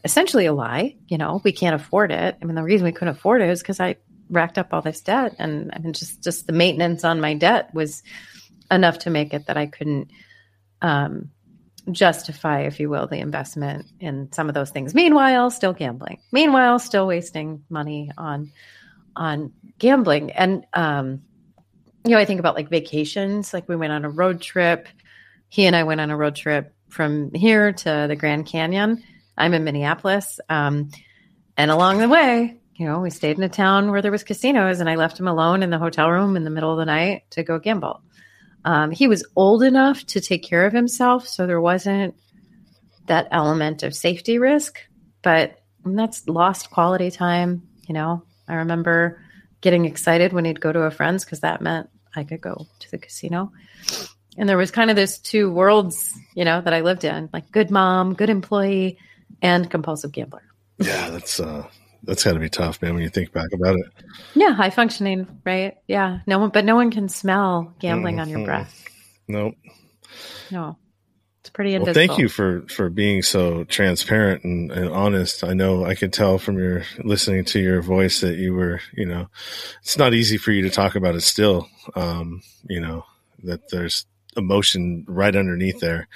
essentially 0.04 0.46
a 0.46 0.52
lie. 0.52 0.96
You 1.08 1.18
know, 1.18 1.40
we 1.44 1.52
can't 1.52 1.80
afford 1.80 2.12
it. 2.12 2.36
I 2.40 2.44
mean, 2.44 2.56
the 2.56 2.62
reason 2.62 2.84
we 2.84 2.92
couldn't 2.92 3.16
afford 3.16 3.42
it 3.42 3.48
is 3.48 3.62
because 3.62 3.80
I 3.80 3.96
racked 4.28 4.58
up 4.58 4.68
all 4.72 4.82
this 4.82 5.00
debt, 5.00 5.34
and 5.38 5.70
I 5.72 5.78
mean, 5.78 5.92
just 5.92 6.22
just 6.22 6.46
the 6.46 6.52
maintenance 6.52 7.04
on 7.04 7.20
my 7.20 7.34
debt 7.34 7.72
was 7.74 8.02
enough 8.70 8.98
to 9.00 9.10
make 9.10 9.34
it 9.34 9.46
that 9.46 9.56
I 9.56 9.66
couldn't 9.66 10.10
um, 10.82 11.30
justify, 11.90 12.62
if 12.62 12.78
you 12.78 12.90
will, 12.90 13.06
the 13.06 13.18
investment 13.18 13.86
in 13.98 14.30
some 14.32 14.48
of 14.48 14.54
those 14.54 14.70
things. 14.70 14.94
Meanwhile, 14.94 15.50
still 15.50 15.72
gambling. 15.72 16.18
Meanwhile, 16.30 16.78
still 16.80 17.06
wasting 17.06 17.64
money 17.70 18.10
on 18.18 18.52
on 19.16 19.52
gambling. 19.78 20.32
And 20.32 20.66
um, 20.74 21.22
you 22.04 22.12
know, 22.12 22.18
I 22.18 22.24
think 22.24 22.40
about 22.40 22.54
like 22.54 22.68
vacations. 22.68 23.54
Like 23.54 23.68
we 23.68 23.76
went 23.76 23.92
on 23.92 24.04
a 24.04 24.10
road 24.10 24.40
trip. 24.40 24.88
He 25.48 25.66
and 25.66 25.76
I 25.76 25.84
went 25.84 26.00
on 26.00 26.10
a 26.10 26.16
road 26.16 26.36
trip 26.36 26.74
from 26.88 27.32
here 27.32 27.72
to 27.72 28.06
the 28.08 28.16
Grand 28.16 28.46
Canyon. 28.46 29.02
I'm 29.36 29.54
in 29.54 29.64
Minneapolis, 29.64 30.40
um, 30.50 30.90
and 31.56 31.70
along 31.70 31.98
the 31.98 32.08
way, 32.08 32.60
you 32.74 32.86
know, 32.86 33.00
we 33.00 33.10
stayed 33.10 33.38
in 33.38 33.42
a 33.42 33.48
town 33.48 33.90
where 33.90 34.02
there 34.02 34.10
was 34.10 34.24
casinos, 34.24 34.80
and 34.80 34.90
I 34.90 34.96
left 34.96 35.18
him 35.18 35.26
alone 35.26 35.62
in 35.62 35.70
the 35.70 35.78
hotel 35.78 36.10
room 36.10 36.36
in 36.36 36.44
the 36.44 36.50
middle 36.50 36.70
of 36.70 36.78
the 36.78 36.84
night 36.84 37.22
to 37.30 37.42
go 37.42 37.58
gamble. 37.58 38.02
Um, 38.64 38.90
he 38.90 39.08
was 39.08 39.26
old 39.34 39.62
enough 39.62 40.04
to 40.06 40.20
take 40.20 40.42
care 40.42 40.66
of 40.66 40.72
himself, 40.72 41.26
so 41.26 41.46
there 41.46 41.60
wasn't 41.60 42.14
that 43.06 43.28
element 43.30 43.82
of 43.82 43.94
safety 43.94 44.38
risk. 44.38 44.78
But 45.22 45.58
that's 45.84 46.28
lost 46.28 46.70
quality 46.70 47.10
time. 47.10 47.62
You 47.88 47.94
know, 47.94 48.22
I 48.48 48.54
remember 48.54 49.20
getting 49.60 49.84
excited 49.84 50.32
when 50.32 50.44
he'd 50.44 50.60
go 50.60 50.72
to 50.72 50.82
a 50.82 50.90
friend's 50.90 51.24
because 51.24 51.40
that 51.40 51.60
meant 51.60 51.88
I 52.14 52.24
could 52.24 52.40
go 52.40 52.66
to 52.80 52.90
the 52.90 52.98
casino. 52.98 53.52
And 54.36 54.48
there 54.48 54.56
was 54.56 54.70
kind 54.70 54.90
of 54.90 54.96
this 54.96 55.18
two 55.18 55.50
worlds, 55.50 56.12
you 56.34 56.44
know, 56.44 56.60
that 56.60 56.72
I 56.72 56.80
lived 56.80 57.04
in 57.04 57.28
like 57.32 57.50
good 57.50 57.70
mom, 57.70 58.14
good 58.14 58.30
employee, 58.30 58.98
and 59.40 59.70
compulsive 59.70 60.12
gambler. 60.12 60.42
Yeah, 60.78 61.10
that's 61.10 61.38
uh, 61.38 61.66
that's 62.02 62.24
got 62.24 62.32
to 62.34 62.38
be 62.38 62.48
tough, 62.48 62.82
man. 62.82 62.94
When 62.94 63.02
you 63.02 63.08
think 63.08 63.32
back 63.32 63.52
about 63.52 63.76
it. 63.76 63.86
Yeah, 64.34 64.52
high 64.52 64.70
functioning, 64.70 65.40
right? 65.44 65.76
Yeah, 65.86 66.20
no 66.26 66.38
one, 66.38 66.50
but 66.50 66.64
no 66.64 66.74
one 66.74 66.90
can 66.90 67.08
smell 67.08 67.74
gambling 67.78 68.20
on 68.20 68.28
your 68.28 68.44
breath. 68.44 68.84
Nope. 69.28 69.54
No, 70.50 70.76
it's 71.40 71.50
pretty 71.50 71.78
Well, 71.78 71.94
thank 71.94 72.18
you 72.18 72.28
for 72.28 72.62
for 72.68 72.90
being 72.90 73.22
so 73.22 73.64
transparent 73.64 74.44
and, 74.44 74.70
and 74.70 74.90
honest. 74.90 75.42
I 75.44 75.54
know 75.54 75.84
I 75.84 75.94
could 75.94 76.12
tell 76.12 76.38
from 76.38 76.58
your 76.58 76.82
listening 77.02 77.44
to 77.46 77.60
your 77.60 77.82
voice 77.82 78.20
that 78.20 78.36
you 78.36 78.54
were, 78.54 78.80
you 78.92 79.06
know, 79.06 79.28
it's 79.82 79.96
not 79.96 80.14
easy 80.14 80.36
for 80.36 80.52
you 80.52 80.62
to 80.62 80.70
talk 80.70 80.94
about 80.94 81.14
it 81.14 81.22
still. 81.22 81.68
Um, 81.96 82.42
you 82.68 82.80
know, 82.80 83.04
that 83.44 83.70
there's 83.70 84.06
emotion 84.36 85.04
right 85.08 85.34
underneath 85.34 85.80
there. 85.80 86.08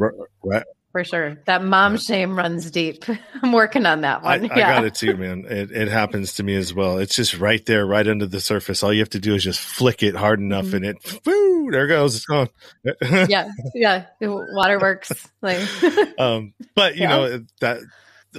R- 0.00 0.14
Right 0.44 0.64
for 0.98 1.04
sure. 1.04 1.36
That 1.46 1.62
mom 1.62 1.92
yeah. 1.92 1.98
shame 1.98 2.36
runs 2.36 2.70
deep. 2.72 3.04
I'm 3.42 3.52
working 3.52 3.86
on 3.86 4.00
that 4.00 4.22
one. 4.22 4.50
I, 4.50 4.54
I 4.54 4.58
yeah. 4.58 4.74
got 4.74 4.84
it 4.84 4.94
too, 4.96 5.16
man. 5.16 5.44
It, 5.48 5.70
it, 5.70 5.88
happens 5.88 6.34
to 6.34 6.42
me 6.42 6.56
as 6.56 6.74
well. 6.74 6.98
It's 6.98 7.14
just 7.14 7.38
right 7.38 7.64
there, 7.66 7.86
right 7.86 8.06
under 8.06 8.26
the 8.26 8.40
surface. 8.40 8.82
All 8.82 8.92
you 8.92 8.98
have 8.98 9.10
to 9.10 9.20
do 9.20 9.34
is 9.34 9.44
just 9.44 9.60
flick 9.60 10.02
it 10.02 10.16
hard 10.16 10.40
enough 10.40 10.66
mm-hmm. 10.66 10.76
and 10.76 10.84
it, 10.86 11.72
there 11.72 11.86
goes. 11.86 12.16
It's 12.16 12.26
gone. 12.26 12.48
yeah. 13.28 13.48
Yeah. 13.74 14.06
Waterworks. 14.20 15.12
Like, 15.40 15.60
um, 16.18 16.52
but 16.74 16.96
you 16.96 17.02
yeah. 17.02 17.08
know, 17.08 17.44
that, 17.60 17.80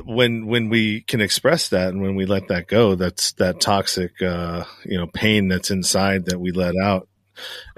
when 0.03 0.47
when 0.47 0.69
we 0.69 1.01
can 1.01 1.21
express 1.21 1.69
that 1.69 1.89
and 1.89 2.01
when 2.01 2.15
we 2.15 2.27
let 2.27 2.47
that 2.49 2.67
go 2.67 2.93
that's 2.93 3.31
that 3.33 3.59
toxic 3.59 4.21
uh 4.21 4.63
you 4.85 4.95
know 4.95 5.07
pain 5.07 5.47
that's 5.47 5.71
inside 5.71 6.25
that 6.25 6.39
we 6.39 6.51
let 6.51 6.75
out 6.77 7.09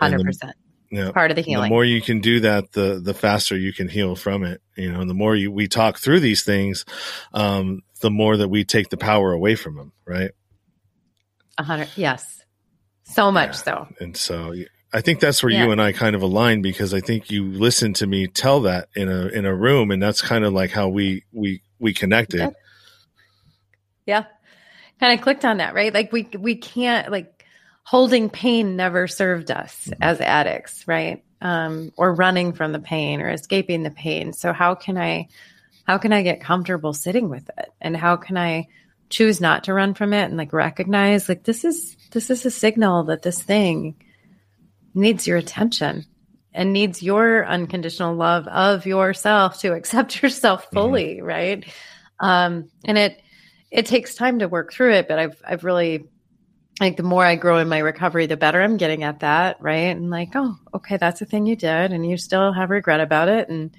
100% 0.01 0.51
part 1.13 1.32
of 1.32 1.36
the 1.36 1.41
healing. 1.41 1.69
The 1.69 1.73
more 1.73 1.86
you 1.86 2.01
can 2.01 2.19
do 2.19 2.41
that, 2.41 2.71
the 2.73 2.99
the 3.04 3.13
faster 3.13 3.58
you 3.58 3.73
can 3.73 3.88
heal 3.88 4.15
from 4.15 4.43
it. 4.43 4.62
You 4.75 4.91
know, 4.91 5.01
and 5.01 5.10
the 5.10 5.13
more 5.13 5.36
you, 5.36 5.51
we 5.51 5.67
talk 5.67 5.97
through 5.97 6.19
these 6.19 6.43
things, 6.43 6.86
um, 7.34 7.82
the 8.01 8.12
more 8.12 8.38
that 8.38 8.49
we 8.49 8.63
take 8.63 8.89
the 8.89 8.97
power 8.97 9.32
away 9.32 9.56
from 9.56 9.75
them, 9.75 9.93
right? 10.06 10.32
A 11.58 11.63
hundred, 11.63 11.89
yes, 11.95 12.43
so 13.04 13.32
much 13.32 13.49
yeah. 13.49 13.51
so. 13.54 13.88
And 13.99 14.17
so 14.17 14.54
I 14.93 15.01
think 15.01 15.19
that's 15.19 15.41
where 15.41 15.51
yeah. 15.51 15.65
you 15.65 15.71
and 15.71 15.82
I 15.82 15.93
kind 15.93 16.15
of 16.15 16.21
align 16.21 16.62
because 16.62 16.93
I 16.93 16.99
think 16.99 17.32
you 17.32 17.45
listened 17.45 17.95
to 17.97 18.08
me 18.08 18.27
tell 18.27 18.62
that 18.62 18.89
in 18.95 19.10
a 19.10 19.27
in 19.27 19.45
a 19.45 19.56
room, 19.56 19.91
and 19.91 20.01
that's 20.01 20.21
kind 20.21 20.43
of 20.43 20.54
like 20.54 20.71
how 20.71 20.89
we 20.89 21.23
we 21.32 21.62
we 21.80 21.93
connected. 21.93 22.54
Yeah, 24.06 24.25
kind 24.99 25.17
of 25.17 25.23
clicked 25.23 25.45
on 25.45 25.58
that, 25.58 25.73
right? 25.73 25.93
Like 25.93 26.12
we 26.12 26.27
we 26.38 26.56
can't 26.56 27.12
like 27.12 27.40
holding 27.83 28.29
pain 28.29 28.75
never 28.75 29.07
served 29.07 29.51
us 29.51 29.87
Mm-hmm. 29.87 30.03
as 30.03 30.21
addicts, 30.21 30.87
right? 30.87 31.23
Um, 31.41 31.91
or 31.97 32.13
running 32.13 32.53
from 32.53 32.71
the 32.71 32.79
pain 32.79 33.19
or 33.21 33.29
escaping 33.29 33.83
the 33.83 33.89
pain. 33.91 34.33
So 34.33 34.53
how 34.53 34.75
can 34.75 34.97
I 34.97 35.27
how 35.87 35.97
can 35.97 36.13
I 36.13 36.21
get 36.21 36.41
comfortable 36.41 36.93
sitting 36.93 37.29
with 37.29 37.49
it? 37.57 37.69
And 37.81 37.97
how 37.97 38.15
can 38.15 38.37
I 38.37 38.67
choose 39.09 39.41
not 39.41 39.63
to 39.65 39.73
run 39.73 39.93
from 39.93 40.13
it 40.13 40.25
and 40.25 40.37
like 40.37 40.53
recognize 40.53 41.27
like 41.27 41.43
this 41.43 41.65
is 41.65 41.97
this 42.11 42.29
is 42.29 42.45
a 42.45 42.51
signal 42.51 43.05
that 43.05 43.23
this 43.23 43.41
thing 43.41 43.95
needs 44.93 45.25
your 45.27 45.37
attention 45.37 46.05
and 46.53 46.71
needs 46.73 47.01
your 47.01 47.45
unconditional 47.45 48.13
love 48.15 48.47
of 48.47 48.85
yourself 48.85 49.59
to 49.61 49.73
accept 49.79 50.21
yourself 50.21 50.67
fully, 50.71 51.21
right? 51.21 51.65
Um, 52.19 52.69
and 52.85 52.97
it 52.97 53.19
it 53.71 53.85
takes 53.87 54.15
time 54.15 54.39
to 54.39 54.47
work 54.47 54.71
through 54.71 54.93
it, 54.93 55.07
but 55.07 55.17
I've 55.17 55.41
I've 55.45 55.63
really 55.63 56.07
Think 56.81 56.97
the 56.97 57.03
more 57.03 57.23
I 57.23 57.35
grow 57.35 57.59
in 57.59 57.69
my 57.69 57.77
recovery, 57.77 58.25
the 58.25 58.37
better 58.37 58.59
I'm 58.59 58.77
getting 58.77 59.03
at 59.03 59.19
that, 59.19 59.61
right? 59.61 59.95
And 59.95 60.09
like, 60.09 60.29
oh, 60.33 60.57
okay, 60.73 60.97
that's 60.97 61.21
a 61.21 61.25
thing 61.25 61.45
you 61.45 61.55
did, 61.55 61.91
and 61.91 62.09
you 62.09 62.17
still 62.17 62.51
have 62.53 62.71
regret 62.71 62.99
about 62.99 63.29
it, 63.29 63.49
and 63.49 63.69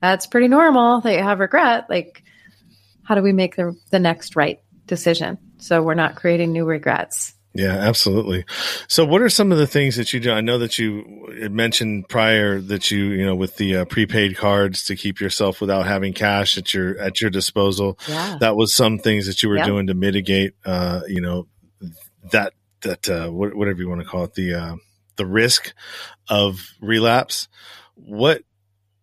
that's 0.00 0.26
pretty 0.26 0.48
normal 0.48 1.02
that 1.02 1.12
you 1.12 1.22
have 1.22 1.40
regret. 1.40 1.90
Like, 1.90 2.22
how 3.02 3.14
do 3.14 3.20
we 3.20 3.34
make 3.34 3.56
the 3.56 3.76
the 3.90 3.98
next 3.98 4.34
right 4.34 4.60
decision 4.86 5.36
so 5.58 5.82
we're 5.82 5.92
not 5.92 6.16
creating 6.16 6.52
new 6.52 6.64
regrets? 6.64 7.34
Yeah, 7.52 7.74
absolutely. 7.76 8.46
So, 8.88 9.04
what 9.04 9.20
are 9.20 9.28
some 9.28 9.52
of 9.52 9.58
the 9.58 9.66
things 9.66 9.96
that 9.96 10.14
you 10.14 10.20
do? 10.20 10.32
I 10.32 10.40
know 10.40 10.56
that 10.56 10.78
you 10.78 11.04
mentioned 11.50 12.08
prior 12.08 12.62
that 12.62 12.90
you, 12.90 13.04
you 13.08 13.26
know, 13.26 13.34
with 13.34 13.58
the 13.58 13.76
uh, 13.76 13.84
prepaid 13.84 14.38
cards 14.38 14.86
to 14.86 14.96
keep 14.96 15.20
yourself 15.20 15.60
without 15.60 15.86
having 15.86 16.14
cash 16.14 16.56
at 16.56 16.72
your 16.72 16.98
at 16.98 17.20
your 17.20 17.28
disposal. 17.28 17.98
Yeah, 18.08 18.38
That 18.40 18.56
was 18.56 18.72
some 18.72 18.98
things 18.98 19.26
that 19.26 19.42
you 19.42 19.50
were 19.50 19.56
Yeah. 19.56 19.66
doing 19.66 19.88
to 19.88 19.94
mitigate, 19.94 20.54
uh, 20.64 21.02
you 21.08 21.20
know, 21.20 21.46
that 22.30 22.52
that 22.82 23.08
uh, 23.08 23.28
whatever 23.28 23.80
you 23.80 23.88
want 23.88 24.00
to 24.00 24.06
call 24.06 24.24
it 24.24 24.34
the 24.34 24.54
uh, 24.54 24.76
the 25.16 25.26
risk 25.26 25.74
of 26.28 26.60
relapse. 26.80 27.48
What 27.94 28.42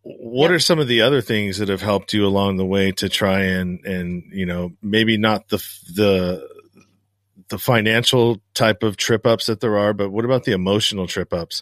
what 0.01 0.51
are 0.51 0.59
some 0.59 0.79
of 0.79 0.87
the 0.87 1.01
other 1.01 1.21
things 1.21 1.57
that 1.57 1.69
have 1.69 1.81
helped 1.81 2.13
you 2.13 2.25
along 2.27 2.57
the 2.57 2.65
way 2.65 2.91
to 2.91 3.09
try 3.09 3.41
and 3.41 3.83
and 3.85 4.23
you 4.31 4.45
know 4.45 4.71
maybe 4.81 5.17
not 5.17 5.49
the 5.49 5.57
the 5.93 6.47
the 7.49 7.57
financial 7.59 8.41
type 8.55 8.81
of 8.81 8.97
trip 8.97 9.27
ups 9.27 9.45
that 9.45 9.59
there 9.59 9.77
are, 9.77 9.93
but 9.93 10.09
what 10.09 10.25
about 10.25 10.45
the 10.45 10.51
emotional 10.51 11.05
trip 11.05 11.31
ups 11.31 11.61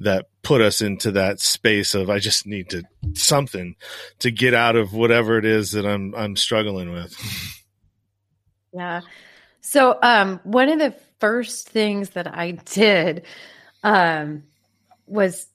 that 0.00 0.26
put 0.42 0.60
us 0.60 0.82
into 0.82 1.12
that 1.12 1.38
space 1.40 1.94
of 1.94 2.10
I 2.10 2.18
just 2.18 2.46
need 2.46 2.70
to 2.70 2.82
something 3.14 3.76
to 4.18 4.30
get 4.30 4.54
out 4.54 4.74
of 4.74 4.92
whatever 4.92 5.38
it 5.38 5.44
is 5.44 5.72
that 5.72 5.86
I'm 5.86 6.14
I'm 6.14 6.36
struggling 6.36 6.92
with. 6.92 7.14
Yeah. 8.72 9.02
So 9.62 9.98
um 10.02 10.40
one 10.44 10.68
of 10.68 10.78
the 10.78 10.94
first 11.18 11.68
things 11.68 12.10
that 12.10 12.26
I 12.32 12.52
did 12.52 13.24
um 13.82 14.44
was 15.06 15.46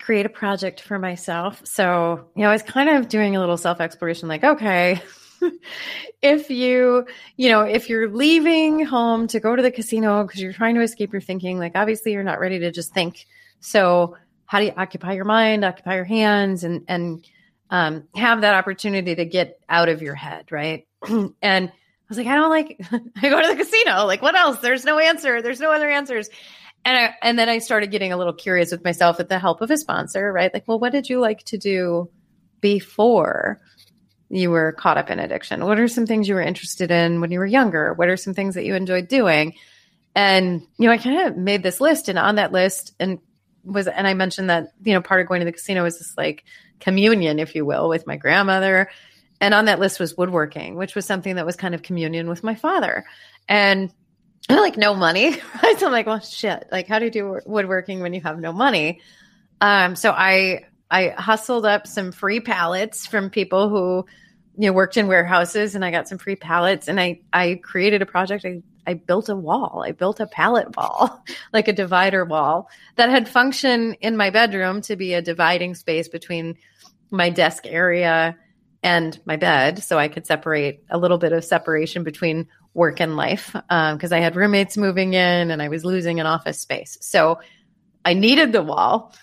create 0.00 0.26
a 0.26 0.30
project 0.30 0.80
for 0.80 0.98
myself. 0.98 1.60
So, 1.64 2.26
you 2.34 2.42
know, 2.42 2.48
I 2.48 2.52
was 2.52 2.62
kind 2.62 2.88
of 2.88 3.08
doing 3.08 3.36
a 3.36 3.40
little 3.40 3.56
self 3.56 3.80
exploration 3.80 4.28
like, 4.28 4.44
okay, 4.44 5.00
if 6.22 6.50
you, 6.50 7.06
you 7.36 7.50
know, 7.50 7.62
if 7.62 7.88
you're 7.88 8.08
leaving 8.08 8.84
home 8.84 9.26
to 9.28 9.40
go 9.40 9.54
to 9.54 9.62
the 9.62 9.70
casino 9.70 10.24
because 10.24 10.40
you're 10.40 10.52
trying 10.52 10.74
to 10.74 10.82
escape 10.82 11.12
your 11.12 11.20
thinking, 11.20 11.58
like 11.58 11.72
obviously 11.74 12.12
you're 12.12 12.24
not 12.24 12.40
ready 12.40 12.58
to 12.60 12.70
just 12.70 12.92
think. 12.92 13.26
So, 13.60 14.16
how 14.46 14.58
do 14.58 14.66
you 14.66 14.72
occupy 14.76 15.12
your 15.12 15.24
mind, 15.24 15.64
occupy 15.64 15.94
your 15.94 16.04
hands, 16.04 16.64
and 16.64 16.84
and 16.88 17.26
um, 17.70 18.08
have 18.14 18.42
that 18.42 18.54
opportunity 18.54 19.14
to 19.14 19.24
get 19.24 19.58
out 19.68 19.88
of 19.88 20.02
your 20.02 20.14
head, 20.14 20.52
right? 20.52 20.86
and 21.42 21.72
was 22.12 22.18
like, 22.18 22.26
I 22.26 22.36
don't 22.36 22.50
like. 22.50 22.80
I 23.22 23.28
go 23.28 23.40
to 23.40 23.48
the 23.48 23.56
casino. 23.56 24.04
Like, 24.04 24.22
what 24.22 24.34
else? 24.34 24.58
There's 24.58 24.84
no 24.84 24.98
answer. 24.98 25.42
There's 25.42 25.60
no 25.60 25.72
other 25.72 25.90
answers. 25.90 26.28
And 26.84 26.96
I, 26.96 27.14
and 27.22 27.38
then 27.38 27.48
I 27.48 27.58
started 27.58 27.90
getting 27.90 28.12
a 28.12 28.16
little 28.16 28.32
curious 28.32 28.70
with 28.70 28.84
myself 28.84 29.18
with 29.18 29.28
the 29.28 29.38
help 29.38 29.60
of 29.60 29.70
a 29.70 29.76
sponsor, 29.76 30.32
right? 30.32 30.52
Like, 30.52 30.66
well, 30.66 30.78
what 30.78 30.92
did 30.92 31.08
you 31.08 31.20
like 31.20 31.44
to 31.44 31.58
do 31.58 32.10
before 32.60 33.60
you 34.28 34.50
were 34.50 34.72
caught 34.72 34.98
up 34.98 35.10
in 35.10 35.18
addiction? 35.18 35.64
What 35.64 35.78
are 35.78 35.88
some 35.88 36.06
things 36.06 36.28
you 36.28 36.34
were 36.34 36.40
interested 36.40 36.90
in 36.90 37.20
when 37.20 37.30
you 37.30 37.38
were 37.38 37.46
younger? 37.46 37.94
What 37.94 38.08
are 38.08 38.16
some 38.16 38.34
things 38.34 38.54
that 38.56 38.64
you 38.64 38.74
enjoyed 38.74 39.08
doing? 39.08 39.54
And 40.14 40.62
you 40.78 40.86
know, 40.86 40.92
I 40.92 40.98
kind 40.98 41.28
of 41.28 41.36
made 41.36 41.62
this 41.62 41.80
list, 41.80 42.08
and 42.08 42.18
on 42.18 42.34
that 42.34 42.52
list, 42.52 42.94
and 43.00 43.18
was 43.64 43.86
and 43.86 44.06
I 44.06 44.14
mentioned 44.14 44.50
that 44.50 44.72
you 44.82 44.92
know 44.92 45.00
part 45.00 45.20
of 45.20 45.28
going 45.28 45.40
to 45.40 45.44
the 45.46 45.52
casino 45.52 45.84
was 45.84 45.98
this 45.98 46.14
like 46.18 46.44
communion, 46.80 47.38
if 47.38 47.54
you 47.54 47.64
will, 47.64 47.88
with 47.88 48.06
my 48.06 48.16
grandmother. 48.16 48.90
And 49.42 49.54
on 49.54 49.64
that 49.64 49.80
list 49.80 49.98
was 49.98 50.16
woodworking, 50.16 50.76
which 50.76 50.94
was 50.94 51.04
something 51.04 51.34
that 51.34 51.44
was 51.44 51.56
kind 51.56 51.74
of 51.74 51.82
communion 51.82 52.28
with 52.28 52.44
my 52.44 52.54
father. 52.54 53.04
And 53.48 53.92
I 54.48 54.54
like 54.54 54.76
no 54.78 54.94
money. 54.94 55.36
So 55.78 55.86
I'm 55.86 55.92
like, 55.92 56.06
well, 56.06 56.20
shit. 56.20 56.68
Like, 56.70 56.86
how 56.86 57.00
do 57.00 57.06
you 57.06 57.10
do 57.10 57.40
woodworking 57.44 58.02
when 58.02 58.14
you 58.14 58.20
have 58.20 58.38
no 58.38 58.52
money? 58.52 59.00
Um, 59.60 59.96
so 59.96 60.12
I 60.12 60.66
I 60.92 61.08
hustled 61.08 61.66
up 61.66 61.88
some 61.88 62.12
free 62.12 62.38
pallets 62.38 63.04
from 63.04 63.30
people 63.30 63.68
who 63.68 64.06
you 64.56 64.68
know 64.68 64.72
worked 64.72 64.96
in 64.96 65.08
warehouses, 65.08 65.74
and 65.74 65.84
I 65.84 65.90
got 65.90 66.08
some 66.08 66.18
free 66.18 66.36
pallets, 66.36 66.86
and 66.86 67.00
I 67.00 67.20
I 67.32 67.60
created 67.64 68.00
a 68.00 68.06
project. 68.06 68.44
I 68.44 68.62
I 68.86 68.94
built 68.94 69.28
a 69.28 69.34
wall. 69.34 69.82
I 69.84 69.90
built 69.90 70.20
a 70.20 70.26
pallet 70.26 70.76
wall, 70.76 71.24
like 71.52 71.66
a 71.66 71.72
divider 71.72 72.24
wall 72.24 72.68
that 72.94 73.08
had 73.08 73.28
function 73.28 73.94
in 73.94 74.16
my 74.16 74.30
bedroom 74.30 74.82
to 74.82 74.94
be 74.94 75.14
a 75.14 75.22
dividing 75.22 75.74
space 75.74 76.06
between 76.06 76.58
my 77.10 77.30
desk 77.30 77.64
area 77.66 78.36
and 78.82 79.18
my 79.24 79.36
bed, 79.36 79.82
so 79.82 79.98
I 79.98 80.08
could 80.08 80.26
separate 80.26 80.82
a 80.90 80.98
little 80.98 81.18
bit 81.18 81.32
of 81.32 81.44
separation 81.44 82.02
between 82.02 82.48
work 82.74 83.00
and 83.00 83.16
life 83.16 83.52
because 83.52 84.12
um, 84.12 84.12
I 84.12 84.20
had 84.20 84.34
roommates 84.34 84.76
moving 84.76 85.14
in 85.14 85.50
and 85.50 85.62
I 85.62 85.68
was 85.68 85.84
losing 85.84 86.20
an 86.20 86.26
office 86.26 86.60
space. 86.60 86.98
So 87.00 87.40
I 88.04 88.14
needed 88.14 88.52
the 88.52 88.62
wall 88.62 89.14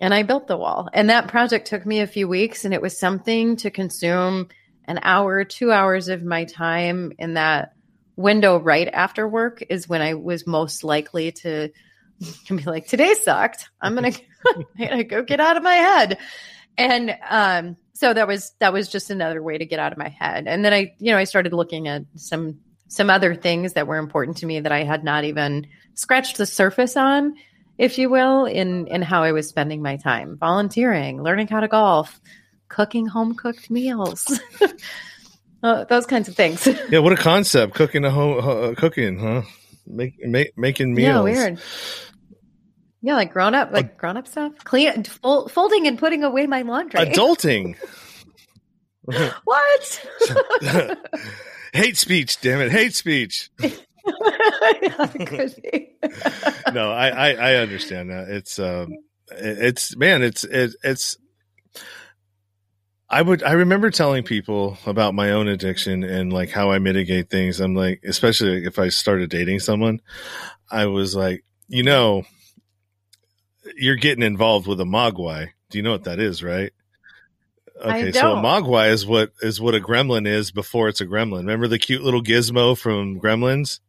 and 0.00 0.14
I 0.14 0.22
built 0.22 0.46
the 0.46 0.56
wall. 0.56 0.88
And 0.92 1.10
that 1.10 1.28
project 1.28 1.66
took 1.66 1.84
me 1.84 2.00
a 2.00 2.06
few 2.06 2.28
weeks 2.28 2.64
and 2.64 2.72
it 2.72 2.82
was 2.82 2.98
something 2.98 3.56
to 3.56 3.70
consume 3.70 4.48
an 4.84 5.00
hour, 5.02 5.44
two 5.44 5.72
hours 5.72 6.08
of 6.08 6.22
my 6.22 6.44
time 6.44 7.12
in 7.18 7.34
that 7.34 7.72
window 8.16 8.58
right 8.58 8.88
after 8.88 9.26
work 9.26 9.62
is 9.68 9.88
when 9.88 10.02
I 10.02 10.14
was 10.14 10.46
most 10.46 10.84
likely 10.84 11.32
to, 11.32 11.70
to 12.46 12.56
be 12.56 12.62
like, 12.64 12.86
today 12.86 13.14
sucked. 13.14 13.68
I'm 13.80 13.96
to 13.96 15.04
go 15.04 15.22
get 15.22 15.40
out 15.40 15.56
of 15.56 15.62
my 15.62 15.74
head. 15.74 16.18
And 16.76 17.16
um, 17.28 17.76
so 18.00 18.14
that 18.14 18.26
was 18.26 18.54
that 18.60 18.72
was 18.72 18.88
just 18.88 19.10
another 19.10 19.42
way 19.42 19.58
to 19.58 19.66
get 19.66 19.78
out 19.78 19.92
of 19.92 19.98
my 19.98 20.08
head. 20.08 20.46
And 20.46 20.64
then 20.64 20.72
I, 20.72 20.94
you 20.98 21.12
know, 21.12 21.18
I 21.18 21.24
started 21.24 21.52
looking 21.52 21.86
at 21.86 22.02
some 22.16 22.58
some 22.88 23.10
other 23.10 23.34
things 23.34 23.74
that 23.74 23.86
were 23.86 23.98
important 23.98 24.38
to 24.38 24.46
me 24.46 24.58
that 24.58 24.72
I 24.72 24.84
had 24.84 25.04
not 25.04 25.24
even 25.24 25.66
scratched 25.94 26.38
the 26.38 26.46
surface 26.46 26.96
on, 26.96 27.34
if 27.76 27.98
you 27.98 28.08
will, 28.08 28.46
in 28.46 28.86
in 28.86 29.02
how 29.02 29.22
I 29.22 29.32
was 29.32 29.50
spending 29.50 29.82
my 29.82 29.98
time, 29.98 30.38
volunteering, 30.38 31.22
learning 31.22 31.48
how 31.48 31.60
to 31.60 31.68
golf, 31.68 32.18
cooking 32.68 33.04
home 33.04 33.34
cooked 33.34 33.68
meals. 33.70 34.40
uh, 35.62 35.84
those 35.84 36.06
kinds 36.06 36.26
of 36.26 36.34
things. 36.34 36.66
yeah, 36.90 37.00
what 37.00 37.12
a 37.12 37.16
concept! 37.16 37.74
Cooking 37.74 38.06
a 38.06 38.10
home, 38.10 38.38
uh, 38.42 38.74
cooking, 38.76 39.18
huh? 39.18 39.42
Make, 39.86 40.18
make 40.24 40.56
making 40.56 40.94
meals. 40.94 41.06
Yeah, 41.06 41.20
weird. 41.20 41.60
Yeah, 43.02 43.14
like 43.14 43.32
grown 43.32 43.54
up, 43.54 43.72
like 43.72 43.96
grown 43.96 44.16
up 44.16 44.28
stuff. 44.28 44.52
Clean, 44.64 45.04
folding 45.04 45.86
and 45.86 45.98
putting 45.98 46.22
away 46.22 46.46
my 46.46 46.62
laundry. 46.62 47.00
Adulting. 47.06 47.76
what? 49.44 50.06
hate 51.72 51.96
speech, 51.96 52.40
damn 52.40 52.60
it, 52.60 52.70
hate 52.70 52.94
speech. 52.94 53.50
no, 56.72 56.90
I, 56.92 57.08
I, 57.08 57.32
I 57.32 57.54
understand 57.56 58.10
that. 58.10 58.28
It's 58.28 58.58
um, 58.58 58.92
it's 59.30 59.96
man, 59.96 60.22
it's 60.22 60.44
it, 60.44 60.74
it's. 60.82 61.16
I 63.08 63.22
would 63.22 63.42
I 63.42 63.52
remember 63.52 63.90
telling 63.90 64.22
people 64.22 64.78
about 64.86 65.14
my 65.14 65.32
own 65.32 65.48
addiction 65.48 66.04
and 66.04 66.32
like 66.32 66.50
how 66.50 66.70
I 66.70 66.78
mitigate 66.78 67.28
things. 67.30 67.58
I'm 67.60 67.74
like, 67.74 68.02
especially 68.04 68.64
if 68.64 68.78
I 68.78 68.88
started 68.90 69.30
dating 69.30 69.60
someone, 69.60 70.00
I 70.70 70.86
was 70.86 71.16
like, 71.16 71.44
you 71.66 71.82
know, 71.82 72.24
you're 73.76 73.96
getting 73.96 74.24
involved 74.24 74.66
with 74.66 74.80
a 74.80 74.84
mogwai. 74.84 75.50
Do 75.70 75.78
you 75.78 75.82
know 75.82 75.92
what 75.92 76.04
that 76.04 76.18
is, 76.18 76.42
right? 76.42 76.72
Okay, 77.82 78.12
so 78.12 78.32
a 78.32 78.36
mogwai 78.36 78.90
is 78.90 79.06
what 79.06 79.32
is 79.40 79.60
what 79.60 79.74
a 79.74 79.80
gremlin 79.80 80.26
is 80.26 80.50
before 80.50 80.88
it's 80.88 81.00
a 81.00 81.06
gremlin. 81.06 81.38
Remember 81.38 81.66
the 81.66 81.78
cute 81.78 82.02
little 82.02 82.22
gizmo 82.22 82.76
from 82.76 83.18
Gremlins? 83.18 83.80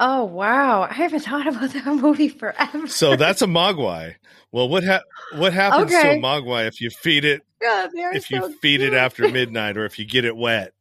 Oh 0.00 0.24
wow, 0.24 0.82
I 0.82 0.92
haven't 0.92 1.20
thought 1.20 1.46
about 1.46 1.70
that 1.74 1.86
movie 1.86 2.28
forever. 2.28 2.88
So 2.88 3.14
that's 3.16 3.42
a 3.42 3.46
mogwai. 3.46 4.16
Well, 4.50 4.68
what 4.68 4.82
ha- 4.82 5.02
what 5.36 5.52
happens 5.52 5.92
okay. 5.92 6.14
to 6.14 6.18
a 6.18 6.22
mogwai 6.22 6.66
if 6.66 6.80
you 6.80 6.90
feed 6.90 7.24
it? 7.24 7.42
Yeah, 7.62 7.86
if 7.94 8.26
so 8.26 8.36
you 8.36 8.52
feed 8.60 8.80
cute. 8.80 8.94
it 8.94 8.96
after 8.96 9.28
midnight, 9.28 9.76
or 9.76 9.84
if 9.84 9.98
you 9.98 10.04
get 10.04 10.24
it 10.24 10.36
wet? 10.36 10.72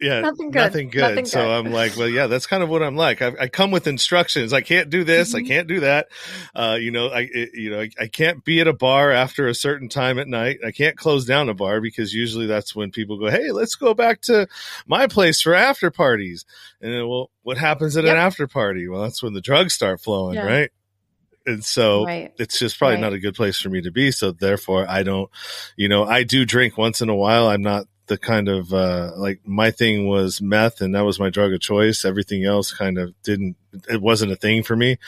Yeah, 0.00 0.20
nothing 0.20 0.50
good. 0.50 0.58
Nothing 0.58 0.90
good. 0.90 1.00
Nothing 1.00 1.24
so 1.24 1.40
good. 1.40 1.66
I'm 1.66 1.72
like, 1.72 1.96
well, 1.96 2.08
yeah, 2.08 2.26
that's 2.26 2.46
kind 2.46 2.62
of 2.62 2.68
what 2.68 2.82
I'm 2.82 2.96
like. 2.96 3.22
I, 3.22 3.32
I 3.40 3.48
come 3.48 3.70
with 3.70 3.86
instructions. 3.86 4.52
I 4.52 4.60
can't 4.60 4.90
do 4.90 5.04
this. 5.04 5.30
Mm-hmm. 5.30 5.44
I 5.44 5.48
can't 5.48 5.68
do 5.68 5.80
that. 5.80 6.08
Uh, 6.54 6.76
you 6.78 6.90
know, 6.90 7.08
I, 7.08 7.28
it, 7.32 7.50
you 7.54 7.70
know, 7.70 7.80
I, 7.80 7.90
I, 7.98 8.06
can't 8.08 8.44
be 8.44 8.60
at 8.60 8.68
a 8.68 8.74
bar 8.74 9.10
after 9.10 9.48
a 9.48 9.54
certain 9.54 9.88
time 9.88 10.18
at 10.18 10.28
night. 10.28 10.58
I 10.64 10.70
can't 10.70 10.98
close 10.98 11.24
down 11.24 11.48
a 11.48 11.54
bar 11.54 11.80
because 11.80 12.12
usually 12.12 12.46
that's 12.46 12.76
when 12.76 12.90
people 12.90 13.18
go, 13.18 13.30
Hey, 13.30 13.52
let's 13.52 13.74
go 13.74 13.94
back 13.94 14.20
to 14.22 14.46
my 14.86 15.06
place 15.06 15.40
for 15.40 15.54
after 15.54 15.90
parties. 15.90 16.44
And 16.82 16.92
then, 16.92 17.08
well, 17.08 17.30
what 17.42 17.56
happens 17.56 17.96
at 17.96 18.04
yep. 18.04 18.14
an 18.14 18.18
after 18.18 18.46
party? 18.46 18.88
Well, 18.88 19.02
that's 19.02 19.22
when 19.22 19.32
the 19.32 19.40
drugs 19.40 19.72
start 19.72 20.02
flowing, 20.02 20.34
yeah. 20.34 20.46
right? 20.46 20.70
and 21.46 21.64
so 21.64 22.04
right. 22.04 22.32
it's 22.38 22.58
just 22.58 22.76
probably 22.76 22.96
right. 22.96 23.00
not 23.00 23.12
a 23.12 23.20
good 23.20 23.36
place 23.36 23.60
for 23.60 23.70
me 23.70 23.80
to 23.80 23.92
be 23.92 24.10
so 24.10 24.32
therefore 24.32 24.84
i 24.88 25.04
don't 25.04 25.30
you 25.76 25.88
know 25.88 26.04
i 26.04 26.24
do 26.24 26.44
drink 26.44 26.76
once 26.76 27.00
in 27.00 27.08
a 27.08 27.14
while 27.14 27.46
i'm 27.46 27.62
not 27.62 27.86
the 28.06 28.18
kind 28.18 28.48
of 28.48 28.72
uh, 28.72 29.12
like 29.16 29.40
my 29.44 29.70
thing 29.70 30.06
was 30.06 30.40
meth 30.40 30.80
and 30.80 30.94
that 30.94 31.04
was 31.04 31.18
my 31.18 31.30
drug 31.30 31.52
of 31.52 31.60
choice. 31.60 32.04
Everything 32.04 32.44
else 32.44 32.72
kind 32.72 32.98
of 32.98 33.14
didn't, 33.22 33.56
it 33.88 34.00
wasn't 34.00 34.32
a 34.32 34.36
thing 34.36 34.62
for 34.62 34.76
me. 34.76 34.98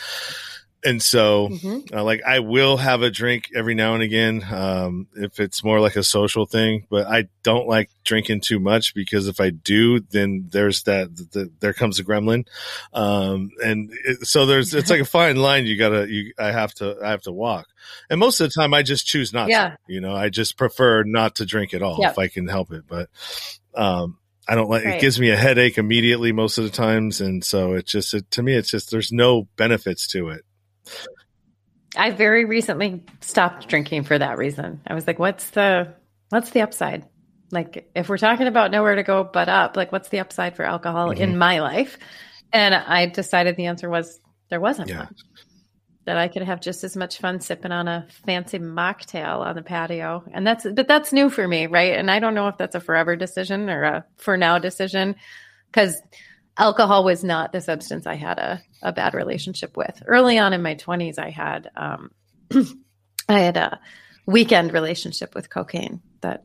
And 0.85 1.03
so, 1.03 1.49
mm-hmm. 1.49 1.97
uh, 1.97 2.05
like, 2.05 2.23
I 2.23 2.38
will 2.38 2.77
have 2.77 3.03
a 3.03 3.11
drink 3.11 3.49
every 3.55 3.75
now 3.75 3.95
and 3.95 4.03
again, 4.03 4.45
um, 4.49 5.09
if 5.17 5.41
it's 5.41 5.64
more 5.64 5.81
like 5.81 5.97
a 5.97 6.05
social 6.05 6.47
thing. 6.47 6.87
But 6.88 7.09
I 7.09 7.29
don't 7.43 7.67
like 7.67 7.91
drinking 8.05 8.43
too 8.43 8.61
much 8.61 8.95
because 8.95 9.27
if 9.27 9.41
I 9.41 9.51
do, 9.51 9.99
then 9.99 10.49
there's 10.53 10.85
that. 10.85 11.14
The, 11.17 11.51
there 11.59 11.73
comes 11.73 11.99
a 11.99 12.05
gremlin, 12.05 12.47
um, 12.93 13.51
and 13.62 13.91
it, 14.05 14.27
so 14.27 14.47
there's 14.47 14.73
it's 14.73 14.88
like 14.88 15.01
a 15.01 15.05
fine 15.05 15.37
line. 15.37 15.67
You 15.67 15.77
gotta, 15.77 16.09
you 16.09 16.33
I 16.38 16.53
have 16.53 16.73
to, 16.75 16.97
I 17.03 17.11
have 17.11 17.23
to 17.23 17.33
walk. 17.33 17.67
And 18.09 18.21
most 18.21 18.41
of 18.41 18.49
the 18.49 18.61
time, 18.61 18.73
I 18.73 18.83
just 18.83 19.05
choose 19.05 19.33
not 19.33 19.49
yeah. 19.49 19.71
to. 19.71 19.79
You 19.88 20.01
know, 20.01 20.14
I 20.14 20.29
just 20.29 20.57
prefer 20.57 21.03
not 21.03 21.37
to 21.37 21.47
drink 21.47 21.75
at 21.75 21.83
all 21.83 21.99
yep. 22.01 22.12
if 22.12 22.19
I 22.19 22.29
can 22.29 22.47
help 22.47 22.73
it. 22.73 22.85
But 22.87 23.09
um, 23.75 24.19
I 24.47 24.55
don't 24.55 24.71
like 24.71 24.85
right. 24.85 24.95
it. 24.95 25.01
Gives 25.01 25.19
me 25.19 25.31
a 25.31 25.37
headache 25.37 25.77
immediately 25.77 26.31
most 26.31 26.57
of 26.59 26.64
the 26.64 26.71
times, 26.71 27.21
and 27.21 27.45
so 27.45 27.75
it 27.75 27.87
just 27.87 28.14
it, 28.14 28.31
to 28.31 28.43
me, 28.43 28.55
it's 28.55 28.71
just 28.71 28.93
there's 28.93 29.11
no 29.11 29.49
benefits 29.57 30.07
to 30.09 30.29
it. 30.29 30.43
I 31.96 32.11
very 32.11 32.44
recently 32.44 33.05
stopped 33.20 33.68
drinking 33.68 34.05
for 34.05 34.18
that 34.18 34.38
reason. 34.38 34.81
I 34.87 34.94
was 34.94 35.07
like, 35.07 35.18
what's 35.18 35.51
the 35.51 35.94
what's 36.29 36.51
the 36.51 36.61
upside? 36.61 37.07
Like 37.51 37.90
if 37.94 38.09
we're 38.09 38.18
talking 38.18 38.46
about 38.46 38.70
nowhere 38.70 38.94
to 38.94 39.03
go 39.03 39.24
but 39.24 39.48
up, 39.48 39.77
like 39.77 39.90
what's 39.90 40.11
the 40.11 40.20
upside 40.20 40.57
for 40.57 40.64
alcohol 40.64 41.09
mm-hmm. 41.09 41.22
in 41.22 41.38
my 41.38 41.61
life? 41.61 41.98
And 42.53 42.74
I 42.74 43.07
decided 43.07 43.57
the 43.57 43.66
answer 43.66 43.88
was 43.88 44.20
there 44.51 44.61
wasn't 44.61 44.88
Yeah. 44.88 45.05
one. 45.05 45.14
That 46.05 46.16
I 46.16 46.29
could 46.29 46.42
have 46.42 46.62
just 46.62 46.85
as 46.85 46.96
much 46.96 47.18
fun 47.18 47.40
sipping 47.40 47.72
on 47.72 47.87
a 47.87 48.07
fancy 48.24 48.59
mocktail 48.59 49.40
on 49.40 49.55
the 49.55 49.62
patio. 49.62 50.24
And 50.33 50.46
that's, 50.46 50.66
but 50.72 50.88
that's 50.88 51.12
new 51.12 51.29
for 51.29 51.46
me, 51.46 51.66
right? 51.66 51.98
And 51.98 52.11
I 52.11 52.18
don't 52.18 52.35
know 52.35 52.48
if 52.48 52.57
that's 52.57 52.74
a 52.74 52.81
forever 52.81 53.14
decision 53.14 53.68
or 53.68 53.83
a 53.83 54.05
for 54.16 54.38
now 54.38 54.59
decision 54.59 55.16
because 55.70 56.01
alcohol 56.59 57.05
was 57.05 57.25
not 57.25 57.53
the 57.53 57.61
substance 57.61 58.07
I 58.07 58.14
had 58.14 58.38
a, 58.38 58.62
a 58.83 58.92
bad 58.92 59.14
relationship 59.14 59.77
with. 59.77 60.03
Early 60.07 60.38
on 60.38 60.53
in 60.53 60.62
my 60.62 60.75
20s, 60.75 61.18
I 61.18 61.31
had, 61.31 61.71
um, 61.77 62.11
I 63.29 63.38
had 63.40 63.57
a 63.57 63.81
weekend 64.27 64.73
relationship 64.73 65.35
with 65.35 65.49
cocaine 65.49 66.03
that 66.21 66.44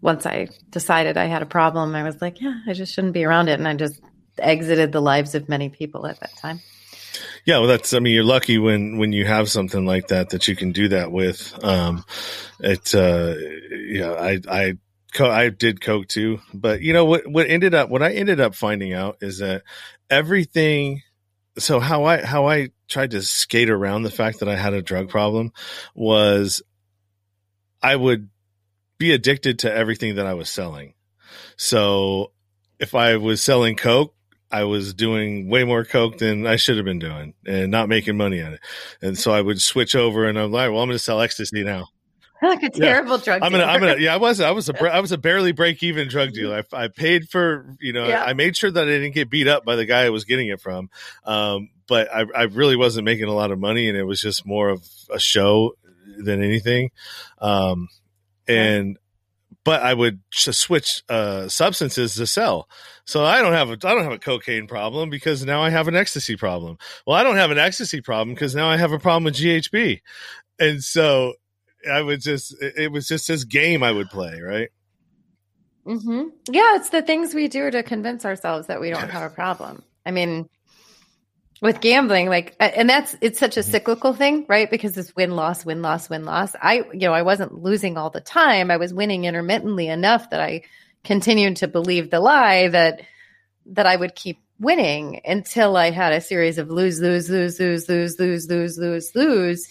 once 0.00 0.26
I 0.26 0.48
decided 0.70 1.16
I 1.16 1.26
had 1.26 1.42
a 1.42 1.46
problem, 1.46 1.94
I 1.94 2.02
was 2.02 2.20
like, 2.20 2.40
yeah, 2.40 2.60
I 2.68 2.74
just 2.74 2.92
shouldn't 2.92 3.14
be 3.14 3.24
around 3.24 3.48
it. 3.48 3.58
And 3.58 3.66
I 3.66 3.74
just 3.74 4.00
exited 4.38 4.92
the 4.92 5.00
lives 5.00 5.34
of 5.34 5.48
many 5.48 5.70
people 5.70 6.06
at 6.06 6.20
that 6.20 6.36
time. 6.36 6.60
Yeah, 7.44 7.58
well, 7.58 7.68
that's. 7.68 7.92
I 7.92 7.98
mean, 8.00 8.14
you're 8.14 8.24
lucky 8.24 8.58
when 8.58 8.98
when 8.98 9.12
you 9.12 9.26
have 9.26 9.48
something 9.50 9.84
like 9.84 10.08
that 10.08 10.30
that 10.30 10.48
you 10.48 10.56
can 10.56 10.72
do 10.72 10.88
that 10.88 11.12
with. 11.12 11.56
Um, 11.62 12.04
it. 12.58 12.94
Uh, 12.94 13.34
yeah, 13.70 14.12
I 14.12 14.40
I 14.48 14.78
co- 15.14 15.30
I 15.30 15.48
did 15.48 15.80
coke 15.80 16.08
too, 16.08 16.40
but 16.52 16.82
you 16.82 16.92
know 16.92 17.06
what? 17.06 17.26
What 17.26 17.48
ended 17.48 17.74
up 17.74 17.88
what 17.88 18.02
I 18.02 18.12
ended 18.12 18.40
up 18.40 18.54
finding 18.54 18.92
out 18.92 19.18
is 19.22 19.38
that 19.38 19.62
everything. 20.10 21.02
So 21.56 21.80
how 21.80 22.04
I 22.04 22.22
how 22.22 22.46
I 22.48 22.70
tried 22.88 23.12
to 23.12 23.22
skate 23.22 23.70
around 23.70 24.02
the 24.02 24.10
fact 24.10 24.40
that 24.40 24.48
I 24.48 24.56
had 24.56 24.74
a 24.74 24.82
drug 24.82 25.08
problem 25.08 25.52
was 25.94 26.62
I 27.82 27.96
would 27.96 28.28
be 28.98 29.12
addicted 29.12 29.60
to 29.60 29.72
everything 29.72 30.16
that 30.16 30.26
I 30.26 30.34
was 30.34 30.48
selling. 30.48 30.94
So 31.56 32.32
if 32.78 32.94
I 32.94 33.16
was 33.16 33.42
selling 33.42 33.76
coke, 33.76 34.14
I 34.50 34.64
was 34.64 34.94
doing 34.94 35.48
way 35.48 35.64
more 35.64 35.84
coke 35.84 36.18
than 36.18 36.46
I 36.46 36.56
should 36.56 36.76
have 36.76 36.84
been 36.84 36.98
doing 36.98 37.34
and 37.46 37.70
not 37.70 37.88
making 37.88 38.16
money 38.16 38.40
on 38.40 38.54
it. 38.54 38.60
And 39.02 39.18
so 39.18 39.32
I 39.32 39.40
would 39.40 39.60
switch 39.60 39.96
over 39.96 40.26
and 40.26 40.38
I'm 40.38 40.52
like, 40.52 40.70
well, 40.70 40.80
I'm 40.80 40.88
going 40.88 40.96
to 40.96 40.98
sell 41.02 41.20
ecstasy 41.20 41.64
now. 41.64 41.88
like 42.48 42.62
a 42.62 42.70
terrible 42.70 43.18
drug 43.18 43.42
I'm 43.42 43.52
gonna, 43.52 43.64
I'm 43.64 43.80
gonna, 43.80 43.96
yeah, 43.98 44.14
I 44.14 44.16
was, 44.18 44.40
I 44.40 44.50
was 44.50 44.68
a, 44.68 44.82
I 44.94 45.00
was 45.00 45.12
a 45.12 45.18
barely 45.18 45.52
break 45.52 45.82
even 45.82 46.08
drug 46.08 46.32
dealer. 46.32 46.64
I, 46.72 46.84
I 46.84 46.88
paid 46.88 47.28
for, 47.28 47.76
you 47.80 47.92
know, 47.92 48.06
Yeah. 48.06 48.22
I 48.22 48.32
made 48.34 48.56
sure 48.56 48.70
that 48.70 48.82
I 48.82 48.90
didn't 48.90 49.12
get 49.12 49.30
beat 49.30 49.48
up 49.48 49.64
by 49.64 49.76
the 49.76 49.84
guy 49.84 50.02
I 50.02 50.10
was 50.10 50.24
getting 50.24 50.48
it 50.48 50.60
from. 50.60 50.90
Um, 51.24 51.70
but 51.86 52.12
I, 52.12 52.24
I 52.34 52.42
really 52.44 52.76
wasn't 52.76 53.04
making 53.04 53.26
a 53.26 53.34
lot 53.34 53.50
of 53.50 53.58
money 53.58 53.88
and 53.88 53.96
it 53.98 54.04
was 54.04 54.20
just 54.20 54.46
more 54.46 54.68
of 54.68 54.86
a 55.10 55.18
show 55.18 55.72
than 56.18 56.42
anything. 56.42 56.90
Um, 57.38 57.88
and, 58.46 58.98
but 59.64 59.82
I 59.82 59.94
would 59.94 60.20
just 60.30 60.60
switch, 60.60 61.02
uh, 61.08 61.48
substances 61.48 62.14
to 62.16 62.26
sell. 62.26 62.68
So 63.06 63.24
I 63.24 63.40
don't 63.40 63.52
have 63.54 63.68
a, 63.70 63.72
I 63.72 63.94
don't 63.94 64.02
have 64.02 64.12
a 64.12 64.18
cocaine 64.18 64.66
problem 64.66 65.10
because 65.10 65.44
now 65.44 65.62
I 65.62 65.70
have 65.70 65.88
an 65.88 65.96
ecstasy 65.96 66.36
problem. 66.36 66.76
Well, 67.06 67.16
I 67.16 67.22
don't 67.22 67.36
have 67.36 67.50
an 67.50 67.58
ecstasy 67.58 68.00
problem 68.00 68.34
because 68.34 68.54
now 68.54 68.68
I 68.68 68.76
have 68.76 68.92
a 68.92 68.98
problem 68.98 69.24
with 69.24 69.34
GHB. 69.34 70.00
And 70.58 70.82
so 70.84 71.34
I 71.90 72.02
would 72.02 72.20
just, 72.20 72.54
it 72.60 72.92
was 72.92 73.08
just 73.08 73.28
this 73.28 73.44
game 73.44 73.82
I 73.82 73.92
would 73.92 74.10
play, 74.10 74.40
right? 74.40 74.70
hmm 75.86 76.28
Yeah, 76.50 76.76
it's 76.76 76.90
the 76.90 77.02
things 77.02 77.34
we 77.34 77.48
do 77.48 77.70
to 77.70 77.82
convince 77.82 78.24
ourselves 78.24 78.68
that 78.68 78.80
we 78.80 78.90
don't 78.90 79.10
have 79.10 79.22
a 79.22 79.30
problem. 79.34 79.82
I 80.06 80.10
mean, 80.12 80.46
with 81.62 81.80
gambling, 81.80 82.28
like, 82.28 82.54
and 82.60 82.88
that's 82.90 83.16
it's 83.20 83.38
such 83.38 83.56
a 83.56 83.62
Mm-hmm. 83.66 83.72
cyclical 83.72 84.12
thing, 84.14 84.46
right? 84.48 84.70
Because 84.70 84.96
it's 84.98 85.14
win 85.16 85.32
loss, 85.36 85.64
win 85.64 85.82
loss, 85.82 86.10
win 86.10 86.24
loss. 86.24 86.54
I, 86.60 86.84
you 86.92 87.00
know, 87.08 87.14
I 87.14 87.22
wasn't 87.22 87.62
losing 87.62 87.96
all 87.96 88.10
the 88.10 88.20
time. 88.20 88.70
I 88.70 88.76
was 88.76 88.94
winning 88.94 89.24
intermittently 89.24 89.88
enough 89.88 90.30
that 90.30 90.40
I 90.40 90.62
continued 91.04 91.56
to 91.58 91.68
believe 91.68 92.10
the 92.10 92.20
lie 92.20 92.68
that 92.68 93.02
that 93.66 93.86
I 93.86 93.96
would 93.96 94.14
keep 94.14 94.40
winning 94.60 95.20
until 95.24 95.76
I 95.76 95.90
had 95.90 96.12
a 96.12 96.20
series 96.20 96.58
of 96.58 96.70
lose, 96.70 97.00
lose, 97.00 97.30
lose, 97.30 97.58
lose, 97.58 97.88
lose, 97.88 98.18
lose, 98.20 98.48
lose, 98.48 98.78
lose, 98.78 99.14
lose. 99.14 99.68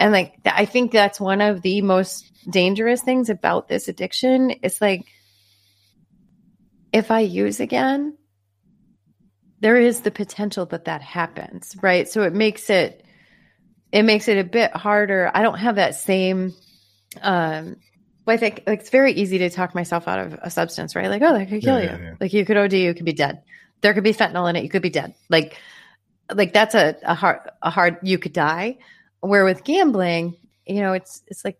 And 0.00 0.12
like, 0.12 0.34
I 0.44 0.64
think 0.64 0.92
that's 0.92 1.20
one 1.20 1.40
of 1.40 1.62
the 1.62 1.82
most 1.82 2.30
dangerous 2.48 3.02
things 3.02 3.30
about 3.30 3.68
this 3.68 3.88
addiction. 3.88 4.54
It's 4.62 4.80
like, 4.80 5.04
if 6.92 7.10
I 7.10 7.20
use 7.20 7.60
again, 7.60 8.16
there 9.60 9.76
is 9.76 10.00
the 10.00 10.10
potential 10.10 10.66
that 10.66 10.84
that 10.84 11.02
happens, 11.02 11.76
right? 11.82 12.08
So 12.08 12.22
it 12.22 12.32
makes 12.32 12.70
it 12.70 13.04
it 13.90 14.02
makes 14.04 14.28
it 14.28 14.38
a 14.38 14.44
bit 14.44 14.72
harder. 14.72 15.30
I 15.34 15.42
don't 15.42 15.58
have 15.58 15.76
that 15.76 15.94
same 15.94 16.54
um 17.22 17.76
but 18.24 18.32
I 18.32 18.36
think 18.36 18.62
like 18.66 18.80
it's 18.80 18.90
very 18.90 19.12
easy 19.12 19.38
to 19.38 19.50
talk 19.50 19.74
myself 19.74 20.06
out 20.06 20.18
of 20.18 20.38
a 20.42 20.50
substance, 20.50 20.94
right? 20.94 21.08
Like, 21.08 21.22
oh, 21.22 21.32
that 21.32 21.48
could 21.48 21.62
kill 21.62 21.80
Yeah, 21.80 21.96
you. 21.96 21.98
yeah, 21.98 22.08
yeah. 22.10 22.14
Like 22.20 22.32
you 22.32 22.44
could 22.44 22.56
OD, 22.56 22.74
you 22.74 22.94
could 22.94 23.06
be 23.06 23.14
dead. 23.14 23.42
There 23.80 23.94
could 23.94 24.04
be 24.04 24.12
fentanyl 24.12 24.48
in 24.50 24.56
it, 24.56 24.62
you 24.62 24.68
could 24.70 24.82
be 24.82 24.90
dead. 24.90 25.14
Like 25.28 25.56
like 26.32 26.52
that's 26.52 26.74
a, 26.74 26.96
a 27.02 27.14
hard 27.14 27.40
a 27.62 27.70
hard 27.70 27.98
you 28.02 28.18
could 28.18 28.34
die. 28.34 28.78
Where 29.20 29.44
with 29.44 29.64
gambling, 29.64 30.36
you 30.66 30.80
know, 30.80 30.92
it's 30.92 31.22
it's 31.26 31.44
like 31.44 31.58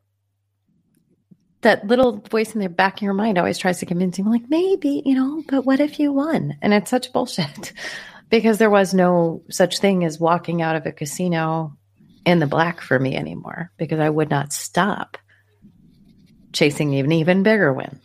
that 1.62 1.86
little 1.86 2.18
voice 2.30 2.54
in 2.54 2.60
the 2.60 2.68
back 2.68 2.98
of 2.98 3.02
your 3.02 3.14
mind 3.14 3.36
always 3.38 3.58
tries 3.58 3.80
to 3.80 3.86
convince 3.86 4.18
you, 4.18 4.30
like, 4.30 4.48
maybe, 4.48 5.02
you 5.04 5.14
know, 5.14 5.42
but 5.48 5.64
what 5.66 5.80
if 5.80 5.98
you 5.98 6.12
won? 6.12 6.56
And 6.62 6.72
it's 6.72 6.90
such 6.90 7.12
bullshit 7.12 7.72
because 8.30 8.58
there 8.58 8.70
was 8.70 8.94
no 8.94 9.42
such 9.50 9.78
thing 9.80 10.04
as 10.04 10.20
walking 10.20 10.62
out 10.62 10.76
of 10.76 10.86
a 10.86 10.92
casino 10.92 11.76
in 12.24 12.38
the 12.38 12.46
black 12.46 12.80
for 12.80 12.98
me 12.98 13.16
anymore 13.16 13.72
because 13.76 13.98
I 13.98 14.08
would 14.08 14.30
not 14.30 14.52
stop 14.52 15.16
chasing 16.52 16.94
an 16.94 17.10
even 17.10 17.42
bigger 17.42 17.72
win. 17.72 18.00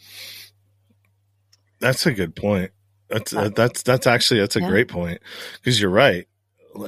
That's 1.80 2.06
a 2.06 2.14
good 2.14 2.36
point. 2.36 2.72
That's 3.10 3.34
uh, 3.34 3.50
that's 3.50 3.84
that's 3.84 4.08
actually 4.08 4.40
that's 4.40 4.56
a 4.56 4.62
Yeah. 4.62 4.70
great 4.70 4.88
point 4.88 5.22
because 5.56 5.80
you're 5.80 5.92
right. 5.92 6.28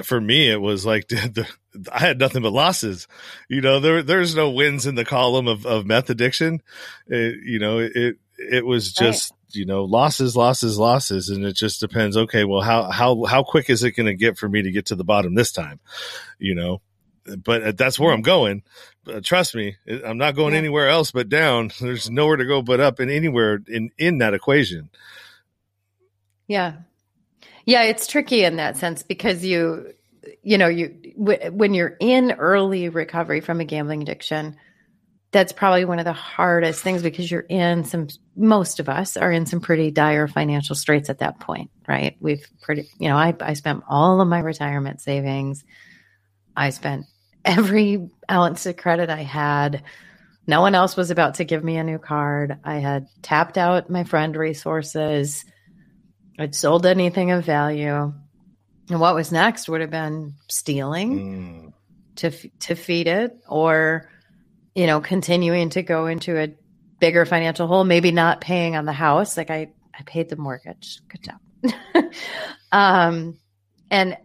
For 0.04 0.20
me, 0.20 0.50
it 0.50 0.60
was 0.62 0.86
like 0.86 1.08
the, 1.10 1.48
I 1.92 2.00
had 2.00 2.20
nothing 2.20 2.42
but 2.42 2.54
losses. 2.54 3.08
You 3.50 3.62
know, 3.62 3.80
there 3.80 4.02
there's 4.02 4.36
no 4.36 4.50
wins 4.52 4.86
in 4.88 4.96
the 4.96 5.06
column 5.06 5.48
of, 5.48 5.66
of 5.66 5.86
meth 5.86 6.10
addiction. 6.10 6.62
It, 7.08 7.36
you 7.44 7.60
know, 7.60 7.80
it 7.80 8.18
it 8.38 8.66
was 8.66 8.96
Right. 9.00 9.08
just 9.08 9.34
you 9.52 9.66
know 9.66 9.84
losses, 9.86 10.36
losses, 10.36 10.78
losses, 10.78 11.30
and 11.30 11.46
it 11.46 11.56
just 11.56 11.80
depends. 11.80 12.18
Okay, 12.18 12.44
well, 12.46 12.62
how 12.62 12.90
how 12.92 13.24
how 13.26 13.44
quick 13.44 13.70
is 13.70 13.84
it 13.84 13.92
going 13.92 14.08
to 14.08 14.14
get 14.16 14.38
for 14.38 14.50
me 14.50 14.62
to 14.64 14.72
get 14.72 14.88
to 14.88 14.96
the 14.96 15.04
bottom 15.04 15.36
this 15.36 15.52
time? 15.52 15.80
You 16.40 16.56
know, 16.56 16.82
but 17.44 17.64
uh, 17.64 17.72
that's 17.74 18.00
where 18.00 18.12
I'm 18.14 18.22
going. 18.24 18.64
But 19.04 19.16
uh, 19.16 19.22
trust 19.24 19.54
me, 19.56 19.76
I'm 19.88 20.18
not 20.18 20.36
going 20.36 20.54
Yeah. 20.54 20.60
anywhere 20.60 20.90
else 20.90 21.12
but 21.12 21.30
down. 21.30 21.70
There's 21.80 22.10
nowhere 22.10 22.38
to 22.38 22.46
go 22.46 22.62
but 22.64 22.80
up, 22.80 23.00
and 23.00 23.12
anywhere 23.12 23.60
in 23.68 23.92
in 24.00 24.18
that 24.18 24.34
equation. 24.34 24.90
Yeah. 26.48 26.74
Yeah, 27.66 27.84
it's 27.84 28.08
tricky 28.08 28.44
in 28.44 28.58
that 28.58 28.78
sense 28.78 29.04
because 29.04 29.44
you, 29.44 29.94
you 30.44 30.58
know, 30.58 30.68
you 30.68 31.14
w- 31.18 31.52
when 31.52 31.74
you're 31.74 31.98
in 32.00 32.32
early 32.34 32.90
recovery 32.90 33.42
from 33.42 33.60
a 33.60 33.66
gambling 33.66 34.04
addiction, 34.04 34.58
that's 35.32 35.52
probably 35.52 35.84
one 35.84 36.00
of 36.00 36.06
the 36.06 36.14
hardest 36.14 36.82
things 36.82 37.02
because 37.02 37.30
you're 37.30 37.42
in 37.42 37.84
some. 37.84 38.08
Most 38.38 38.80
of 38.80 38.88
us 38.88 39.18
are 39.18 39.32
in 39.32 39.46
some 39.46 39.60
pretty 39.60 39.92
dire 39.92 40.28
financial 40.28 40.76
straits 40.76 41.10
at 41.10 41.20
that 41.20 41.40
point, 41.40 41.72
right? 41.88 42.16
We've 42.22 42.48
pretty, 42.62 42.88
you 43.00 43.10
know, 43.10 43.18
I 43.18 43.36
I 43.42 43.54
spent 43.54 43.84
all 43.90 44.22
of 44.22 44.28
my 44.28 44.40
retirement 44.40 45.02
savings. 45.02 45.66
I 46.56 46.70
spent 46.70 47.06
every 47.44 48.10
ounce 48.32 48.66
of 48.66 48.78
credit 48.78 49.10
I 49.10 49.24
had. 49.24 49.84
No 50.48 50.62
one 50.62 50.76
else 50.76 50.96
was 50.96 51.12
about 51.12 51.36
to 51.36 51.44
give 51.44 51.64
me 51.64 51.78
a 51.78 51.84
new 51.84 51.98
card. 51.98 52.58
I 52.64 52.76
had 52.76 53.08
tapped 53.22 53.58
out 53.58 53.90
my 53.90 54.04
friend 54.04 54.36
resources. 54.36 55.44
I'd 56.38 56.56
sold 56.56 56.86
anything 56.86 57.32
of 57.32 57.46
value. 57.46 58.14
And 58.90 59.00
what 59.00 59.16
was 59.16 59.32
next 59.32 59.68
would 59.70 59.82
have 59.82 59.90
been 59.90 60.34
stealing 60.48 61.20
Mm. 61.20 61.74
to 62.18 62.32
to 62.60 62.76
feed 62.76 63.08
it 63.08 63.36
or 63.48 64.10
you 64.76 64.86
know 64.88 65.02
continuing 65.02 65.70
to 65.72 65.82
go 65.82 66.06
into 66.08 66.38
a 66.40 66.54
bigger 67.00 67.26
financial 67.26 67.68
hole 67.68 67.84
maybe 67.84 68.12
not 68.12 68.42
paying 68.42 68.76
on 68.76 68.86
the 68.86 68.94
house 68.94 69.36
like 69.38 69.50
i 69.50 69.68
i 69.98 70.04
paid 70.06 70.30
the 70.30 70.36
mortgage 70.36 71.02
good 71.10 71.22
job 71.24 72.06
um 72.72 73.38
and 73.92 74.18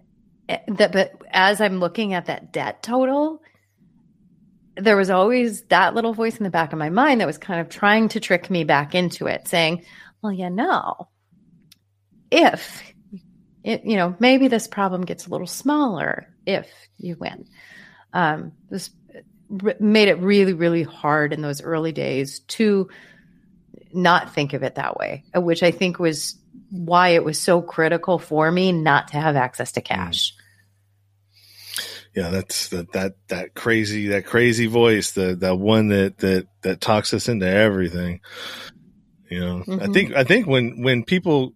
eh, 0.49 0.59
that 0.69 0.93
but 0.93 1.13
as 1.31 1.61
i'm 1.61 1.81
looking 1.81 2.15
at 2.15 2.27
that 2.27 2.53
debt 2.53 2.83
total 2.83 3.43
there 4.77 4.97
was 4.97 5.11
always 5.11 5.63
that 5.63 5.95
little 5.95 6.15
voice 6.15 6.37
in 6.37 6.45
the 6.45 6.51
back 6.51 6.73
of 6.73 6.79
my 6.79 6.91
mind 6.91 7.21
that 7.21 7.27
was 7.27 7.39
kind 7.39 7.61
of 7.61 7.69
trying 7.69 8.09
to 8.09 8.21
trick 8.21 8.51
me 8.51 8.63
back 8.65 8.95
into 8.95 9.27
it 9.27 9.49
saying 9.49 9.85
well 10.23 10.33
you 10.33 10.49
know 10.51 11.09
if 12.31 12.83
it, 13.65 13.85
you 13.85 13.97
know 13.97 14.17
maybe 14.19 14.49
this 14.49 14.67
problem 14.67 15.03
gets 15.05 15.27
a 15.27 15.31
little 15.31 15.47
smaller 15.47 16.27
if 16.47 16.69
you 16.99 17.17
win. 17.19 17.47
Um, 18.13 18.53
this 18.71 18.91
r- 19.63 19.77
made 19.81 20.09
it 20.09 20.19
really 20.21 20.53
really 20.55 20.83
hard 20.83 21.33
in 21.33 21.43
those 21.43 21.63
early 21.63 21.93
days 21.93 22.41
to 22.49 22.89
not 23.93 24.35
think 24.35 24.53
of 24.53 24.63
it 24.65 24.75
that 24.77 24.97
way 24.97 25.25
which 25.35 25.63
i 25.63 25.71
think 25.71 25.99
was 26.01 26.37
why 26.71 27.11
it 27.11 27.25
was 27.25 27.41
so 27.41 27.63
critical 27.63 28.19
for 28.19 28.51
me 28.51 28.73
not 28.73 29.09
to 29.09 29.17
have 29.17 29.37
access 29.37 29.73
to 29.73 29.81
cash. 29.81 30.35
Yeah 32.15 32.31
that's 32.31 32.69
that 32.69 32.93
that 32.93 33.15
that 33.29 33.55
crazy 33.55 34.09
that 34.09 34.27
crazy 34.27 34.67
voice 34.67 35.13
the 35.13 35.37
that 35.37 35.57
one 35.57 35.89
that 35.89 36.19
that 36.19 36.49
that 36.63 36.81
talks 36.81 37.15
us 37.15 37.29
into 37.29 37.47
everything. 37.47 38.21
You 39.31 39.41
know 39.41 39.65
i 39.69 39.87
Mhm. 39.87 39.95
think 39.95 40.13
i 40.15 40.25
think 40.25 40.47
when 40.49 40.83
when 40.83 41.05
people 41.05 41.55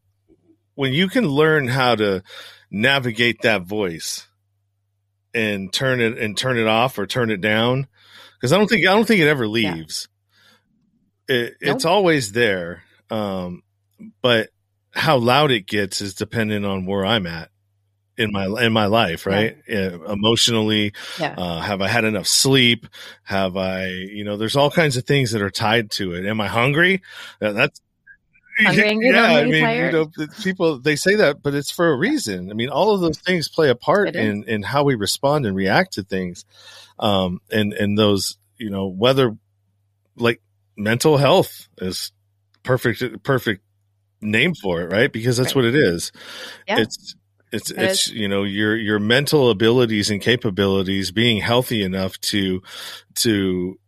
when 0.75 0.93
you 0.93 1.09
can 1.09 1.27
learn 1.27 1.69
how 1.69 1.95
to 1.95 2.23
navigate 2.71 3.43
that 3.43 3.63
voice 3.63 4.27
and 5.33 5.73
turn 5.73 6.01
it 6.01 6.19
and 6.19 6.37
turn 6.37 6.59
it 6.59 6.67
off 6.67 6.99
or 6.99 7.07
turn 7.07 7.31
it 7.31 7.41
down 7.41 7.87
because 8.35 8.53
I 8.53 8.59
don't 8.59 8.69
think 8.69 8.87
I 8.87 8.93
don't 8.93 9.07
think 9.07 9.21
it 9.21 9.29
ever 9.29 9.49
leaves. 9.49 10.09
Yeah. 11.29 11.37
It, 11.37 11.55
nope. 11.63 11.77
It's 11.77 11.85
always 11.85 12.33
there, 12.33 12.83
um, 13.11 13.63
but 14.21 14.51
how 14.91 15.17
loud 15.17 15.51
it 15.51 15.67
gets 15.67 16.01
is 16.01 16.15
dependent 16.15 16.67
on 16.67 16.85
where 16.87 17.07
I'm 17.07 17.27
at 17.27 17.51
in 18.17 18.33
my 18.33 18.47
in 18.63 18.73
my 18.73 18.87
life, 18.87 19.27
right? 19.27 19.57
Yeah. 19.67 19.97
Emotionally, 20.09 20.93
yeah. 21.19 21.35
Uh, 21.37 21.61
have 21.61 21.81
I 21.81 21.89
had 21.89 22.05
enough 22.05 22.27
sleep? 22.27 22.87
Have 23.25 23.57
I, 23.57 23.87
you 23.89 24.25
know, 24.25 24.37
there's 24.37 24.57
all 24.57 24.71
kinds 24.71 24.97
of 24.97 25.05
things 25.05 25.33
that 25.33 25.43
are 25.43 25.51
tied 25.51 25.91
to 25.93 26.15
it. 26.15 26.27
Am 26.27 26.41
I 26.41 26.47
hungry? 26.47 27.03
That's 27.41 27.81
hungry, 28.65 28.85
angry, 28.85 29.11
yeah. 29.11 29.23
I 29.23 29.45
mean, 29.45 29.63
tired. 29.63 29.93
you 29.93 30.01
know, 30.19 30.27
people 30.43 30.79
they 30.79 30.97
say 30.97 31.17
that, 31.17 31.43
but 31.43 31.55
it's 31.55 31.71
for 31.71 31.89
a 31.89 31.97
reason. 31.97 32.51
I 32.51 32.55
mean, 32.55 32.69
all 32.69 32.95
of 32.95 33.01
those 33.01 33.19
things 33.19 33.49
play 33.49 33.71
a 33.71 33.75
part 33.75 34.15
in 34.15 34.45
in 34.45 34.63
how 34.63 34.85
we 34.85 34.95
respond 34.95 35.47
and 35.47 35.57
react 35.57 35.95
to 35.95 36.03
things, 36.03 36.45
um, 36.99 37.41
and 37.51 37.73
and 37.73 37.99
those, 37.99 38.37
you 38.59 38.71
know, 38.71 38.87
whether 38.87 39.37
like 40.17 40.41
mental 40.77 41.17
health 41.17 41.69
is 41.79 42.13
perfect 42.63 43.23
perfect 43.23 43.63
name 44.21 44.55
for 44.55 44.83
it, 44.83 44.91
right? 44.91 45.13
Because 45.13 45.37
that's 45.37 45.55
right. 45.55 45.65
what 45.65 45.65
it 45.67 45.75
is. 45.75 46.13
Yeah. 46.67 46.81
It's 46.81 47.15
it's 47.53 47.71
it 47.71 47.79
it's 47.79 48.09
is. 48.09 48.13
you 48.13 48.29
know 48.29 48.43
your 48.43 48.77
your 48.77 48.99
mental 48.99 49.51
abilities 49.51 50.11
and 50.11 50.21
capabilities 50.21 51.13
being 51.13 51.41
healthy 51.41 51.83
enough 51.83 52.21
to 52.21 52.63
to 53.17 53.79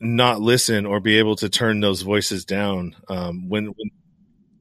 not 0.00 0.40
listen 0.40 0.86
or 0.86 0.98
be 1.00 1.18
able 1.18 1.36
to 1.36 1.48
turn 1.48 1.80
those 1.80 2.02
voices 2.02 2.44
down 2.44 2.96
um, 3.08 3.48
when, 3.48 3.66
when 3.66 3.90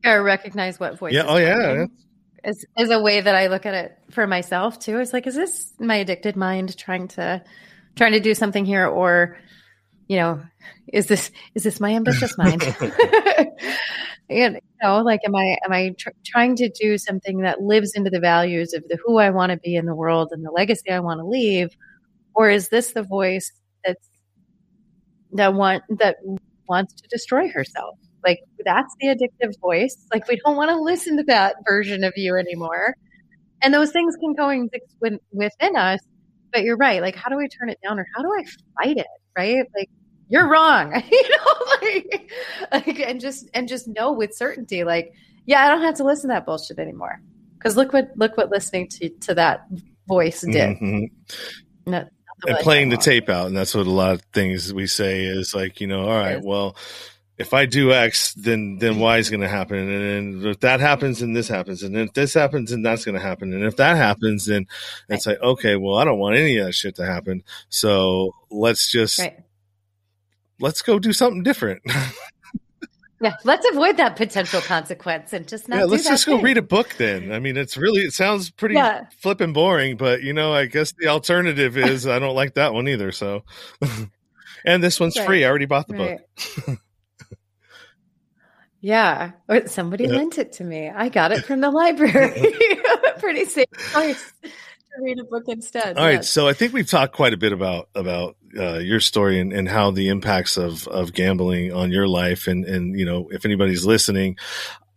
or 0.05 0.23
recognize 0.23 0.79
what 0.79 0.97
voice. 0.97 1.13
Yeah. 1.13 1.25
Oh, 1.27 1.37
yeah. 1.37 1.85
Is 2.43 2.65
is 2.77 2.89
a 2.89 3.01
way 3.01 3.19
that 3.19 3.35
I 3.35 3.47
look 3.47 3.65
at 3.65 3.73
it 3.73 3.97
for 4.11 4.25
myself 4.25 4.79
too. 4.79 4.99
It's 4.99 5.11
like, 5.11 5.27
is 5.27 5.35
this 5.35 5.73
my 5.77 5.97
addicted 5.97 6.37
mind 6.37 6.77
trying 6.77 7.09
to 7.09 7.43
trying 7.95 8.13
to 8.13 8.21
do 8.21 8.33
something 8.33 8.63
here, 8.63 8.87
or 8.87 9.37
you 10.07 10.17
know, 10.17 10.41
is 10.87 11.07
this 11.07 11.31
is 11.53 11.63
this 11.63 11.81
my 11.81 11.93
ambitious 11.95 12.37
mind? 12.37 12.63
and 14.29 14.55
you 14.55 14.59
know, 14.81 15.01
like, 15.01 15.19
am 15.25 15.35
I 15.35 15.57
am 15.65 15.73
I 15.73 15.95
tr- 15.97 16.09
trying 16.25 16.55
to 16.57 16.69
do 16.69 16.97
something 16.97 17.41
that 17.41 17.61
lives 17.61 17.91
into 17.93 18.09
the 18.09 18.21
values 18.21 18.73
of 18.73 18.87
the 18.87 18.97
who 19.05 19.17
I 19.17 19.31
want 19.31 19.51
to 19.51 19.57
be 19.57 19.75
in 19.75 19.85
the 19.85 19.95
world 19.95 20.29
and 20.31 20.45
the 20.45 20.51
legacy 20.51 20.91
I 20.91 21.01
want 21.01 21.19
to 21.19 21.25
leave, 21.25 21.75
or 22.33 22.49
is 22.49 22.69
this 22.69 22.93
the 22.93 23.03
voice 23.03 23.51
that 25.33 25.53
want 25.53 25.83
that 25.99 26.17
wants 26.67 26.93
to 26.93 27.07
destroy 27.09 27.49
herself. 27.49 27.97
Like 28.23 28.39
that's 28.65 28.93
the 28.99 29.07
addictive 29.07 29.59
voice. 29.59 29.97
Like 30.13 30.27
we 30.27 30.39
don't 30.45 30.55
want 30.55 30.69
to 30.69 30.79
listen 30.79 31.17
to 31.17 31.23
that 31.23 31.55
version 31.67 32.03
of 32.03 32.13
you 32.15 32.35
anymore. 32.35 32.95
And 33.61 33.73
those 33.73 33.91
things 33.91 34.15
can 34.15 34.35
coexist 34.35 34.95
within 35.31 35.75
us. 35.75 35.99
But 36.51 36.63
you're 36.63 36.77
right. 36.77 37.01
Like, 37.01 37.15
how 37.15 37.29
do 37.29 37.39
I 37.39 37.47
turn 37.47 37.69
it 37.69 37.77
down, 37.83 37.99
or 37.99 38.07
how 38.15 38.23
do 38.23 38.29
I 38.29 38.43
fight 38.81 38.97
it? 38.97 39.05
Right? 39.37 39.63
Like, 39.77 39.89
you're 40.29 40.49
wrong. 40.49 40.95
you 41.11 41.29
know, 41.29 41.65
like, 41.81 42.31
like, 42.71 42.99
and 43.01 43.21
just 43.21 43.47
and 43.53 43.67
just 43.67 43.87
know 43.87 44.11
with 44.13 44.33
certainty, 44.33 44.83
like, 44.83 45.13
yeah, 45.45 45.63
I 45.63 45.69
don't 45.69 45.83
have 45.83 45.95
to 45.95 46.03
listen 46.03 46.29
to 46.29 46.35
that 46.35 46.47
bullshit 46.47 46.79
anymore. 46.79 47.21
Because 47.57 47.77
look 47.77 47.93
what 47.93 48.09
look 48.15 48.35
what 48.35 48.49
listening 48.49 48.87
to 48.87 49.09
to 49.09 49.35
that 49.35 49.67
voice 50.07 50.41
did. 50.41 50.77
Mm-hmm 50.77 51.05
and 52.47 52.57
playing 52.59 52.89
the 52.89 52.97
tape 52.97 53.29
out. 53.29 53.47
And 53.47 53.57
that's 53.57 53.75
what 53.75 53.87
a 53.87 53.91
lot 53.91 54.13
of 54.13 54.21
things 54.33 54.73
we 54.73 54.87
say 54.87 55.25
is 55.25 55.53
like, 55.53 55.81
you 55.81 55.87
know, 55.87 56.01
all 56.01 56.17
right, 56.17 56.41
well, 56.41 56.75
if 57.39 57.53
I 57.53 57.65
do 57.65 57.93
X, 57.93 58.33
then 58.33 58.79
then 58.79 58.99
Y 58.99 59.17
is 59.17 59.29
going 59.29 59.39
to 59.39 59.47
happen, 59.47 59.77
and 59.77 60.45
if 60.45 60.59
that 60.59 60.81
happens, 60.81 61.19
then 61.19 61.31
this 61.31 61.47
happens, 61.47 61.83
and 61.83 61.95
if 61.95 62.13
this 62.13 62.33
happens, 62.33 62.69
then 62.69 62.81
that's 62.81 63.05
going 63.05 63.15
to 63.15 63.21
happen, 63.21 63.53
and 63.53 63.63
if 63.63 63.77
that 63.77 63.95
happens, 63.95 64.45
then 64.45 64.67
it's 65.07 65.25
like, 65.25 65.41
okay, 65.41 65.77
well, 65.77 65.95
I 65.95 66.03
don't 66.03 66.19
want 66.19 66.35
any 66.35 66.57
of 66.57 66.65
that 66.65 66.73
shit 66.73 66.95
to 66.97 67.05
happen, 67.05 67.43
so 67.69 68.35
let's 68.51 68.91
just 68.91 69.19
right. 69.19 69.39
let's 70.59 70.81
go 70.81 70.99
do 70.99 71.13
something 71.13 71.41
different. 71.41 71.81
Yeah, 73.21 73.35
let's 73.43 73.67
avoid 73.69 73.97
that 73.97 74.15
potential 74.15 74.61
consequence 74.61 75.33
and 75.33 75.47
just 75.47 75.67
not. 75.67 75.79
Yeah, 75.79 75.85
let's 75.85 76.05
just 76.05 76.25
thing. 76.25 76.37
go 76.37 76.41
read 76.41 76.57
a 76.57 76.61
book 76.61 76.95
then. 76.97 77.33
I 77.33 77.39
mean, 77.39 77.57
it's 77.57 77.75
really 77.75 78.01
it 78.01 78.13
sounds 78.13 78.49
pretty 78.49 78.75
yeah. 78.75 79.07
flipping 79.17 79.51
boring, 79.51 79.97
but 79.97 80.23
you 80.23 80.31
know, 80.31 80.53
I 80.53 80.67
guess 80.67 80.93
the 80.93 81.07
alternative 81.07 81.77
is 81.77 82.07
I 82.07 82.19
don't 82.19 82.35
like 82.35 82.53
that 82.53 82.73
one 82.73 82.87
either. 82.87 83.11
So, 83.11 83.43
and 84.65 84.81
this 84.81 84.99
one's 84.99 85.17
right. 85.17 85.25
free. 85.25 85.45
I 85.45 85.49
already 85.49 85.65
bought 85.65 85.87
the 85.89 85.95
right. 85.95 86.19
book. 86.65 86.79
yeah, 88.79 89.31
oh, 89.49 89.65
somebody 89.65 90.05
yeah. 90.05 90.15
lent 90.15 90.37
it 90.37 90.53
to 90.53 90.63
me. 90.63 90.89
I 90.89 91.09
got 91.09 91.33
it 91.33 91.43
from 91.43 91.59
the 91.59 91.71
library. 91.71 92.55
pretty 93.19 93.45
safe 93.45 93.67
choice 93.91 94.33
read 95.01 95.19
a 95.19 95.23
book 95.23 95.43
instead. 95.47 95.97
All 95.97 96.05
yes. 96.05 96.15
right, 96.15 96.25
so 96.25 96.47
I 96.47 96.53
think 96.53 96.73
we've 96.73 96.89
talked 96.89 97.15
quite 97.15 97.33
a 97.33 97.37
bit 97.37 97.51
about 97.51 97.89
about 97.95 98.35
uh, 98.57 98.77
your 98.77 98.99
story 98.99 99.39
and, 99.39 99.53
and 99.53 99.67
how 99.67 99.91
the 99.91 100.09
impacts 100.09 100.57
of 100.57 100.87
of 100.87 101.13
gambling 101.13 101.73
on 101.73 101.91
your 101.91 102.07
life, 102.07 102.47
and 102.47 102.65
and 102.65 102.97
you 102.97 103.05
know 103.05 103.29
if 103.31 103.45
anybody's 103.45 103.85
listening. 103.85 104.37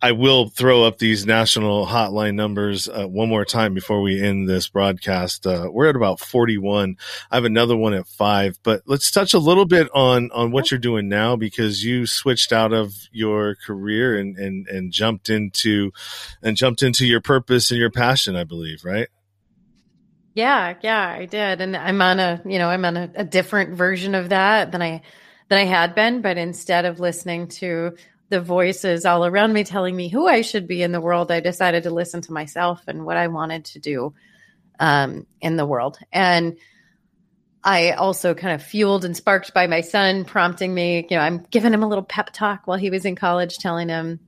I 0.03 0.11
will 0.11 0.49
throw 0.49 0.83
up 0.83 0.97
these 0.97 1.25
national 1.25 1.87
hotline 1.87 2.35
numbers 2.35 2.89
uh, 2.89 3.07
one 3.07 3.29
more 3.29 3.45
time 3.45 3.73
before 3.73 4.01
we 4.01 4.21
end 4.21 4.49
this 4.49 4.67
broadcast. 4.67 5.47
Uh, 5.47 5.69
we're 5.71 5.87
at 5.87 5.95
about 5.95 6.19
41. 6.19 6.97
I 7.31 7.35
have 7.35 7.45
another 7.45 7.77
one 7.77 7.93
at 7.93 8.05
five, 8.05 8.59
but 8.63 8.81
let's 8.85 9.11
touch 9.11 9.33
a 9.33 9.39
little 9.39 9.63
bit 9.63 9.87
on, 9.93 10.29
on 10.31 10.51
what 10.51 10.69
you're 10.69 10.77
doing 10.77 11.07
now 11.07 11.37
because 11.37 11.85
you 11.85 12.05
switched 12.05 12.51
out 12.51 12.73
of 12.73 12.93
your 13.13 13.55
career 13.55 14.17
and, 14.17 14.37
and, 14.37 14.67
and 14.67 14.91
jumped 14.91 15.29
into, 15.29 15.93
and 16.41 16.57
jumped 16.57 16.83
into 16.83 17.05
your 17.05 17.21
purpose 17.21 17.71
and 17.71 17.79
your 17.79 17.89
passion, 17.89 18.35
I 18.35 18.43
believe, 18.43 18.83
right? 18.83 19.07
Yeah, 20.33 20.75
yeah, 20.81 21.07
I 21.07 21.25
did. 21.25 21.61
And 21.61 21.77
I'm 21.77 22.01
on 22.01 22.19
a, 22.19 22.41
you 22.45 22.57
know, 22.57 22.69
I'm 22.69 22.85
on 22.85 22.97
a, 22.97 23.11
a, 23.15 23.23
different 23.23 23.75
version 23.75 24.15
of 24.15 24.29
that 24.29 24.71
than 24.71 24.81
I 24.81 25.03
than 25.47 25.59
I 25.59 25.65
had 25.65 25.93
been, 25.93 26.21
but 26.21 26.37
instead 26.37 26.85
of 26.85 26.99
listening 26.99 27.47
to 27.49 27.95
the 28.29 28.41
voices 28.41 29.05
all 29.05 29.25
around 29.25 29.53
me 29.53 29.63
telling 29.63 29.95
me 29.95 30.09
who 30.09 30.27
I 30.27 30.41
should 30.41 30.67
be 30.67 30.81
in 30.81 30.91
the 30.91 31.01
world, 31.01 31.31
I 31.31 31.39
decided 31.39 31.83
to 31.83 31.91
listen 31.91 32.21
to 32.21 32.33
myself 32.33 32.81
and 32.87 33.05
what 33.05 33.17
I 33.17 33.27
wanted 33.27 33.65
to 33.65 33.79
do 33.79 34.15
um, 34.79 35.27
in 35.39 35.55
the 35.55 35.67
world. 35.67 35.99
And 36.11 36.57
I 37.63 37.91
also 37.91 38.33
kind 38.33 38.55
of 38.55 38.63
fueled 38.63 39.05
and 39.05 39.15
sparked 39.15 39.53
by 39.53 39.67
my 39.67 39.81
son 39.81 40.25
prompting 40.25 40.73
me, 40.73 41.05
you 41.09 41.15
know, 41.15 41.23
I'm 41.23 41.45
giving 41.51 41.73
him 41.73 41.83
a 41.83 41.87
little 41.87 42.03
pep 42.03 42.31
talk 42.33 42.65
while 42.65 42.77
he 42.77 42.89
was 42.89 43.05
in 43.05 43.15
college, 43.15 43.57
telling 43.57 43.89
him, 43.89 44.19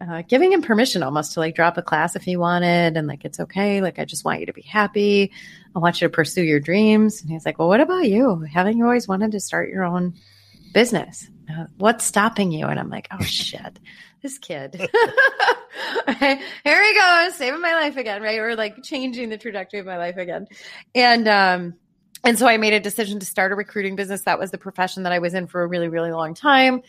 uh, 0.00 0.22
giving 0.22 0.52
him 0.52 0.62
permission 0.62 1.02
almost 1.02 1.34
to 1.34 1.40
like 1.40 1.54
drop 1.54 1.76
a 1.76 1.82
class 1.82 2.16
if 2.16 2.22
he 2.22 2.36
wanted 2.36 2.96
and 2.96 3.06
like 3.06 3.24
it's 3.24 3.38
okay 3.38 3.82
like 3.82 3.98
i 3.98 4.04
just 4.04 4.24
want 4.24 4.40
you 4.40 4.46
to 4.46 4.52
be 4.52 4.62
happy. 4.62 5.30
I 5.74 5.78
want 5.78 6.00
you 6.00 6.08
to 6.08 6.12
pursue 6.12 6.42
your 6.42 6.58
dreams. 6.58 7.20
And 7.20 7.30
he's 7.30 7.44
like 7.44 7.58
well 7.58 7.68
what 7.68 7.80
about 7.80 8.08
you? 8.08 8.40
Haven't 8.40 8.78
you 8.78 8.84
always 8.84 9.06
wanted 9.06 9.32
to 9.32 9.40
start 9.40 9.68
your 9.68 9.84
own 9.84 10.14
business? 10.72 11.28
Uh, 11.50 11.66
what's 11.76 12.04
stopping 12.04 12.50
you? 12.50 12.66
And 12.66 12.80
i'm 12.80 12.88
like 12.88 13.08
oh 13.10 13.22
shit. 13.22 13.78
This 14.22 14.38
kid. 14.38 14.74
Here 16.18 16.84
he 16.84 16.94
goes 16.94 17.34
saving 17.36 17.60
my 17.60 17.74
life 17.74 17.96
again 17.96 18.22
right? 18.22 18.38
Or 18.38 18.56
like 18.56 18.82
changing 18.82 19.28
the 19.28 19.38
trajectory 19.38 19.80
of 19.80 19.86
my 19.86 19.98
life 19.98 20.16
again. 20.16 20.48
And 20.94 21.28
um 21.28 21.74
and 22.24 22.38
so 22.38 22.46
i 22.46 22.56
made 22.56 22.72
a 22.72 22.80
decision 22.80 23.18
to 23.18 23.26
start 23.26 23.52
a 23.52 23.54
recruiting 23.54 23.96
business. 23.96 24.22
That 24.22 24.38
was 24.38 24.50
the 24.50 24.58
profession 24.58 25.02
that 25.02 25.12
i 25.12 25.18
was 25.18 25.34
in 25.34 25.46
for 25.46 25.62
a 25.62 25.66
really 25.66 25.88
really 25.88 26.12
long 26.12 26.32
time 26.32 26.82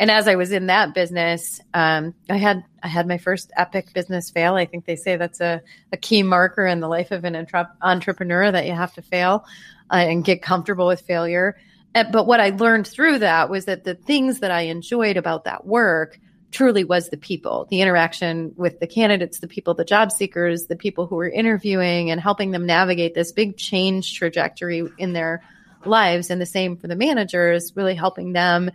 and 0.00 0.10
as 0.10 0.26
I 0.26 0.36
was 0.36 0.50
in 0.50 0.68
that 0.68 0.94
business, 0.94 1.60
um, 1.74 2.14
I 2.30 2.38
had 2.38 2.64
I 2.82 2.88
had 2.88 3.06
my 3.06 3.18
first 3.18 3.52
epic 3.54 3.92
business 3.92 4.30
fail. 4.30 4.54
I 4.54 4.64
think 4.64 4.86
they 4.86 4.96
say 4.96 5.16
that's 5.16 5.42
a, 5.42 5.60
a 5.92 5.98
key 5.98 6.22
marker 6.22 6.66
in 6.66 6.80
the 6.80 6.88
life 6.88 7.10
of 7.10 7.24
an 7.24 7.46
entrepreneur 7.82 8.50
that 8.50 8.64
you 8.64 8.72
have 8.72 8.94
to 8.94 9.02
fail 9.02 9.44
uh, 9.92 9.96
and 9.96 10.24
get 10.24 10.40
comfortable 10.40 10.86
with 10.86 11.02
failure. 11.02 11.58
But 11.92 12.26
what 12.26 12.40
I 12.40 12.48
learned 12.48 12.86
through 12.86 13.18
that 13.18 13.50
was 13.50 13.66
that 13.66 13.84
the 13.84 13.94
things 13.94 14.40
that 14.40 14.50
I 14.50 14.62
enjoyed 14.62 15.18
about 15.18 15.44
that 15.44 15.66
work 15.66 16.18
truly 16.50 16.82
was 16.82 17.10
the 17.10 17.18
people, 17.18 17.66
the 17.68 17.82
interaction 17.82 18.54
with 18.56 18.80
the 18.80 18.86
candidates, 18.86 19.40
the 19.40 19.48
people, 19.48 19.74
the 19.74 19.84
job 19.84 20.12
seekers, 20.12 20.66
the 20.66 20.76
people 20.76 21.06
who 21.08 21.16
were 21.16 21.28
interviewing 21.28 22.10
and 22.10 22.22
helping 22.22 22.52
them 22.52 22.64
navigate 22.64 23.14
this 23.14 23.32
big 23.32 23.58
change 23.58 24.16
trajectory 24.16 24.82
in 24.96 25.12
their 25.12 25.42
lives. 25.84 26.30
And 26.30 26.40
the 26.40 26.46
same 26.46 26.78
for 26.78 26.88
the 26.88 26.96
managers, 26.96 27.76
really 27.76 27.94
helping 27.94 28.32
them 28.32 28.70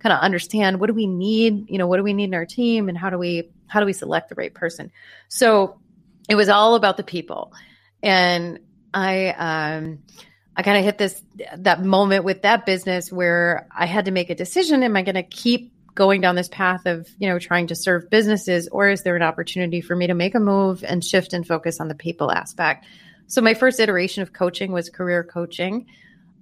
kind 0.00 0.12
of 0.12 0.20
understand 0.20 0.80
what 0.80 0.86
do 0.86 0.94
we 0.94 1.06
need 1.06 1.70
you 1.70 1.78
know 1.78 1.86
what 1.86 1.98
do 1.98 2.02
we 2.02 2.14
need 2.14 2.24
in 2.24 2.34
our 2.34 2.46
team 2.46 2.88
and 2.88 2.98
how 2.98 3.10
do 3.10 3.18
we 3.18 3.50
how 3.70 3.80
do 3.80 3.86
we 3.86 3.92
select 3.92 4.28
the 4.28 4.34
right 4.34 4.52
person. 4.52 4.90
So 5.28 5.78
it 6.28 6.34
was 6.34 6.48
all 6.48 6.74
about 6.74 6.96
the 6.96 7.04
people. 7.04 7.52
And 8.02 8.58
i 8.92 9.28
um 9.28 10.00
i 10.56 10.62
kind 10.64 10.76
of 10.76 10.84
hit 10.84 10.98
this 10.98 11.22
that 11.58 11.80
moment 11.80 12.24
with 12.24 12.42
that 12.42 12.66
business 12.66 13.12
where 13.12 13.68
i 13.70 13.86
had 13.86 14.06
to 14.06 14.10
make 14.10 14.30
a 14.30 14.34
decision 14.34 14.82
am 14.82 14.96
i 14.96 15.02
going 15.02 15.14
to 15.14 15.22
keep 15.22 15.72
going 15.94 16.20
down 16.20 16.34
this 16.34 16.48
path 16.48 16.86
of 16.86 17.08
you 17.18 17.28
know 17.28 17.38
trying 17.38 17.68
to 17.68 17.74
serve 17.74 18.10
businesses 18.10 18.68
or 18.72 18.88
is 18.88 19.02
there 19.02 19.16
an 19.16 19.22
opportunity 19.22 19.80
for 19.80 19.94
me 19.94 20.06
to 20.06 20.14
make 20.14 20.34
a 20.34 20.40
move 20.40 20.82
and 20.82 21.04
shift 21.04 21.32
and 21.32 21.46
focus 21.46 21.80
on 21.80 21.88
the 21.88 21.94
people 21.94 22.30
aspect? 22.32 22.84
So 23.26 23.40
my 23.40 23.54
first 23.54 23.78
iteration 23.78 24.22
of 24.22 24.32
coaching 24.32 24.72
was 24.72 24.90
career 24.90 25.22
coaching 25.22 25.86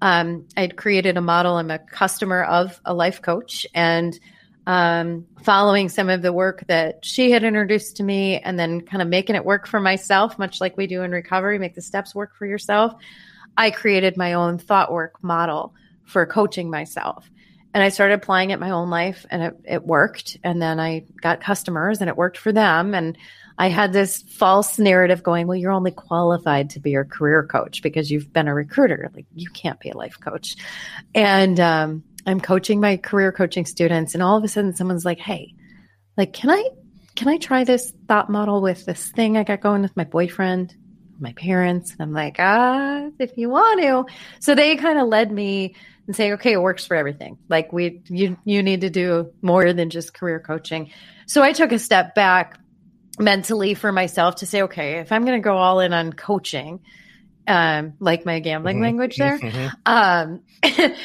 um, 0.01 0.47
I'd 0.57 0.77
created 0.77 1.17
a 1.17 1.21
model. 1.21 1.57
I'm 1.57 1.71
a 1.71 1.79
customer 1.79 2.45
of 2.45 2.81
a 2.85 2.95
life 2.95 3.23
coach, 3.23 3.67
and 3.75 4.19
um, 4.69 5.27
following 5.43 5.89
some 5.89 6.11
of 6.11 6.21
the 6.21 6.33
work 6.33 6.65
that 6.67 7.03
she 7.03 7.31
had 7.31 7.43
introduced 7.43 7.97
to 7.97 8.03
me 8.03 8.39
and 8.39 8.59
then 8.59 8.83
kind 8.83 9.01
of 9.01 9.09
making 9.09 9.35
it 9.35 9.45
work 9.45 9.67
for 9.67 9.81
myself, 9.81 10.39
much 10.39 10.61
like 10.61 10.77
we 10.77 10.87
do 10.87 11.03
in 11.03 11.11
recovery, 11.11 11.59
make 11.59 11.75
the 11.75 11.81
steps 11.81 12.15
work 12.15 12.37
for 12.37 12.45
yourself. 12.45 12.93
I 13.57 13.71
created 13.71 14.19
my 14.19 14.35
own 14.35 14.59
thought 14.59 14.93
work 14.93 15.23
model 15.23 15.75
for 16.05 16.27
coaching 16.27 16.69
myself. 16.69 17.31
And 17.75 17.83
I 17.83 17.91
started 17.91 18.15
applying 18.15 18.51
it 18.51 18.61
my 18.61 18.71
own 18.71 18.91
life 18.91 19.27
and 19.31 19.43
it, 19.43 19.57
it 19.65 19.85
worked. 19.85 20.39
And 20.43 20.61
then 20.61 20.81
I 20.81 21.05
got 21.21 21.41
customers 21.41 22.01
and 22.01 22.09
it 22.09 22.17
worked 22.17 22.39
for 22.39 22.53
them. 22.53 22.95
And 22.95 23.17
I 23.59 23.69
had 23.69 23.93
this 23.93 24.23
false 24.23 24.79
narrative 24.79 25.23
going, 25.23 25.47
well, 25.47 25.57
you're 25.57 25.73
only 25.73 25.91
qualified 25.91 26.71
to 26.71 26.81
be 26.81 26.93
your 26.93 27.05
career 27.05 27.47
coach 27.47 27.83
because 27.83 28.11
you've 28.11 28.33
been 28.33 28.49
a 28.49 28.55
recruiter. 28.55 29.11
Like 29.15 29.27
you 29.35 29.51
can't 29.51 29.81
be 29.81 29.91
a 29.91 29.97
life 29.97 30.19
coach. 30.21 30.57
And 31.15 31.59
um, 31.59 32.05
I'm 32.29 32.41
coaching 32.41 32.81
my 32.81 32.99
career 32.99 33.33
coaching 33.33 33.65
students, 33.65 34.13
and 34.13 34.23
all 34.23 34.37
of 34.37 34.45
a 34.45 34.49
sudden 34.49 34.77
someone's 34.77 35.05
like, 35.05 35.19
hey, 35.19 35.55
like, 36.17 36.35
can 36.35 36.51
I 36.51 36.69
can 37.17 37.29
I 37.29 37.39
try 37.39 37.65
this 37.65 37.93
thought 38.07 38.31
model 38.31 38.61
with 38.61 38.85
this 38.85 39.11
thing 39.11 39.37
I 39.37 39.45
got 39.45 39.61
going 39.61 39.83
with 39.83 39.97
my 39.97 40.05
boyfriend, 40.05 40.75
my 41.21 41.33
parents? 41.33 41.93
And 41.93 42.01
I'm 42.01 42.13
like, 42.13 42.37
ah, 42.39 43.09
if 43.19 43.37
you 43.37 43.51
want 43.51 43.81
to. 43.81 44.05
So 44.41 44.55
they 44.55 44.77
kind 44.77 44.99
of 44.99 45.09
led 45.09 45.33
me 45.33 45.75
and 46.07 46.17
say, 46.17 46.33
okay, 46.33 46.53
it 46.53 46.63
works 46.63 46.87
for 46.87 46.97
everything. 46.97 47.39
Like 47.49 47.73
we 47.73 48.03
you 48.09 48.37
you 48.45 48.63
need 48.63 48.81
to 48.81 48.91
do 48.91 49.33
more 49.43 49.73
than 49.73 49.91
just 49.91 50.15
career 50.15 50.41
coaching. 50.41 50.91
So 51.27 51.43
I 51.43 51.53
took 51.53 51.71
a 51.71 51.79
step 51.79 52.15
back 52.15 52.59
mentally 53.19 53.75
for 53.75 53.93
myself 53.93 54.37
to 54.37 54.47
say, 54.47 54.63
okay, 54.63 54.99
if 54.99 55.13
I'm 55.13 55.25
going 55.25 55.41
to 55.41 55.45
go 55.45 55.57
all 55.57 55.81
in 55.81 55.93
on 55.93 56.13
coaching, 56.13 56.81
um, 57.47 57.95
like 58.01 58.25
my 58.25 58.41
gambling 58.41 58.77
mm-hmm. 58.77 58.85
language 58.85 59.17
there, 59.17 59.39
mm-hmm. 59.39 59.69
um, 59.87 60.43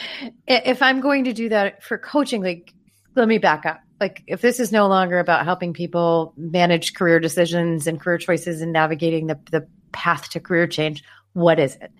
if 0.47 0.81
I'm 0.81 1.01
going 1.01 1.25
to 1.25 1.33
do 1.33 1.49
that 1.49 1.83
for 1.83 1.97
coaching, 1.97 2.41
like, 2.41 2.73
let 3.15 3.27
me 3.27 3.37
back 3.37 3.65
up. 3.65 3.81
Like, 3.99 4.23
if 4.27 4.41
this 4.41 4.59
is 4.59 4.71
no 4.71 4.87
longer 4.87 5.19
about 5.19 5.45
helping 5.45 5.73
people 5.73 6.33
manage 6.35 6.93
career 6.93 7.19
decisions 7.19 7.87
and 7.87 7.99
career 7.99 8.17
choices 8.17 8.61
and 8.61 8.73
navigating 8.73 9.27
the, 9.27 9.39
the 9.51 9.67
path 9.93 10.29
to 10.29 10.39
career 10.39 10.67
change, 10.67 11.03
what 11.33 11.59
is 11.59 11.75
it? 11.75 11.91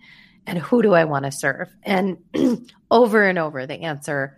And 0.45 0.57
who 0.57 0.81
do 0.81 0.93
I 0.93 1.05
want 1.05 1.25
to 1.25 1.31
serve? 1.31 1.69
And 1.83 2.17
over 2.91 3.23
and 3.23 3.39
over, 3.39 3.65
the 3.65 3.81
answer 3.81 4.37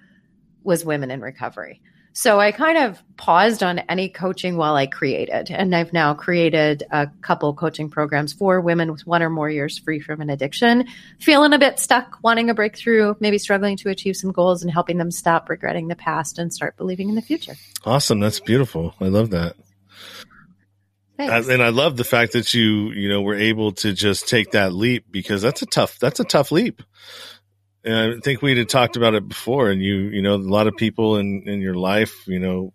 was 0.63 0.85
women 0.85 1.11
in 1.11 1.21
recovery. 1.21 1.81
So 2.17 2.39
I 2.39 2.53
kind 2.53 2.77
of 2.77 3.03
paused 3.17 3.61
on 3.61 3.79
any 3.79 4.07
coaching 4.07 4.55
while 4.55 4.75
I 4.75 4.87
created. 4.87 5.51
And 5.51 5.75
I've 5.75 5.91
now 5.91 6.13
created 6.13 6.83
a 6.89 7.07
couple 7.19 7.53
coaching 7.53 7.89
programs 7.89 8.31
for 8.31 8.61
women 8.61 8.89
with 8.89 9.05
one 9.05 9.21
or 9.21 9.29
more 9.29 9.49
years 9.49 9.77
free 9.77 9.99
from 9.99 10.21
an 10.21 10.29
addiction, 10.29 10.87
feeling 11.19 11.51
a 11.51 11.59
bit 11.59 11.77
stuck, 11.77 12.17
wanting 12.23 12.49
a 12.49 12.53
breakthrough, 12.53 13.15
maybe 13.19 13.37
struggling 13.37 13.75
to 13.77 13.89
achieve 13.89 14.15
some 14.15 14.31
goals 14.31 14.63
and 14.63 14.71
helping 14.71 14.97
them 14.97 15.11
stop 15.11 15.49
regretting 15.49 15.89
the 15.89 15.95
past 15.95 16.39
and 16.39 16.53
start 16.53 16.77
believing 16.77 17.09
in 17.09 17.15
the 17.15 17.21
future. 17.21 17.55
Awesome. 17.83 18.21
That's 18.21 18.39
beautiful. 18.39 18.95
I 19.01 19.09
love 19.09 19.31
that. 19.31 19.57
Thanks. 21.17 21.47
And 21.47 21.63
I 21.63 21.69
love 21.69 21.95
the 21.95 22.03
fact 22.03 22.33
that 22.33 22.53
you, 22.53 22.91
you 22.91 23.07
know, 23.07 23.21
were 23.21 23.35
able 23.35 23.71
to 23.73 23.93
just 23.93 24.27
take 24.27 24.51
that 24.51 24.73
leap 24.73 25.05
because 25.09 25.41
that's 25.41 25.61
a 25.61 25.65
tough, 25.65 25.97
that's 25.99 26.19
a 26.19 26.25
tough 26.25 26.51
leap 26.51 26.81
and 27.85 28.15
I 28.15 28.19
think 28.19 28.41
we 28.41 28.57
had 28.57 28.67
talked 28.67 28.97
about 28.97 29.13
it 29.13 29.27
before. 29.27 29.69
And 29.69 29.81
you, 29.81 29.95
you 29.95 30.21
know, 30.21 30.33
a 30.33 30.37
lot 30.37 30.67
of 30.67 30.75
people 30.75 31.17
in 31.17 31.47
in 31.47 31.61
your 31.61 31.75
life, 31.75 32.27
you 32.27 32.39
know, 32.39 32.73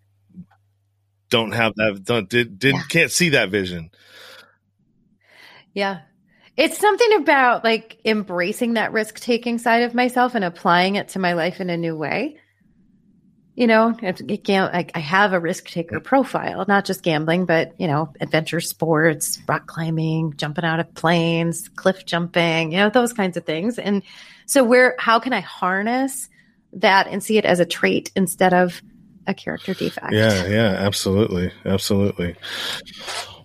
don't 1.29 1.53
have 1.53 1.75
that, 1.75 2.03
don't 2.05 2.29
did 2.29 2.59
did 2.59 2.77
yeah. 2.77 2.83
can't 2.89 3.11
see 3.11 3.31
that 3.31 3.51
vision. 3.51 3.91
Yeah, 5.75 6.03
it's 6.57 6.79
something 6.79 7.15
about 7.15 7.65
like 7.65 7.99
embracing 8.05 8.75
that 8.75 8.93
risk 8.93 9.19
taking 9.19 9.59
side 9.59 9.83
of 9.83 9.95
myself 9.95 10.35
and 10.35 10.45
applying 10.45 10.95
it 10.95 11.09
to 11.09 11.19
my 11.19 11.33
life 11.33 11.61
in 11.61 11.71
a 11.71 11.77
new 11.77 11.97
way. 11.97 12.39
You 13.61 13.67
know, 13.67 13.95
I, 14.03 14.87
I 14.95 15.01
have 15.01 15.35
a 15.35 15.39
risk 15.39 15.69
taker 15.69 16.01
profile, 16.01 16.65
not 16.67 16.87
just 16.87 17.03
gambling, 17.03 17.45
but, 17.45 17.75
you 17.79 17.89
know, 17.89 18.11
adventure 18.19 18.63
sports, 18.63 19.39
rock 19.47 19.67
climbing, 19.67 20.33
jumping 20.39 20.65
out 20.65 20.81
of 20.81 20.95
planes, 20.95 21.69
cliff 21.69 22.07
jumping, 22.07 22.73
you 22.73 22.79
know, 22.79 22.89
those 22.89 23.13
kinds 23.13 23.37
of 23.37 23.45
things. 23.45 23.79
And 23.79 24.03
so 24.47 24.65
where 24.65 24.97
how 24.99 25.19
can 25.19 25.35
I 25.35 25.41
harness 25.41 26.31
that 26.73 27.07
and 27.09 27.23
see 27.23 27.37
it 27.37 27.45
as 27.45 27.61
a 27.61 27.67
trait 27.67 28.11
instead 28.17 28.55
of 28.55 28.81
a 29.27 29.35
character 29.35 29.75
defect? 29.75 30.11
Yeah, 30.11 30.47
yeah, 30.47 30.77
absolutely. 30.79 31.53
Absolutely. 31.67 32.37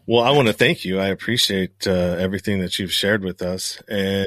Well, 0.08 0.24
I 0.24 0.32
want 0.32 0.48
to 0.48 0.54
thank 0.54 0.86
you. 0.86 0.98
I 0.98 1.08
appreciate 1.08 1.86
uh, 1.88 1.92
everything 1.92 2.62
that 2.62 2.80
you've 2.80 2.94
shared 2.94 3.22
with 3.22 3.42
us 3.42 3.84
and 3.90 4.26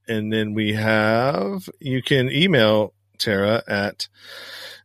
and 0.10 0.34
then 0.34 0.54
we 0.54 0.74
have 0.74 1.70
you 1.80 2.02
can 2.02 2.30
email 2.30 2.94
Tara 3.20 3.64
at 3.68 4.08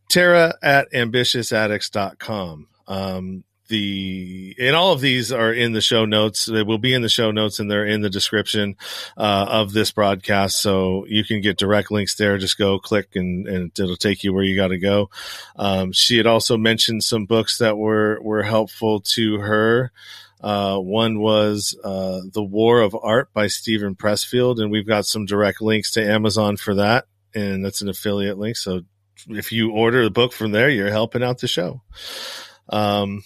Tara 0.09 0.53
at 0.61 0.91
ambitiousaddicts.com. 0.93 2.67
Um, 2.87 3.43
the 3.67 4.55
and 4.59 4.75
all 4.75 4.93
of 4.93 5.01
these 5.01 5.31
are 5.31 5.53
in 5.53 5.73
the 5.73 5.81
show 5.81 6.05
notes. 6.05 6.45
They 6.45 6.63
will 6.63 6.77
be 6.77 6.93
in 6.93 7.01
the 7.01 7.09
show 7.09 7.31
notes 7.31 7.59
and 7.59 7.69
they're 7.69 7.85
in 7.85 8.01
the 8.01 8.09
description 8.09 8.75
uh, 9.17 9.47
of 9.49 9.73
this 9.73 9.91
broadcast, 9.91 10.61
so 10.61 11.05
you 11.07 11.23
can 11.23 11.41
get 11.41 11.57
direct 11.57 11.91
links 11.91 12.15
there. 12.15 12.37
Just 12.37 12.57
go 12.57 12.79
click 12.79 13.15
and, 13.15 13.47
and 13.47 13.79
it'll 13.79 13.95
take 13.95 14.23
you 14.23 14.33
where 14.33 14.43
you 14.43 14.55
got 14.55 14.69
to 14.69 14.77
go. 14.77 15.09
Um, 15.55 15.91
she 15.91 16.17
had 16.17 16.27
also 16.27 16.57
mentioned 16.57 17.03
some 17.03 17.25
books 17.25 17.57
that 17.57 17.77
were 17.77 18.19
were 18.21 18.43
helpful 18.43 19.01
to 19.01 19.39
her. 19.39 19.91
Uh, 20.41 20.77
one 20.77 21.19
was 21.19 21.75
uh, 21.83 22.21
The 22.31 22.43
War 22.43 22.81
of 22.81 22.95
Art 23.01 23.33
by 23.33 23.47
Steven 23.47 23.95
Pressfield, 23.95 24.61
and 24.61 24.69
we've 24.69 24.85
got 24.85 25.05
some 25.07 25.25
direct 25.25 25.59
links 25.61 25.91
to 25.91 26.05
Amazon 26.05 26.55
for 26.57 26.75
that, 26.75 27.05
and 27.33 27.65
that's 27.65 27.81
an 27.81 27.89
affiliate 27.89 28.37
link. 28.37 28.57
So 28.57 28.81
if 29.27 29.51
you 29.51 29.71
order 29.71 30.03
the 30.03 30.11
book 30.11 30.33
from 30.33 30.51
there, 30.51 30.69
you're 30.69 30.91
helping 30.91 31.23
out 31.23 31.39
the 31.39 31.47
show. 31.47 31.81
Um, 32.69 33.23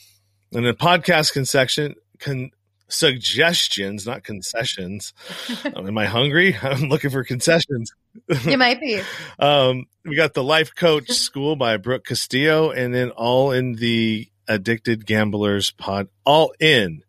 and 0.54 0.66
the 0.66 0.74
podcast 0.74 1.34
concession, 1.34 1.96
con- 2.20 2.52
suggestions, 2.88 4.06
not 4.06 4.24
concessions. 4.24 5.14
Am 5.76 5.98
I 5.98 6.06
hungry? 6.06 6.56
I'm 6.62 6.90
looking 6.90 7.12
for 7.12 7.24
concessions. 7.24 7.94
You 8.44 8.58
might 8.58 8.80
be. 8.80 9.02
um, 9.40 9.86
we 10.04 10.16
got 10.16 10.34
the 10.34 10.44
Life 10.44 10.76
Coach 10.76 11.10
School 11.12 11.56
by 11.56 11.78
Brooke 11.78 12.06
Castillo, 12.06 12.72
and 12.72 12.94
then 12.94 13.12
all 13.12 13.52
in 13.52 13.74
the 13.74 14.28
Addicted 14.48 15.06
Gamblers 15.06 15.72
pod, 15.72 16.08
all 16.26 16.54
in 16.60 17.04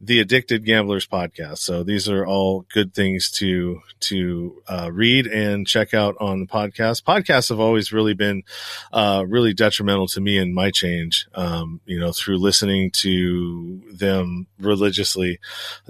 the 0.00 0.20
Addicted 0.20 0.64
Gamblers 0.64 1.06
podcast. 1.06 1.58
So 1.58 1.82
these 1.82 2.08
are 2.08 2.26
all 2.26 2.64
good 2.72 2.94
things 2.94 3.30
to 3.32 3.80
to 4.00 4.62
uh, 4.68 4.90
read 4.92 5.26
and 5.26 5.66
check 5.66 5.92
out 5.92 6.16
on 6.20 6.40
the 6.40 6.46
podcast. 6.46 7.02
Podcasts 7.02 7.48
have 7.48 7.58
always 7.58 7.92
really 7.92 8.14
been 8.14 8.44
uh, 8.92 9.24
really 9.26 9.52
detrimental 9.52 10.06
to 10.08 10.20
me 10.20 10.38
and 10.38 10.54
my 10.54 10.70
change. 10.70 11.26
Um, 11.34 11.80
you 11.84 11.98
know, 11.98 12.12
through 12.12 12.38
listening 12.38 12.90
to 12.92 13.82
them 13.92 14.46
religiously, 14.60 15.40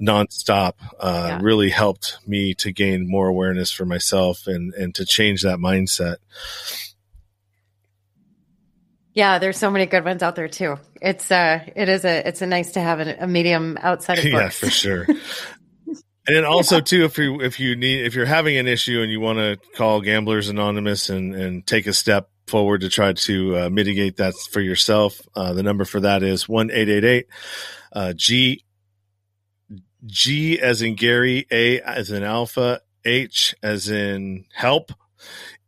nonstop, 0.01 0.75
uh, 0.99 1.27
yeah. 1.29 1.41
really 1.43 1.71
helped 1.71 2.19
me 2.27 2.55
to 2.55 2.73
gain 2.73 3.11
more 3.11 3.29
awareness 3.29 3.71
for 3.71 3.85
myself 3.85 4.47
and 4.47 4.73
and 4.75 4.95
to 4.95 5.05
change 5.05 5.43
that 5.43 5.59
mindset. 5.59 6.17
Yeah, 9.19 9.41
there's 9.41 9.59
so 9.59 9.69
many 9.69 9.87
good 9.87 10.05
ones 10.05 10.23
out 10.23 10.37
there 10.37 10.47
too. 10.47 10.77
It's 11.03 11.33
uh, 11.33 11.65
it 11.75 11.89
is 11.89 12.05
a 12.05 12.29
it's 12.29 12.41
a 12.41 12.47
nice 12.47 12.71
to 12.75 12.81
have 12.81 13.01
a, 13.01 13.25
a 13.25 13.27
medium 13.27 13.77
outside 13.81 14.19
of 14.19 14.23
books. 14.23 14.33
yeah, 14.33 14.49
for 14.51 14.71
sure. 14.71 15.03
and 15.89 15.99
then 16.29 16.45
also 16.45 16.77
yeah. 16.77 16.83
too, 16.83 17.05
if 17.05 17.19
you 17.19 17.41
if 17.41 17.59
you 17.59 17.75
need 17.75 18.07
if 18.07 18.15
you're 18.15 18.27
having 18.27 18.57
an 18.59 18.69
issue 18.69 19.03
and 19.03 19.11
you 19.11 19.19
want 19.19 19.41
to 19.41 19.59
call 19.75 20.03
Gamblers 20.03 20.49
Anonymous 20.49 21.11
and 21.11 21.35
and 21.35 21.67
take 21.67 21.89
a 21.89 21.93
step 21.93 22.31
forward 22.47 22.83
to 22.83 22.89
try 22.89 23.13
to 23.13 23.59
uh, 23.59 23.69
mitigate 23.71 24.19
that 24.19 24.35
for 24.53 24.61
yourself, 24.61 25.21
uh, 25.35 25.53
the 25.53 25.65
number 25.65 25.85
for 25.85 25.99
that 25.99 26.23
is 26.23 26.49
one 26.49 26.71
eight 26.71 26.89
eight 26.89 27.05
eight 27.05 27.27
uh, 27.93 28.13
G 28.13 28.63
G 30.07 30.61
as 30.61 30.81
in 30.81 30.95
Gary, 30.95 31.45
A 31.51 31.81
as 31.81 32.13
in 32.13 32.23
Alpha, 32.23 32.83
H 33.05 33.57
as 33.65 33.91
in 33.91 34.45
help, 34.55 34.93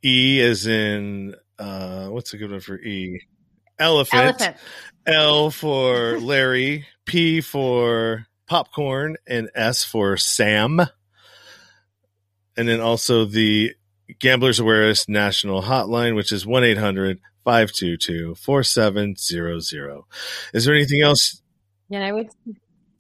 E 0.05 0.41
as 0.41 0.69
in 0.69 1.35
uh, 1.59 2.07
what's 2.11 2.33
a 2.33 2.39
good 2.39 2.53
one 2.53 2.61
for 2.61 2.79
E? 2.79 3.27
Elephant, 3.81 4.41
elephant. 4.41 4.57
L 5.07 5.51
for 5.51 6.21
Larry, 6.21 6.87
P 7.07 7.41
for 7.41 8.27
popcorn, 8.47 9.17
and 9.27 9.51
S 9.55 9.83
for 9.85 10.17
Sam. 10.17 10.81
and 12.57 12.69
then 12.69 12.81
also 12.81 13.25
the 13.25 13.75
Gamblers 14.19 14.59
Awareness 14.61 15.09
National 15.09 15.63
Hotline, 15.63 16.15
which 16.17 16.33
is 16.33 16.47
1 16.47 16.65
800 16.65 17.19
522 17.45 18.35
4700. 18.35 20.03
Is 20.53 20.65
there 20.65 20.75
anything 20.75 21.01
else? 21.01 21.41
Yeah, 21.89 22.05
I 22.07 22.13
would. 22.13 22.29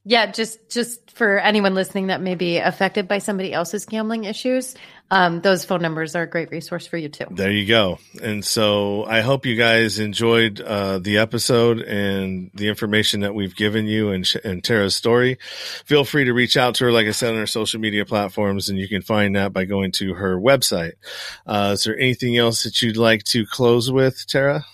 Yeah, 0.04 0.26
just 0.32 0.70
just 0.70 1.10
for 1.10 1.38
anyone 1.38 1.74
listening 1.74 2.06
that 2.06 2.22
may 2.22 2.34
be 2.34 2.56
affected 2.56 3.06
by 3.06 3.18
somebody 3.18 3.52
else's 3.52 3.84
gambling 3.84 4.24
issues, 4.24 4.74
um, 5.10 5.40
those 5.40 5.64
phone 5.64 5.82
numbers 5.82 6.14
are 6.14 6.22
a 6.22 6.26
great 6.26 6.50
resource 6.50 6.86
for 6.86 6.96
you 6.96 7.08
too. 7.08 7.26
There 7.30 7.50
you 7.50 7.66
go. 7.66 7.98
And 8.22 8.44
so 8.44 9.04
I 9.04 9.22
hope 9.22 9.44
you 9.44 9.56
guys 9.56 9.98
enjoyed 9.98 10.60
uh, 10.60 11.00
the 11.00 11.18
episode 11.18 11.80
and 11.80 12.50
the 12.54 12.68
information 12.68 13.20
that 13.20 13.34
we've 13.34 13.56
given 13.56 13.86
you 13.86 14.10
and, 14.10 14.24
and 14.44 14.62
Tara's 14.62 14.94
story. 14.94 15.38
Feel 15.84 16.04
free 16.04 16.24
to 16.24 16.32
reach 16.32 16.56
out 16.56 16.76
to 16.76 16.84
her, 16.84 16.92
like 16.92 17.08
I 17.08 17.10
said, 17.10 17.34
on 17.34 17.40
our 17.40 17.46
social 17.46 17.80
media 17.80 18.04
platforms, 18.04 18.68
and 18.68 18.78
you 18.78 18.86
can 18.86 19.02
find 19.02 19.34
that 19.34 19.52
by 19.52 19.64
going 19.64 19.90
to 19.92 20.14
her 20.14 20.38
website. 20.38 20.92
Uh, 21.44 21.70
is 21.74 21.84
there 21.84 21.98
anything 21.98 22.36
else 22.36 22.62
that 22.62 22.80
you'd 22.80 22.96
like 22.96 23.24
to 23.24 23.44
close 23.46 23.90
with, 23.90 24.26
Tara? 24.28 24.64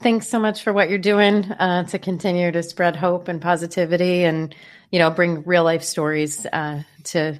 Thanks 0.00 0.28
so 0.28 0.38
much 0.38 0.62
for 0.62 0.72
what 0.72 0.88
you're 0.88 0.98
doing 0.98 1.44
uh, 1.44 1.84
to 1.84 1.98
continue 1.98 2.50
to 2.52 2.62
spread 2.62 2.96
hope 2.96 3.28
and 3.28 3.42
positivity, 3.42 4.24
and 4.24 4.54
you 4.90 4.98
know, 4.98 5.10
bring 5.10 5.42
real 5.42 5.64
life 5.64 5.82
stories 5.82 6.46
uh, 6.46 6.82
to 7.04 7.38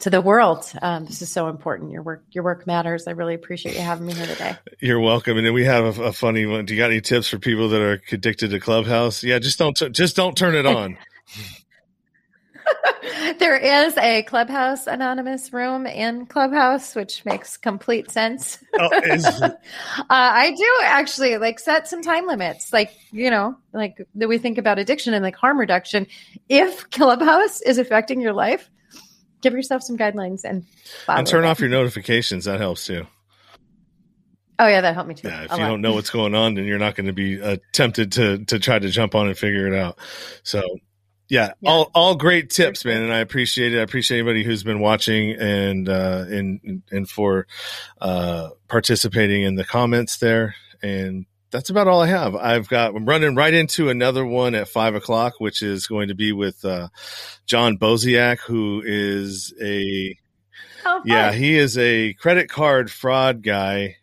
to 0.00 0.10
the 0.10 0.20
world. 0.20 0.70
Um, 0.82 1.06
this 1.06 1.22
is 1.22 1.30
so 1.30 1.48
important. 1.48 1.90
Your 1.90 2.02
work, 2.02 2.24
your 2.30 2.44
work 2.44 2.66
matters. 2.66 3.06
I 3.06 3.12
really 3.12 3.34
appreciate 3.34 3.74
you 3.74 3.80
having 3.80 4.06
me 4.06 4.14
here 4.14 4.26
today. 4.26 4.56
You're 4.80 5.00
welcome. 5.00 5.36
And 5.36 5.46
then 5.46 5.54
we 5.54 5.64
have 5.64 5.98
a, 5.98 6.04
a 6.04 6.12
funny 6.12 6.46
one. 6.46 6.66
Do 6.66 6.74
you 6.74 6.80
got 6.80 6.90
any 6.90 7.00
tips 7.00 7.28
for 7.28 7.38
people 7.38 7.68
that 7.70 7.80
are 7.80 8.02
addicted 8.12 8.50
to 8.50 8.60
Clubhouse? 8.60 9.22
Yeah, 9.22 9.38
just 9.38 9.58
don't 9.58 9.76
t- 9.76 9.90
just 9.90 10.16
don't 10.16 10.36
turn 10.36 10.54
it 10.54 10.66
on. 10.66 10.98
there 13.38 13.56
is 13.56 13.96
a 13.96 14.22
Clubhouse 14.24 14.86
Anonymous 14.86 15.52
room 15.52 15.86
in 15.86 16.26
Clubhouse, 16.26 16.94
which 16.94 17.24
makes 17.24 17.56
complete 17.56 18.10
sense. 18.10 18.58
Oh, 18.78 18.86
uh, 18.92 19.50
I 20.08 20.54
do 20.56 20.80
actually 20.84 21.38
like 21.38 21.58
set 21.58 21.88
some 21.88 22.02
time 22.02 22.26
limits, 22.26 22.72
like 22.72 22.92
you 23.12 23.30
know, 23.30 23.56
like 23.72 23.96
that 24.16 24.28
we 24.28 24.38
think 24.38 24.58
about 24.58 24.78
addiction 24.78 25.14
and 25.14 25.22
like 25.22 25.36
harm 25.36 25.58
reduction. 25.58 26.06
If 26.48 26.90
Clubhouse 26.90 27.60
is 27.62 27.78
affecting 27.78 28.20
your 28.20 28.32
life, 28.32 28.70
give 29.46 29.56
yourself 29.56 29.82
some 29.82 29.96
guidelines 29.96 30.44
and 30.44 30.64
and 31.08 31.26
turn 31.26 31.44
off 31.44 31.60
your 31.60 31.68
notifications. 31.68 32.46
That 32.46 32.58
helps 32.58 32.86
too. 32.86 33.06
Oh 34.58 34.66
yeah, 34.66 34.80
that 34.80 34.94
helped 34.94 35.08
me 35.08 35.14
too. 35.14 35.28
Yeah, 35.28 35.44
if 35.44 35.52
you 35.52 35.58
don't 35.58 35.82
know 35.82 35.92
what's 35.92 36.10
going 36.10 36.34
on, 36.34 36.54
then 36.54 36.64
you're 36.64 36.78
not 36.78 36.94
going 36.94 37.06
to 37.06 37.12
be 37.12 37.40
uh, 37.40 37.58
tempted 37.72 38.12
to 38.12 38.44
to 38.46 38.58
try 38.58 38.78
to 38.78 38.88
jump 38.88 39.14
on 39.14 39.28
and 39.28 39.38
figure 39.38 39.66
it 39.66 39.74
out. 39.74 39.98
So 40.42 40.62
yeah, 41.28 41.52
yeah, 41.60 41.70
all 41.70 41.90
all 41.94 42.14
great 42.16 42.50
tips, 42.50 42.84
man, 42.84 43.02
and 43.02 43.12
I 43.12 43.18
appreciate 43.18 43.74
it. 43.74 43.78
I 43.78 43.82
appreciate 43.82 44.18
anybody 44.18 44.42
who's 44.42 44.64
been 44.64 44.80
watching 44.80 45.32
and 45.32 45.88
uh, 45.88 46.24
and 46.28 46.82
and 46.90 47.08
for 47.08 47.46
uh, 48.00 48.50
participating 48.68 49.42
in 49.42 49.54
the 49.54 49.64
comments 49.64 50.18
there. 50.18 50.56
And 50.82 51.26
that's 51.50 51.70
about 51.70 51.88
all 51.88 52.00
I 52.00 52.08
have. 52.08 52.34
I've 52.34 52.68
got 52.68 52.94
I'm 52.94 53.06
running 53.06 53.34
right 53.34 53.54
into 53.54 53.88
another 53.88 54.24
one 54.24 54.54
at 54.54 54.68
five 54.68 54.94
o'clock, 54.94 55.34
which 55.38 55.62
is 55.62 55.86
going 55.86 56.08
to 56.08 56.14
be 56.14 56.32
with 56.32 56.64
uh, 56.64 56.88
John 57.46 57.78
Boziak, 57.78 58.38
who 58.40 58.82
is 58.84 59.54
a 59.60 60.16
oh, 60.84 61.02
yeah, 61.04 61.32
he 61.32 61.56
is 61.56 61.78
a 61.78 62.14
credit 62.14 62.48
card 62.48 62.90
fraud 62.90 63.42
guy, 63.42 63.96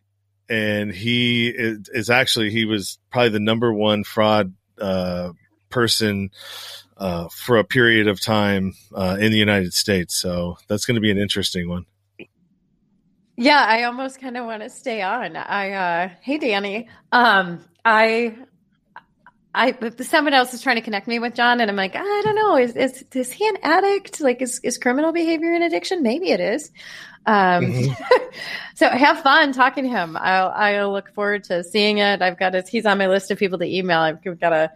and 0.49 0.91
he 0.91 1.49
is, 1.49 1.89
is 1.89 2.09
actually 2.09 2.49
he 2.49 2.65
was 2.65 2.97
probably 3.11 3.29
the 3.29 3.39
number 3.39 3.73
one 3.73 4.03
fraud 4.03 4.53
uh, 4.79 5.31
person 5.69 6.29
uh, 6.97 7.27
for 7.29 7.57
a 7.57 7.63
period 7.63 8.07
of 8.07 8.21
time 8.21 8.73
uh, 8.95 9.17
in 9.19 9.31
the 9.31 9.37
United 9.37 9.73
States. 9.73 10.15
So 10.15 10.57
that's 10.67 10.85
going 10.85 10.95
to 10.95 11.01
be 11.01 11.11
an 11.11 11.17
interesting 11.17 11.67
one. 11.67 11.85
Yeah, 13.35 13.65
I 13.67 13.83
almost 13.83 14.19
kind 14.19 14.37
of 14.37 14.45
want 14.45 14.61
to 14.61 14.69
stay 14.69 15.01
on. 15.01 15.35
I 15.35 15.71
uh 15.71 16.09
hey 16.21 16.37
Danny. 16.37 16.87
Um 17.11 17.63
I 17.83 18.37
I 19.55 19.75
someone 20.01 20.33
else 20.33 20.53
is 20.53 20.61
trying 20.61 20.75
to 20.75 20.81
connect 20.81 21.07
me 21.07 21.19
with 21.19 21.35
John 21.35 21.59
and 21.59 21.69
I'm 21.69 21.75
like, 21.75 21.95
I 21.95 22.21
don't 22.23 22.35
know, 22.35 22.57
is 22.57 22.75
is 22.75 23.03
is 23.13 23.31
he 23.31 23.47
an 23.47 23.57
addict? 23.63 24.21
Like 24.21 24.41
is 24.41 24.59
is 24.63 24.77
criminal 24.77 25.11
behavior 25.11 25.53
an 25.53 25.63
addiction? 25.63 26.03
Maybe 26.03 26.31
it 26.31 26.39
is. 26.39 26.71
Um 27.25 27.65
mm-hmm. 27.65 28.25
so 28.75 28.87
have 28.89 29.21
fun 29.21 29.51
talking 29.51 29.85
to 29.85 29.89
him. 29.89 30.15
I'll 30.15 30.49
I'll 30.49 30.91
look 30.91 31.11
forward 31.13 31.43
to 31.45 31.63
seeing 31.63 31.97
it. 31.97 32.21
I've 32.21 32.37
got 32.37 32.53
his 32.53 32.67
he's 32.67 32.85
on 32.85 32.97
my 32.97 33.07
list 33.07 33.31
of 33.31 33.39
people 33.39 33.57
to 33.59 33.65
email. 33.65 33.99
I've 33.99 34.23
got 34.39 34.53
a 34.53 34.71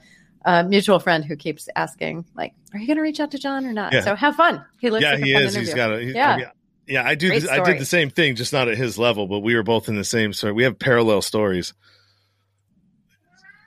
a 0.46 0.64
mutual 0.64 1.00
friend 1.00 1.26
who 1.26 1.36
keeps 1.36 1.68
asking, 1.76 2.24
like, 2.34 2.54
"Are 2.74 2.80
you 2.80 2.88
going 2.88 2.96
to 2.96 3.02
reach 3.02 3.20
out 3.20 3.32
to 3.32 3.38
John 3.38 3.66
or 3.66 3.74
not?" 3.74 3.92
Yeah. 3.92 4.02
So 4.02 4.16
have 4.16 4.38
fun. 4.38 4.64
He 4.80 4.90
looks 4.90 5.04
yeah, 5.04 5.16
like 5.16 5.24
he 5.26 5.34
is. 5.34 5.56
Interview. 5.56 5.60
He's 5.60 5.74
got 5.74 5.94
a 5.94 6.04
yeah. 6.06 6.52
Yeah, 6.88 7.04
I 7.06 7.16
do. 7.16 7.32
I 7.32 7.60
did 7.64 7.80
the 7.80 7.86
same 7.86 8.10
thing, 8.10 8.36
just 8.36 8.54
not 8.54 8.68
at 8.70 8.78
his 8.78 8.98
level, 8.98 9.28
but 9.28 9.40
we 9.40 9.56
were 9.56 9.64
both 9.64 9.90
in 9.90 9.96
the 9.96 10.06
same 10.06 10.34
story. 10.34 10.54
We 10.54 10.64
have 10.64 10.80
parallel 10.80 11.22
stories. 11.22 11.74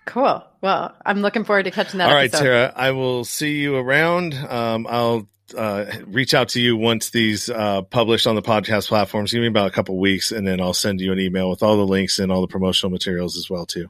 Cool. 0.07 0.43
Well, 0.61 0.97
I'm 1.05 1.21
looking 1.21 1.45
forward 1.45 1.65
to 1.65 1.71
catching 1.71 1.99
that. 1.99 2.09
All 2.09 2.15
right, 2.15 2.33
Tara. 2.33 2.73
I 2.75 2.93
will 2.93 3.25
see 3.25 3.61
you 3.61 3.77
around. 3.77 4.35
Um, 4.35 4.87
I'll 4.89 5.29
uh, 5.57 5.85
reach 6.07 6.35
out 6.35 6.51
to 6.51 6.61
you 6.61 6.77
once 6.77 7.11
these 7.11 7.49
uh, 7.49 7.83
published 7.83 8.27
on 8.27 8.35
the 8.35 8.43
podcast 8.43 8.89
platforms. 8.89 9.33
Give 9.33 9.41
me 9.43 9.49
about 9.49 9.69
a 9.69 9.71
couple 9.71 9.99
weeks, 9.99 10.33
and 10.33 10.47
then 10.47 10.61
I'll 10.61 10.75
send 10.75 11.01
you 11.01 11.13
an 11.13 11.21
email 11.21 11.51
with 11.51 11.63
all 11.63 11.77
the 11.77 11.87
links 11.87 12.19
and 12.19 12.33
all 12.33 12.41
the 12.41 12.49
promotional 12.49 12.91
materials 12.91 13.37
as 13.37 13.49
well 13.51 13.67
too. 13.67 13.89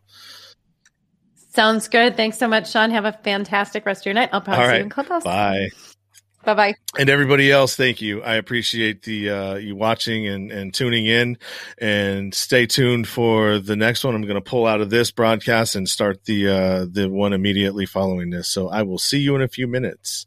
Sounds 1.52 1.88
good. 1.88 2.16
Thanks 2.16 2.38
so 2.38 2.48
much, 2.48 2.70
Sean. 2.70 2.90
Have 2.90 3.04
a 3.04 3.12
fantastic 3.12 3.84
rest 3.86 4.02
of 4.02 4.06
your 4.06 4.14
night. 4.14 4.30
I'll 4.32 4.40
probably 4.40 4.66
see 4.66 4.76
you 4.76 4.82
in 4.82 4.88
Clubhouse. 4.90 5.24
Bye. 5.24 5.70
Bye 6.44 6.54
bye. 6.54 6.74
And 6.98 7.10
everybody 7.10 7.52
else, 7.52 7.76
thank 7.76 8.00
you. 8.00 8.22
I 8.22 8.36
appreciate 8.36 9.02
the 9.02 9.30
uh, 9.30 9.54
you 9.56 9.76
watching 9.76 10.26
and, 10.26 10.50
and 10.50 10.72
tuning 10.72 11.06
in. 11.06 11.36
And 11.78 12.34
stay 12.34 12.66
tuned 12.66 13.08
for 13.08 13.58
the 13.58 13.76
next 13.76 14.04
one. 14.04 14.14
I'm 14.14 14.22
going 14.22 14.34
to 14.36 14.40
pull 14.40 14.66
out 14.66 14.80
of 14.80 14.88
this 14.88 15.10
broadcast 15.10 15.76
and 15.76 15.88
start 15.88 16.24
the 16.24 16.48
uh, 16.48 16.86
the 16.90 17.08
one 17.10 17.34
immediately 17.34 17.84
following 17.84 18.30
this. 18.30 18.48
So 18.48 18.68
I 18.68 18.82
will 18.82 18.98
see 18.98 19.18
you 19.18 19.36
in 19.36 19.42
a 19.42 19.48
few 19.48 19.66
minutes. 19.66 20.26